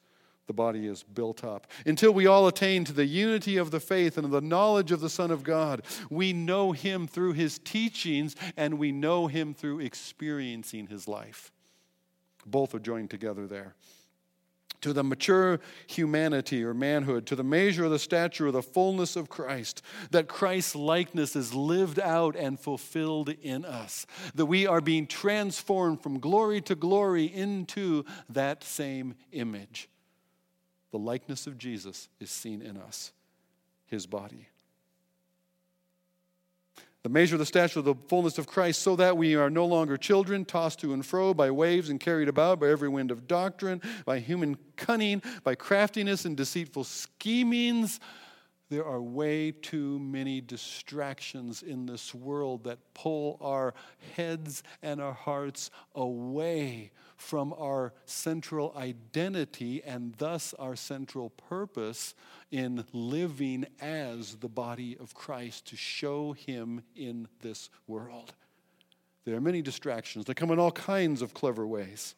The 0.47 0.53
body 0.53 0.87
is 0.87 1.03
built 1.03 1.43
up 1.43 1.67
until 1.85 2.13
we 2.13 2.27
all 2.27 2.47
attain 2.47 2.85
to 2.85 2.93
the 2.93 3.07
unity 3.07 3.57
of 3.57 3.71
the 3.73 3.81
faith 3.81 4.19
and 4.19 4.31
the 4.31 4.41
knowledge 4.41 4.93
of 4.93 5.01
the 5.01 5.11
Son 5.11 5.31
of 5.31 5.43
God. 5.43 5.83
We 6.11 6.33
know 6.33 6.71
him 6.73 7.09
through 7.09 7.33
his 7.33 7.59
teachings 7.59 8.37
and 8.57 8.79
we 8.79 8.93
know 8.93 9.27
him 9.27 9.53
through 9.55 9.81
experiencing 9.81 10.87
his 10.87 11.09
life. 11.09 11.51
Both 12.47 12.75
are 12.75 12.79
joined 12.81 13.11
together 13.11 13.47
there 13.49 13.75
to 14.85 14.93
the 14.93 15.03
mature 15.03 15.61
humanity 15.87 16.63
or 16.63 16.75
manhood, 16.75 17.25
to 17.25 17.35
the 17.35 17.43
measure 17.43 17.87
of 17.87 17.91
the 17.91 17.99
stature 17.99 18.49
of 18.49 18.53
the 18.53 18.63
fullness 18.63 19.17
of 19.17 19.31
Christ, 19.31 19.81
that 20.11 20.29
Christ's 20.29 20.77
likeness 20.77 21.35
is 21.35 21.55
lived 21.55 21.99
out 21.99 22.37
and 22.37 22.61
fulfilled 22.61 23.31
in 23.31 23.65
us, 23.65 24.05
that 24.35 24.45
we 24.45 24.67
are 24.67 24.83
being 24.83 25.07
transformed 25.07 26.03
from 26.03 26.21
glory 26.21 26.61
to 26.61 26.75
glory 26.75 27.25
into 27.25 28.05
that 28.29 28.63
same 28.63 29.15
image. 29.33 29.89
The 30.91 30.99
likeness 30.99 31.47
of 31.47 31.57
Jesus 31.57 32.11
is 32.21 32.31
seen 32.31 32.61
in 32.61 32.77
us, 32.77 33.15
his 33.87 34.05
body 34.05 34.49
the 37.05 37.11
measure 37.11 37.35
of 37.35 37.39
the 37.39 37.47
stature 37.47 37.81
of 37.81 37.85
the 37.85 37.95
fullness 38.09 38.39
of 38.39 38.47
Christ, 38.47 38.81
so 38.81 38.97
that 38.97 39.19
we 39.19 39.37
are 39.37 39.51
no 39.51 39.67
longer 39.67 39.99
children, 39.99 40.47
tossed 40.47 40.81
to 40.81 40.95
and 40.95 41.05
fro 41.05 41.35
by 41.35 41.51
waves 41.51 41.91
and 41.91 42.01
carried 42.01 42.29
about 42.29 42.59
by 42.59 42.69
every 42.69 42.89
wind 42.89 43.11
of 43.11 43.29
doctrine, 43.29 43.83
by 44.07 44.21
human 44.21 44.57
cunning, 44.77 45.23
by 45.45 45.55
craftiness 45.55 46.25
and 46.25 46.35
deceitful 46.35 46.85
schemings. 46.85 48.01
There 48.71 48.87
are 48.87 49.03
way 49.03 49.53
too 49.53 49.99
many 49.99 50.41
distractions 50.41 51.63
in 51.63 51.85
this 51.85 52.15
world 52.15 52.65
that 52.65 52.79
pull 52.95 53.37
our 53.43 53.75
heads 54.17 54.63
and 54.83 54.99
our 54.99 55.13
hearts 55.13 55.71
away 55.95 56.91
from 57.25 57.55
our 57.59 57.95
central 58.05 58.75
identity 58.77 59.83
and 59.83 60.15
thus 60.19 60.53
our 60.59 60.77
central 60.77 61.31
purpose 61.31 62.15
in 62.51 62.85
living 62.93 63.65
as 63.81 64.37
the 64.37 64.49
body 64.49 64.95
of 65.01 65.15
Christ 65.15 65.67
to 65.69 65.77
show 65.77 66.33
Him 66.33 66.83
in 66.95 67.27
this 67.41 67.71
world. 67.87 68.35
There 69.25 69.35
are 69.35 69.41
many 69.41 69.63
distractions. 69.63 70.27
They 70.27 70.35
come 70.35 70.51
in 70.51 70.59
all 70.59 70.71
kinds 70.71 71.23
of 71.23 71.33
clever 71.33 71.67
ways. 71.67 72.15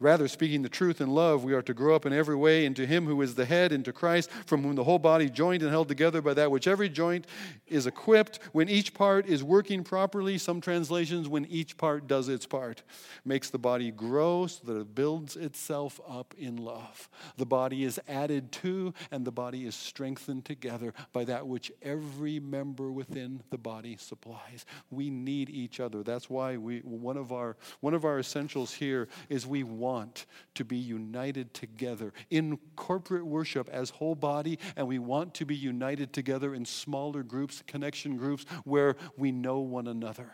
Rather, 0.00 0.28
speaking 0.28 0.62
the 0.62 0.68
truth 0.68 1.00
in 1.00 1.10
love, 1.10 1.42
we 1.42 1.52
are 1.52 1.62
to 1.62 1.74
grow 1.74 1.96
up 1.96 2.06
in 2.06 2.12
every 2.12 2.36
way 2.36 2.64
into 2.64 2.86
Him 2.86 3.04
who 3.04 3.20
is 3.20 3.34
the 3.34 3.44
head, 3.44 3.72
into 3.72 3.92
Christ, 3.92 4.30
from 4.46 4.62
whom 4.62 4.76
the 4.76 4.84
whole 4.84 5.00
body, 5.00 5.28
joined 5.28 5.62
and 5.62 5.72
held 5.72 5.88
together 5.88 6.22
by 6.22 6.34
that 6.34 6.52
which 6.52 6.68
every 6.68 6.88
joint 6.88 7.26
is 7.66 7.84
equipped, 7.84 8.38
when 8.52 8.68
each 8.68 8.94
part 8.94 9.26
is 9.26 9.42
working 9.42 9.82
properly, 9.82 10.38
some 10.38 10.60
translations, 10.60 11.28
when 11.28 11.46
each 11.46 11.76
part 11.76 12.06
does 12.06 12.28
its 12.28 12.46
part, 12.46 12.84
makes 13.24 13.50
the 13.50 13.58
body 13.58 13.90
grow 13.90 14.46
so 14.46 14.60
that 14.66 14.80
it 14.80 14.94
builds 14.94 15.34
itself 15.34 16.00
up 16.08 16.32
in 16.38 16.58
love. 16.58 17.08
The 17.36 17.46
body 17.46 17.82
is 17.82 17.98
added 18.06 18.52
to, 18.52 18.94
and 19.10 19.24
the 19.24 19.32
body 19.32 19.66
is 19.66 19.74
strengthened 19.74 20.44
together 20.44 20.94
by 21.12 21.24
that 21.24 21.44
which 21.44 21.72
every 21.82 22.38
member 22.38 22.92
within 22.92 23.42
the 23.50 23.58
body 23.58 23.96
supplies. 23.96 24.64
We 24.92 25.10
need 25.10 25.50
each 25.50 25.80
other. 25.80 26.04
That's 26.04 26.30
why 26.30 26.56
we, 26.56 26.78
one, 26.84 27.16
of 27.16 27.32
our, 27.32 27.56
one 27.80 27.94
of 27.94 28.04
our 28.04 28.20
essentials 28.20 28.72
here 28.72 29.08
is 29.28 29.44
we 29.44 29.64
want 29.64 29.87
want 29.88 30.26
to 30.54 30.64
be 30.64 30.76
united 30.76 31.54
together 31.54 32.12
in 32.28 32.58
corporate 32.76 33.24
worship 33.24 33.70
as 33.70 33.88
whole 33.88 34.14
body, 34.14 34.58
and 34.76 34.86
we 34.86 34.98
want 34.98 35.32
to 35.34 35.46
be 35.46 35.56
united 35.56 36.12
together 36.12 36.54
in 36.54 36.66
smaller 36.66 37.22
groups, 37.22 37.62
connection 37.66 38.18
groups, 38.18 38.44
where 38.64 38.96
we 39.16 39.32
know 39.32 39.60
one 39.60 39.86
another 39.86 40.32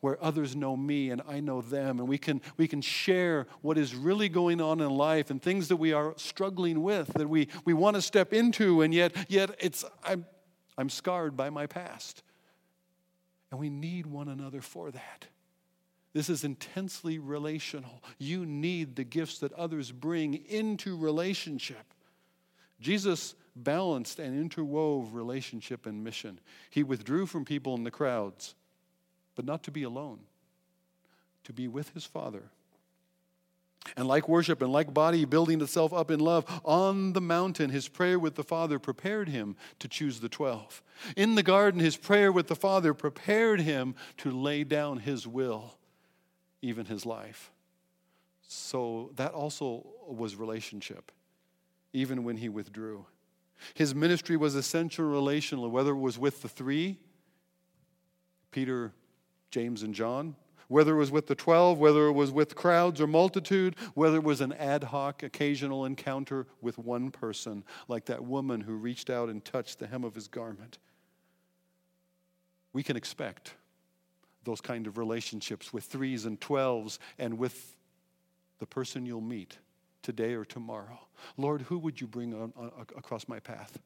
where 0.00 0.16
others 0.24 0.56
know 0.56 0.74
me 0.74 1.10
and 1.10 1.20
I 1.28 1.40
know 1.40 1.60
them, 1.60 2.00
and 2.00 2.08
we 2.08 2.16
can, 2.16 2.40
we 2.56 2.66
can 2.66 2.80
share 2.80 3.46
what 3.60 3.76
is 3.76 3.94
really 3.94 4.28
going 4.28 4.60
on 4.60 4.80
in 4.80 4.90
life 4.90 5.30
and 5.30 5.40
things 5.40 5.68
that 5.68 5.76
we 5.76 5.92
are 5.92 6.14
struggling 6.16 6.82
with 6.82 7.08
that 7.14 7.28
we, 7.28 7.48
we 7.66 7.74
want 7.74 7.96
to 7.96 8.02
step 8.02 8.32
into, 8.32 8.80
and 8.80 8.94
yet, 8.94 9.12
yet 9.28 9.54
it's, 9.60 9.84
I'm, 10.02 10.24
I'm 10.78 10.88
scarred 10.88 11.36
by 11.36 11.50
my 11.50 11.66
past. 11.66 12.22
And 13.50 13.60
we 13.60 13.68
need 13.68 14.06
one 14.06 14.28
another 14.28 14.62
for 14.62 14.90
that. 14.90 15.26
This 16.12 16.28
is 16.28 16.44
intensely 16.44 17.18
relational. 17.18 18.02
You 18.18 18.44
need 18.44 18.96
the 18.96 19.04
gifts 19.04 19.38
that 19.38 19.52
others 19.54 19.92
bring 19.92 20.34
into 20.34 20.96
relationship. 20.96 21.94
Jesus 22.80 23.34
balanced 23.56 24.18
and 24.18 24.50
interwove 24.50 25.14
relationship 25.14 25.86
and 25.86 26.04
mission. 26.04 26.38
He 26.70 26.82
withdrew 26.82 27.26
from 27.26 27.44
people 27.44 27.74
in 27.76 27.84
the 27.84 27.90
crowds, 27.90 28.54
but 29.36 29.46
not 29.46 29.62
to 29.64 29.70
be 29.70 29.84
alone, 29.84 30.20
to 31.44 31.52
be 31.52 31.66
with 31.66 31.90
his 31.94 32.04
Father. 32.04 32.42
And 33.96 34.06
like 34.06 34.28
worship 34.28 34.62
and 34.62 34.72
like 34.72 34.94
body 34.94 35.24
building 35.24 35.60
itself 35.60 35.92
up 35.92 36.10
in 36.10 36.20
love, 36.20 36.44
on 36.64 37.14
the 37.14 37.20
mountain, 37.20 37.70
his 37.70 37.88
prayer 37.88 38.18
with 38.18 38.36
the 38.36 38.44
Father 38.44 38.78
prepared 38.78 39.28
him 39.28 39.56
to 39.80 39.88
choose 39.88 40.20
the 40.20 40.28
12. 40.28 40.82
In 41.16 41.34
the 41.34 41.42
garden, 41.42 41.80
his 41.80 41.96
prayer 41.96 42.30
with 42.30 42.46
the 42.46 42.54
Father 42.54 42.94
prepared 42.94 43.60
him 43.60 43.94
to 44.18 44.30
lay 44.30 44.62
down 44.62 44.98
his 44.98 45.26
will 45.26 45.76
even 46.62 46.86
his 46.86 47.04
life. 47.04 47.50
So 48.48 49.10
that 49.16 49.32
also 49.32 49.86
was 50.06 50.36
relationship. 50.36 51.12
even 51.92 52.24
when 52.24 52.38
he 52.38 52.48
withdrew. 52.48 53.04
His 53.74 53.94
ministry 53.94 54.36
was 54.36 54.54
essential 54.54 55.04
relational, 55.04 55.70
whether 55.70 55.90
it 55.92 55.98
was 55.98 56.18
with 56.18 56.42
the 56.42 56.48
three 56.48 56.98
Peter, 58.50 58.92
James, 59.50 59.82
and 59.82 59.94
John, 59.94 60.36
whether 60.68 60.94
it 60.94 60.98
was 60.98 61.10
with 61.10 61.26
the 61.26 61.34
12, 61.34 61.78
whether 61.78 62.06
it 62.06 62.12
was 62.12 62.30
with 62.30 62.54
crowds 62.54 63.00
or 63.00 63.06
multitude, 63.06 63.76
whether 63.94 64.16
it 64.16 64.24
was 64.24 64.40
an 64.40 64.52
ad 64.54 64.84
hoc, 64.84 65.22
occasional 65.22 65.84
encounter 65.84 66.46
with 66.60 66.78
one 66.78 67.10
person, 67.10 67.64
like 67.88 68.06
that 68.06 68.24
woman 68.24 68.60
who 68.60 68.74
reached 68.74 69.10
out 69.10 69.28
and 69.28 69.44
touched 69.44 69.78
the 69.78 69.86
hem 69.86 70.04
of 70.04 70.14
his 70.14 70.28
garment. 70.28 70.78
We 72.72 72.82
can 72.82 72.96
expect 72.96 73.54
those 74.44 74.60
kind 74.60 74.86
of 74.86 74.98
relationships 74.98 75.72
with 75.72 75.84
threes 75.84 76.24
and 76.24 76.40
twelves 76.40 76.98
and 77.18 77.38
with 77.38 77.76
the 78.58 78.66
person 78.66 79.06
you'll 79.06 79.20
meet 79.20 79.58
today 80.02 80.34
or 80.34 80.44
tomorrow. 80.44 80.98
Lord, 81.36 81.62
who 81.62 81.78
would 81.78 82.00
you 82.00 82.06
bring 82.06 82.34
on, 82.34 82.52
on, 82.56 82.70
across 82.96 83.28
my 83.28 83.40
path? 83.40 83.78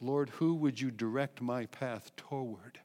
Lord, 0.00 0.30
who 0.30 0.54
would 0.54 0.80
you 0.80 0.90
direct 0.90 1.40
my 1.40 1.66
path 1.66 2.14
toward? 2.16 2.78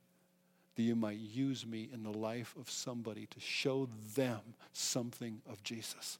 That 0.75 0.83
you 0.83 0.95
might 0.95 1.17
use 1.17 1.65
me 1.65 1.89
in 1.93 2.03
the 2.03 2.17
life 2.17 2.55
of 2.59 2.69
somebody 2.69 3.25
to 3.27 3.39
show 3.39 3.89
them 4.15 4.39
something 4.71 5.41
of 5.49 5.61
Jesus 5.63 6.17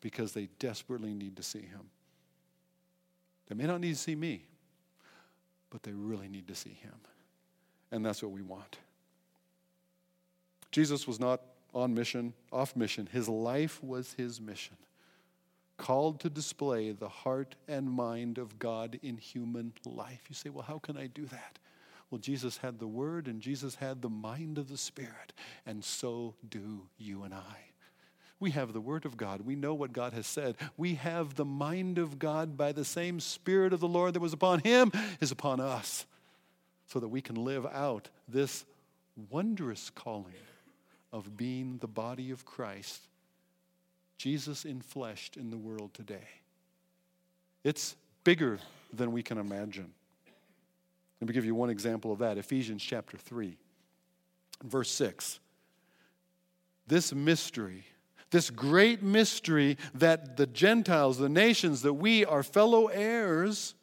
because 0.00 0.32
they 0.32 0.48
desperately 0.58 1.14
need 1.14 1.36
to 1.36 1.42
see 1.42 1.62
him. 1.62 1.88
They 3.48 3.54
may 3.54 3.64
not 3.64 3.80
need 3.80 3.94
to 3.94 4.00
see 4.00 4.14
me, 4.14 4.44
but 5.70 5.82
they 5.82 5.92
really 5.92 6.28
need 6.28 6.48
to 6.48 6.54
see 6.54 6.76
him. 6.82 6.94
And 7.90 8.04
that's 8.04 8.22
what 8.22 8.32
we 8.32 8.42
want. 8.42 8.78
Jesus 10.74 11.06
was 11.06 11.20
not 11.20 11.40
on 11.72 11.94
mission, 11.94 12.34
off 12.52 12.74
mission. 12.74 13.08
His 13.12 13.28
life 13.28 13.80
was 13.80 14.14
his 14.14 14.40
mission 14.40 14.76
called 15.76 16.18
to 16.18 16.28
display 16.28 16.90
the 16.90 17.08
heart 17.08 17.54
and 17.68 17.88
mind 17.88 18.38
of 18.38 18.58
God 18.58 18.98
in 19.00 19.16
human 19.16 19.72
life. 19.84 20.22
You 20.28 20.34
say, 20.34 20.48
well, 20.48 20.64
how 20.66 20.80
can 20.80 20.96
I 20.96 21.06
do 21.06 21.26
that? 21.26 21.60
Well, 22.10 22.18
Jesus 22.18 22.56
had 22.56 22.80
the 22.80 22.88
Word 22.88 23.28
and 23.28 23.40
Jesus 23.40 23.76
had 23.76 24.02
the 24.02 24.08
mind 24.08 24.58
of 24.58 24.68
the 24.68 24.76
Spirit, 24.76 25.32
and 25.64 25.84
so 25.84 26.34
do 26.48 26.88
you 26.98 27.22
and 27.22 27.32
I. 27.32 27.70
We 28.40 28.50
have 28.50 28.72
the 28.72 28.80
Word 28.80 29.04
of 29.04 29.16
God. 29.16 29.42
We 29.42 29.54
know 29.54 29.74
what 29.74 29.92
God 29.92 30.12
has 30.12 30.26
said. 30.26 30.56
We 30.76 30.96
have 30.96 31.36
the 31.36 31.44
mind 31.44 31.98
of 31.98 32.18
God 32.18 32.56
by 32.56 32.72
the 32.72 32.84
same 32.84 33.20
Spirit 33.20 33.72
of 33.72 33.78
the 33.78 33.86
Lord 33.86 34.14
that 34.14 34.20
was 34.20 34.32
upon 34.32 34.58
Him 34.58 34.90
is 35.20 35.30
upon 35.30 35.60
us, 35.60 36.04
so 36.86 36.98
that 36.98 37.08
we 37.08 37.20
can 37.20 37.36
live 37.36 37.64
out 37.64 38.08
this 38.28 38.64
wondrous 39.30 39.90
calling 39.90 40.34
of 41.14 41.36
being 41.36 41.78
the 41.78 41.86
body 41.86 42.32
of 42.32 42.44
Christ 42.44 43.06
Jesus 44.18 44.64
infleshed 44.64 45.36
in 45.36 45.50
the 45.50 45.56
world 45.56 45.92
today. 45.94 46.26
It's 47.62 47.96
bigger 48.24 48.58
than 48.92 49.12
we 49.12 49.22
can 49.22 49.38
imagine. 49.38 49.92
Let 51.20 51.28
me 51.28 51.34
give 51.34 51.44
you 51.44 51.54
one 51.54 51.70
example 51.70 52.12
of 52.12 52.18
that 52.18 52.36
Ephesians 52.36 52.82
chapter 52.82 53.16
3, 53.16 53.56
verse 54.64 54.90
6. 54.90 55.40
This 56.86 57.14
mystery, 57.14 57.84
this 58.30 58.50
great 58.50 59.02
mystery 59.02 59.78
that 59.94 60.36
the 60.36 60.46
Gentiles, 60.46 61.18
the 61.18 61.28
nations, 61.28 61.82
that 61.82 61.94
we 61.94 62.24
are 62.24 62.42
fellow 62.42 62.86
heirs, 62.86 63.74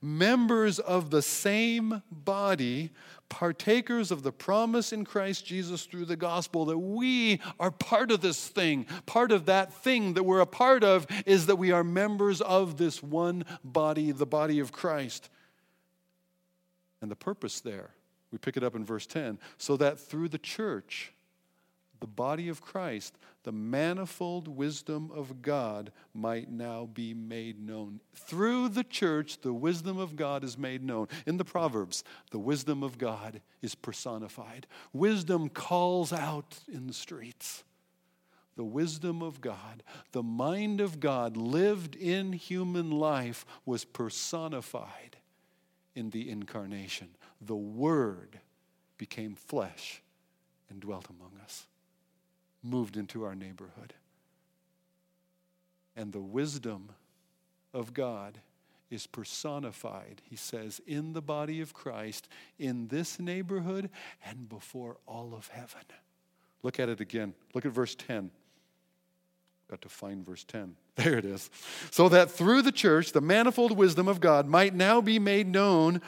members 0.00 0.78
of 0.78 1.10
the 1.10 1.22
same 1.22 2.02
body, 2.10 2.90
partakers 3.28 4.10
of 4.10 4.22
the 4.22 4.32
promise 4.32 4.92
in 4.92 5.04
Christ 5.04 5.44
Jesus 5.44 5.84
through 5.84 6.04
the 6.04 6.16
gospel, 6.16 6.64
that 6.66 6.78
we 6.78 7.40
are 7.58 7.70
part 7.70 8.10
of 8.10 8.20
this 8.20 8.46
thing. 8.46 8.86
Part 9.06 9.32
of 9.32 9.46
that 9.46 9.72
thing 9.72 10.14
that 10.14 10.22
we're 10.22 10.40
a 10.40 10.46
part 10.46 10.84
of 10.84 11.06
is 11.26 11.46
that 11.46 11.56
we 11.56 11.72
are 11.72 11.84
members 11.84 12.40
of 12.40 12.76
this 12.76 13.02
one 13.02 13.44
body, 13.64 14.12
the 14.12 14.26
body 14.26 14.60
of 14.60 14.72
Christ. 14.72 15.30
And 17.02 17.10
the 17.10 17.16
purpose 17.16 17.60
there, 17.60 17.90
we 18.30 18.38
pick 18.38 18.56
it 18.56 18.62
up 18.62 18.74
in 18.74 18.84
verse 18.84 19.06
10, 19.06 19.38
so 19.58 19.76
that 19.76 19.98
through 19.98 20.28
the 20.28 20.38
church, 20.38 21.12
the 22.00 22.06
body 22.06 22.48
of 22.48 22.60
Christ, 22.60 23.16
the 23.44 23.52
manifold 23.52 24.48
wisdom 24.48 25.10
of 25.14 25.42
God 25.42 25.92
might 26.14 26.50
now 26.50 26.88
be 26.92 27.12
made 27.12 27.60
known. 27.60 28.00
Through 28.14 28.70
the 28.70 28.82
church, 28.82 29.40
the 29.42 29.52
wisdom 29.52 29.98
of 29.98 30.16
God 30.16 30.42
is 30.42 30.58
made 30.58 30.82
known. 30.82 31.08
In 31.26 31.36
the 31.36 31.44
Proverbs, 31.44 32.02
the 32.30 32.38
wisdom 32.38 32.82
of 32.82 32.96
God 32.98 33.42
is 33.60 33.74
personified. 33.74 34.66
Wisdom 34.94 35.50
calls 35.50 36.12
out 36.12 36.58
in 36.72 36.86
the 36.86 36.94
streets. 36.94 37.64
The 38.56 38.64
wisdom 38.64 39.22
of 39.22 39.40
God, 39.40 39.82
the 40.12 40.22
mind 40.22 40.80
of 40.80 40.98
God 40.98 41.36
lived 41.36 41.96
in 41.96 42.32
human 42.32 42.90
life 42.90 43.44
was 43.66 43.84
personified 43.84 45.16
in 45.94 46.10
the 46.10 46.30
incarnation. 46.30 47.08
The 47.40 47.56
Word 47.56 48.40
became 48.96 49.34
flesh 49.34 50.02
and 50.70 50.80
dwelt 50.80 51.08
among 51.10 51.32
us 51.42 51.66
moved 52.64 52.96
into 52.96 53.24
our 53.24 53.34
neighborhood. 53.34 53.94
And 55.94 56.12
the 56.12 56.20
wisdom 56.20 56.90
of 57.72 57.94
God 57.94 58.38
is 58.90 59.06
personified, 59.06 60.22
he 60.28 60.36
says, 60.36 60.80
in 60.86 61.12
the 61.12 61.22
body 61.22 61.60
of 61.60 61.74
Christ, 61.74 62.28
in 62.58 62.88
this 62.88 63.18
neighborhood, 63.20 63.90
and 64.24 64.48
before 64.48 64.96
all 65.06 65.34
of 65.34 65.48
heaven. 65.48 65.82
Look 66.62 66.80
at 66.80 66.88
it 66.88 67.00
again. 67.00 67.34
Look 67.54 67.66
at 67.66 67.72
verse 67.72 67.94
10. 67.94 68.30
Got 69.68 69.82
to 69.82 69.88
find 69.88 70.24
verse 70.24 70.44
10. 70.44 70.76
There 70.96 71.18
it 71.18 71.24
is. 71.24 71.50
So 71.90 72.08
that 72.10 72.30
through 72.30 72.62
the 72.62 72.70
church, 72.70 73.10
the 73.10 73.20
manifold 73.20 73.76
wisdom 73.76 74.06
of 74.06 74.20
God 74.20 74.46
might 74.46 74.76
now 74.76 75.00
be 75.00 75.18
made 75.18 75.48
known, 75.48 76.00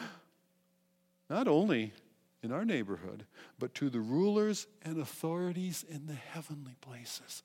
not 1.29 1.49
only 1.49 1.93
in 2.43 2.53
our 2.53 2.65
neighborhood, 2.65 3.27
but 3.59 3.75
to 3.75 3.91
the 3.91 4.01
rulers 4.01 4.67
and 4.83 5.01
authorities 5.01 5.85
in 5.89 6.07
the 6.07 6.15
heavenly 6.15 6.77
places. 6.81 7.43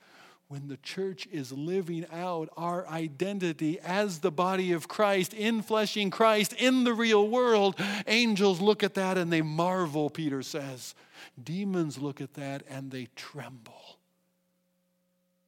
When 0.48 0.68
the 0.68 0.78
church 0.78 1.28
is 1.32 1.54
living 1.54 2.06
out 2.12 2.50
our 2.58 2.86
identity 2.88 3.80
as 3.80 4.20
the 4.20 4.32
body 4.32 4.74
of 4.74 4.90
Christ, 4.90 5.34
in 5.34 5.62
fleshing 5.62 6.10
Christ 6.10 6.52
in 6.54 6.84
the 6.84 6.94
real 6.94 7.28
world, 7.30 7.80
angels 8.06 8.60
look 8.60 8.84
at 8.84 8.96
that 8.96 9.18
and 9.18 9.32
they 9.32 9.42
marvel, 9.42 10.10
Peter 10.10 10.42
says. 10.42 10.94
Demons 11.42 11.98
look 11.98 12.20
at 12.20 12.34
that 12.34 12.64
and 12.70 12.92
they 12.92 13.08
tremble. 13.16 13.98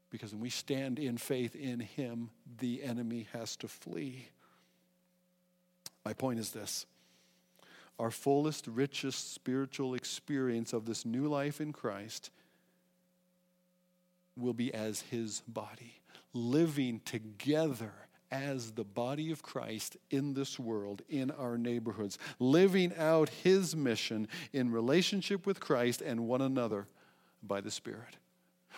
Because 0.10 0.32
when 0.32 0.41
we 0.41 0.50
stand 0.50 1.00
in 1.00 1.18
faith 1.18 1.54
in 1.54 1.82
Him, 1.82 2.30
the 2.60 2.82
enemy 2.82 3.28
has 3.34 3.58
to 3.58 3.68
flee. 3.68 4.30
My 6.06 6.14
point 6.14 6.39
is 6.39 6.52
this 6.52 6.86
our 8.00 8.12
fullest, 8.12 8.68
richest 8.68 9.34
spiritual 9.34 9.94
experience 9.94 10.74
of 10.74 10.86
this 10.86 11.06
new 11.06 11.28
life 11.28 11.62
in 11.62 11.72
Christ 11.72 12.32
will 14.36 14.54
be 14.54 14.74
as 14.74 15.02
His 15.02 15.41
body, 15.48 16.02
living 16.34 17.02
together 17.06 17.94
as 18.32 18.72
the 18.72 18.84
body 18.84 19.32
of 19.32 19.44
Christ 19.44 19.96
in 20.10 20.34
this 20.34 20.58
world, 20.58 21.04
in 21.08 21.30
our 21.32 21.56
neighborhoods, 21.58 22.18
living 22.39 22.91
out 22.98 23.30
His 23.30 23.76
mission 23.76 24.28
in 24.52 24.72
relationship 24.72 25.46
with 25.46 25.60
Christ 25.60 26.02
and 26.02 26.28
one 26.28 26.41
another 26.41 26.88
by 27.44 27.62
the 27.62 27.70
Spirit. 27.70 28.18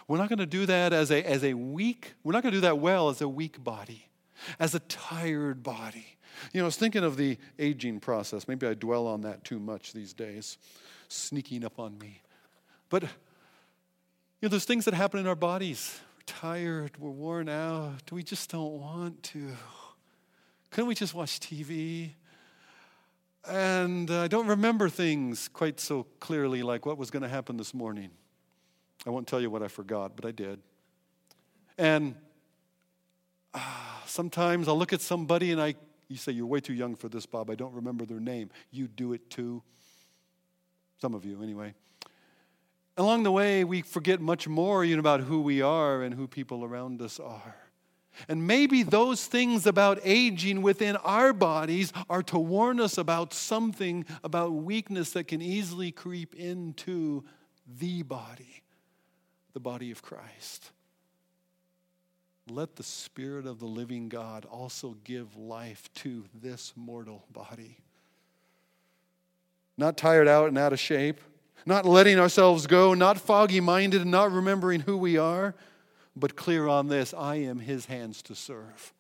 We're 0.10 0.18
not 0.18 0.28
going 0.28 0.40
to 0.40 0.46
do 0.46 0.66
that 0.66 0.92
as 0.92 1.10
a, 1.10 1.24
as 1.24 1.44
a 1.44 1.54
weak, 1.54 2.16
we're 2.24 2.34
not 2.34 2.44
going 2.44 2.52
to 2.52 2.58
do 2.58 2.62
that 2.62 2.80
well 2.80 3.08
as 3.08 3.22
a 3.22 3.30
weak 3.30 3.64
body, 3.64 4.10
as 4.60 4.76
a 4.76 4.80
tired 4.80 5.64
body 5.64 6.15
you 6.54 6.60
know, 6.60 6.66
I 6.66 6.68
was 6.68 6.78
thinking 6.78 7.04
of 7.04 7.18
the 7.18 7.38
aging 7.60 8.00
process. 8.00 8.48
Maybe 8.48 8.68
I 8.68 8.74
dwell 8.74 9.08
on 9.08 9.22
that 9.22 9.44
too 9.44 9.60
much 9.60 9.94
these 9.94 10.14
days, 10.14 10.58
sneaking 11.08 11.66
up 11.66 11.80
on 11.80 11.98
me. 11.98 12.22
But, 12.90 13.04
you 13.04 13.10
know, 14.44 14.50
there's 14.50 14.66
things 14.66 14.86
that 14.86 14.94
happen 14.94 15.20
in 15.20 15.28
our 15.28 15.36
bodies. 15.36 16.00
We're 16.18 16.24
tired, 16.26 16.92
we're 17.00 17.10
worn 17.10 17.50
out, 17.50 18.12
we 18.12 18.24
just 18.24 18.50
don't 18.50 18.80
want 18.80 19.24
to. 19.24 19.52
Couldn't 20.72 20.88
we 20.88 20.96
just 20.96 21.14
watch 21.14 21.40
TV? 21.40 22.12
And 23.48 24.10
I 24.10 24.28
don't 24.28 24.48
remember 24.48 24.90
things 24.90 25.48
quite 25.48 25.80
so 25.80 26.08
clearly 26.20 26.64
like 26.64 26.86
what 26.86 26.98
was 26.98 27.12
going 27.12 27.24
to 27.24 27.30
happen 27.30 27.58
this 27.58 27.74
morning. 27.74 28.10
I 29.06 29.12
won't 29.12 29.28
tell 29.28 29.40
you 29.40 29.50
what 29.50 29.62
I 29.62 29.68
forgot, 29.68 30.16
but 30.16 30.26
I 30.26 30.32
did. 30.32 30.60
And 31.78 32.16
uh, 33.54 33.60
sometimes 34.06 34.68
I'll 34.68 34.78
look 34.78 34.94
at 34.94 35.02
somebody 35.02 35.52
and 35.52 35.62
I 35.62 35.76
you 36.08 36.18
say, 36.18 36.32
You're 36.32 36.46
way 36.46 36.60
too 36.60 36.74
young 36.74 36.96
for 36.96 37.10
this, 37.10 37.26
Bob. 37.26 37.50
I 37.50 37.56
don't 37.56 37.74
remember 37.74 38.06
their 38.06 38.20
name. 38.20 38.50
You 38.72 38.88
do 38.88 39.14
it 39.14 39.30
too. 39.30 39.64
Some 41.00 41.14
of 41.14 41.26
you, 41.26 41.42
anyway. 41.44 41.74
Along 42.98 43.24
the 43.24 43.32
way, 43.32 43.64
we 43.66 43.82
forget 43.82 44.22
much 44.22 44.48
more 44.48 44.86
you 44.86 44.96
know, 44.96 45.02
about 45.02 45.20
who 45.22 45.42
we 45.42 45.62
are 45.62 46.02
and 46.02 46.14
who 46.14 46.28
people 46.28 46.64
around 46.64 47.02
us 47.02 47.20
are. 47.20 47.56
And 48.30 48.48
maybe 48.48 48.84
those 48.84 49.26
things 49.28 49.68
about 49.68 50.00
aging 50.04 50.62
within 50.62 50.96
our 50.98 51.34
bodies 51.34 51.92
are 52.10 52.24
to 52.24 52.40
warn 52.40 52.80
us 52.80 52.98
about 52.98 53.34
something 53.34 54.06
about 54.24 54.54
weakness 54.54 55.12
that 55.12 55.28
can 55.28 55.42
easily 55.42 55.92
creep 55.92 56.34
into 56.36 57.26
the 57.80 58.04
body, 58.04 58.64
the 59.54 59.60
body 59.60 59.92
of 59.92 60.02
Christ. 60.02 60.72
Let 62.50 62.76
the 62.76 62.84
Spirit 62.84 63.48
of 63.48 63.60
the 63.60 63.66
living 63.66 64.08
God 64.08 64.46
also 64.46 64.96
give 65.04 65.36
life 65.36 65.90
to 65.96 66.26
this 66.34 66.74
mortal 66.76 67.26
body. 67.32 67.80
Not 69.78 69.98
tired 69.98 70.28
out 70.28 70.50
and 70.50 70.58
out 70.58 70.72
of 70.72 70.80
shape, 70.80 71.20
not 71.66 71.86
letting 71.86 72.20
ourselves 72.20 72.68
go, 72.68 72.94
not 72.94 73.18
foggy 73.18 73.60
minded 73.60 74.02
and 74.02 74.12
not 74.12 74.32
remembering 74.32 74.82
who 74.82 74.96
we 74.96 75.18
are, 75.18 75.56
but 76.16 76.36
clear 76.36 76.68
on 76.68 76.88
this 76.88 77.14
I 77.14 77.36
am 77.36 77.60
His 77.60 77.88
hands 77.88 78.22
to 78.24 78.36
serve. 78.36 78.94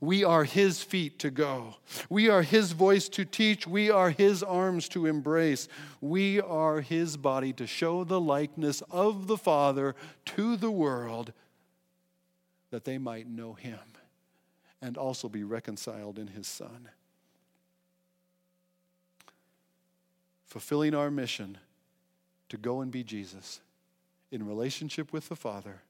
We 0.00 0.22
are 0.22 0.44
His 0.44 0.82
feet 0.82 1.18
to 1.20 1.30
go. 1.30 1.76
We 2.10 2.28
are 2.28 2.42
His 2.42 2.72
voice 2.72 3.08
to 3.10 3.24
teach. 3.24 3.66
We 3.66 3.90
are 3.90 4.10
His 4.10 4.42
arms 4.42 4.88
to 4.90 5.06
embrace. 5.06 5.66
We 6.00 6.40
are 6.40 6.82
His 6.82 7.16
body 7.16 7.52
to 7.54 7.66
show 7.66 8.04
the 8.04 8.20
likeness 8.20 8.82
of 8.90 9.26
the 9.26 9.38
Father 9.38 9.94
to 10.26 10.56
the 10.56 10.70
world 10.70 11.32
that 12.72 12.84
they 12.84 12.96
might 12.96 13.28
know 13.28 13.52
Him 13.52 13.78
and 14.80 14.96
also 14.96 15.28
be 15.28 15.44
reconciled 15.44 16.18
in 16.18 16.28
His 16.28 16.48
Son. 16.48 16.88
Fulfilling 20.46 20.94
our 20.94 21.10
mission 21.10 21.58
to 22.48 22.56
go 22.56 22.80
and 22.80 22.90
be 22.90 23.04
Jesus 23.04 23.60
in 24.30 24.46
relationship 24.46 25.12
with 25.12 25.28
the 25.28 25.36
Father 25.36 25.82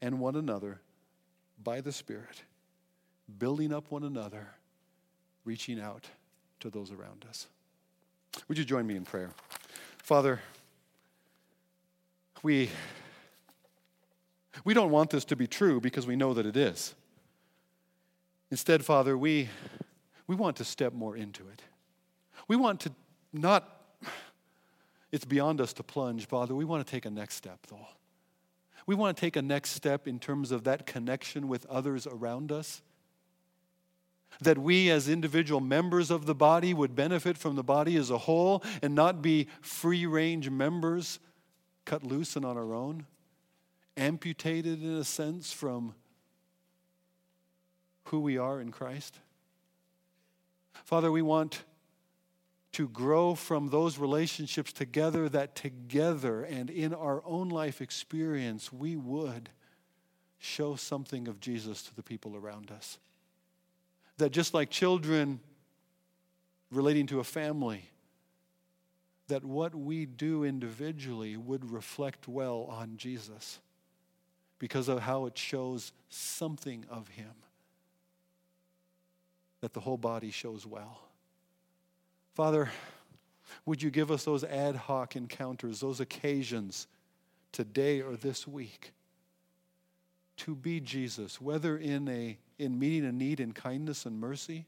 and 0.00 0.18
one 0.18 0.34
another 0.34 0.80
by 1.62 1.80
the 1.82 1.92
Spirit 1.92 2.42
building 3.38 3.74
up 3.74 3.90
one 3.90 4.04
another, 4.04 4.46
reaching 5.44 5.78
out 5.78 6.06
to 6.60 6.70
those 6.70 6.90
around 6.90 7.26
us. 7.28 7.46
Would 8.48 8.56
you 8.56 8.64
join 8.64 8.86
me 8.86 8.96
in 8.96 9.04
prayer? 9.04 9.30
Father, 9.98 10.40
we, 12.42 12.70
we 14.64 14.74
don't 14.74 14.90
want 14.90 15.10
this 15.10 15.24
to 15.26 15.36
be 15.36 15.46
true 15.46 15.80
because 15.80 16.06
we 16.06 16.16
know 16.16 16.34
that 16.34 16.46
it 16.46 16.56
is. 16.56 16.94
Instead, 18.50 18.84
Father, 18.84 19.16
we, 19.16 19.48
we 20.26 20.34
want 20.34 20.56
to 20.56 20.64
step 20.64 20.92
more 20.92 21.16
into 21.16 21.46
it. 21.48 21.62
We 22.46 22.56
want 22.56 22.80
to 22.80 22.92
not, 23.32 23.82
it's 25.12 25.24
beyond 25.24 25.60
us 25.60 25.72
to 25.74 25.82
plunge, 25.82 26.26
Father. 26.26 26.54
We 26.54 26.64
want 26.64 26.86
to 26.86 26.90
take 26.90 27.04
a 27.04 27.10
next 27.10 27.34
step, 27.34 27.66
though. 27.68 27.86
We 28.86 28.94
want 28.94 29.16
to 29.16 29.20
take 29.20 29.36
a 29.36 29.42
next 29.42 29.70
step 29.70 30.08
in 30.08 30.18
terms 30.18 30.50
of 30.50 30.64
that 30.64 30.86
connection 30.86 31.48
with 31.48 31.66
others 31.66 32.06
around 32.06 32.50
us 32.50 32.80
that 34.40 34.58
we 34.58 34.90
as 34.90 35.08
individual 35.08 35.60
members 35.60 36.10
of 36.10 36.26
the 36.26 36.34
body 36.34 36.72
would 36.72 36.94
benefit 36.94 37.36
from 37.36 37.56
the 37.56 37.64
body 37.64 37.96
as 37.96 38.10
a 38.10 38.18
whole 38.18 38.62
and 38.82 38.94
not 38.94 39.20
be 39.20 39.48
free 39.60 40.06
range 40.06 40.48
members 40.48 41.18
cut 41.84 42.04
loose 42.04 42.36
and 42.36 42.44
on 42.44 42.56
our 42.56 42.74
own, 42.74 43.06
amputated 43.98 44.82
in 44.82 44.94
a 44.94 45.04
sense 45.04 45.52
from 45.52 45.94
who 48.04 48.20
we 48.20 48.38
are 48.38 48.60
in 48.60 48.70
Christ. 48.70 49.18
Father, 50.84 51.12
we 51.12 51.22
want 51.22 51.64
to 52.72 52.88
grow 52.88 53.34
from 53.34 53.68
those 53.68 53.98
relationships 53.98 54.72
together, 54.72 55.28
that 55.28 55.54
together 55.54 56.44
and 56.44 56.70
in 56.70 56.94
our 56.94 57.22
own 57.26 57.48
life 57.48 57.80
experience, 57.80 58.72
we 58.72 58.96
would 58.96 59.50
show 60.38 60.76
something 60.76 61.28
of 61.28 61.40
Jesus 61.40 61.82
to 61.82 61.94
the 61.96 62.02
people 62.02 62.36
around 62.36 62.70
us 62.70 62.98
that 64.18 64.30
just 64.30 64.52
like 64.52 64.68
children 64.68 65.40
relating 66.70 67.06
to 67.06 67.20
a 67.20 67.24
family, 67.24 67.88
that 69.28 69.44
what 69.44 69.74
we 69.74 70.06
do 70.06 70.44
individually 70.44 71.36
would 71.36 71.70
reflect 71.70 72.28
well 72.28 72.66
on 72.70 72.96
Jesus 72.96 73.60
because 74.58 74.88
of 74.88 75.00
how 75.00 75.26
it 75.26 75.36
shows 75.36 75.92
something 76.08 76.84
of 76.90 77.08
Him 77.08 77.34
that 79.60 79.72
the 79.72 79.80
whole 79.80 79.96
body 79.96 80.30
shows 80.30 80.66
well. 80.66 81.00
Father, 82.34 82.70
would 83.66 83.82
you 83.82 83.90
give 83.90 84.10
us 84.10 84.24
those 84.24 84.44
ad 84.44 84.76
hoc 84.76 85.16
encounters, 85.16 85.80
those 85.80 86.00
occasions 86.00 86.86
today 87.52 88.00
or 88.00 88.16
this 88.16 88.46
week 88.46 88.92
to 90.36 90.54
be 90.54 90.80
Jesus, 90.80 91.40
whether 91.40 91.76
in 91.76 92.08
a 92.08 92.38
in 92.58 92.78
meeting 92.78 93.04
a 93.04 93.12
need 93.12 93.40
in 93.40 93.52
kindness 93.52 94.04
and 94.06 94.18
mercy, 94.18 94.66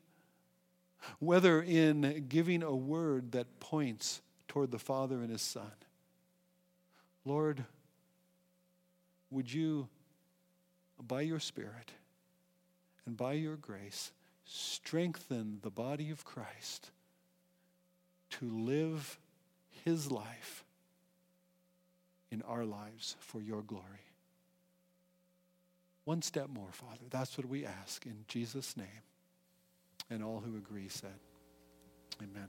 whether 1.19 1.61
in 1.61 2.27
giving 2.29 2.63
a 2.63 2.75
word 2.75 3.33
that 3.33 3.61
points 3.61 4.23
toward 4.49 4.71
the 4.71 4.79
Father 4.79 5.21
and 5.21 5.31
His 5.31 5.43
Son. 5.43 5.71
Lord, 7.25 7.65
would 9.31 9.53
you, 9.53 9.89
by 11.07 11.21
your 11.23 11.39
Spirit 11.39 11.93
and 13.07 13.17
by 13.17 13.35
your 13.35 13.57
grace, 13.57 14.13
strengthen 14.45 15.59
the 15.63 15.71
body 15.71 16.11
of 16.11 16.25
Christ 16.25 16.91
to 18.31 18.49
live 18.49 19.19
His 19.85 20.11
life 20.11 20.65
in 22.31 22.43
our 22.43 22.65
lives 22.65 23.17
for 23.21 23.41
your 23.41 23.63
glory. 23.63 23.85
One 26.05 26.23
step 26.23 26.49
more, 26.49 26.73
Father. 26.73 27.05
That's 27.11 27.37
what 27.37 27.49
we 27.49 27.65
ask 27.65 28.07
in 28.07 28.25
Jesus' 28.27 28.77
name. 28.77 28.87
And 30.09 30.25
all 30.25 30.43
who 30.45 30.57
agree 30.57 30.89
said, 30.89 31.19
Amen. 32.21 32.49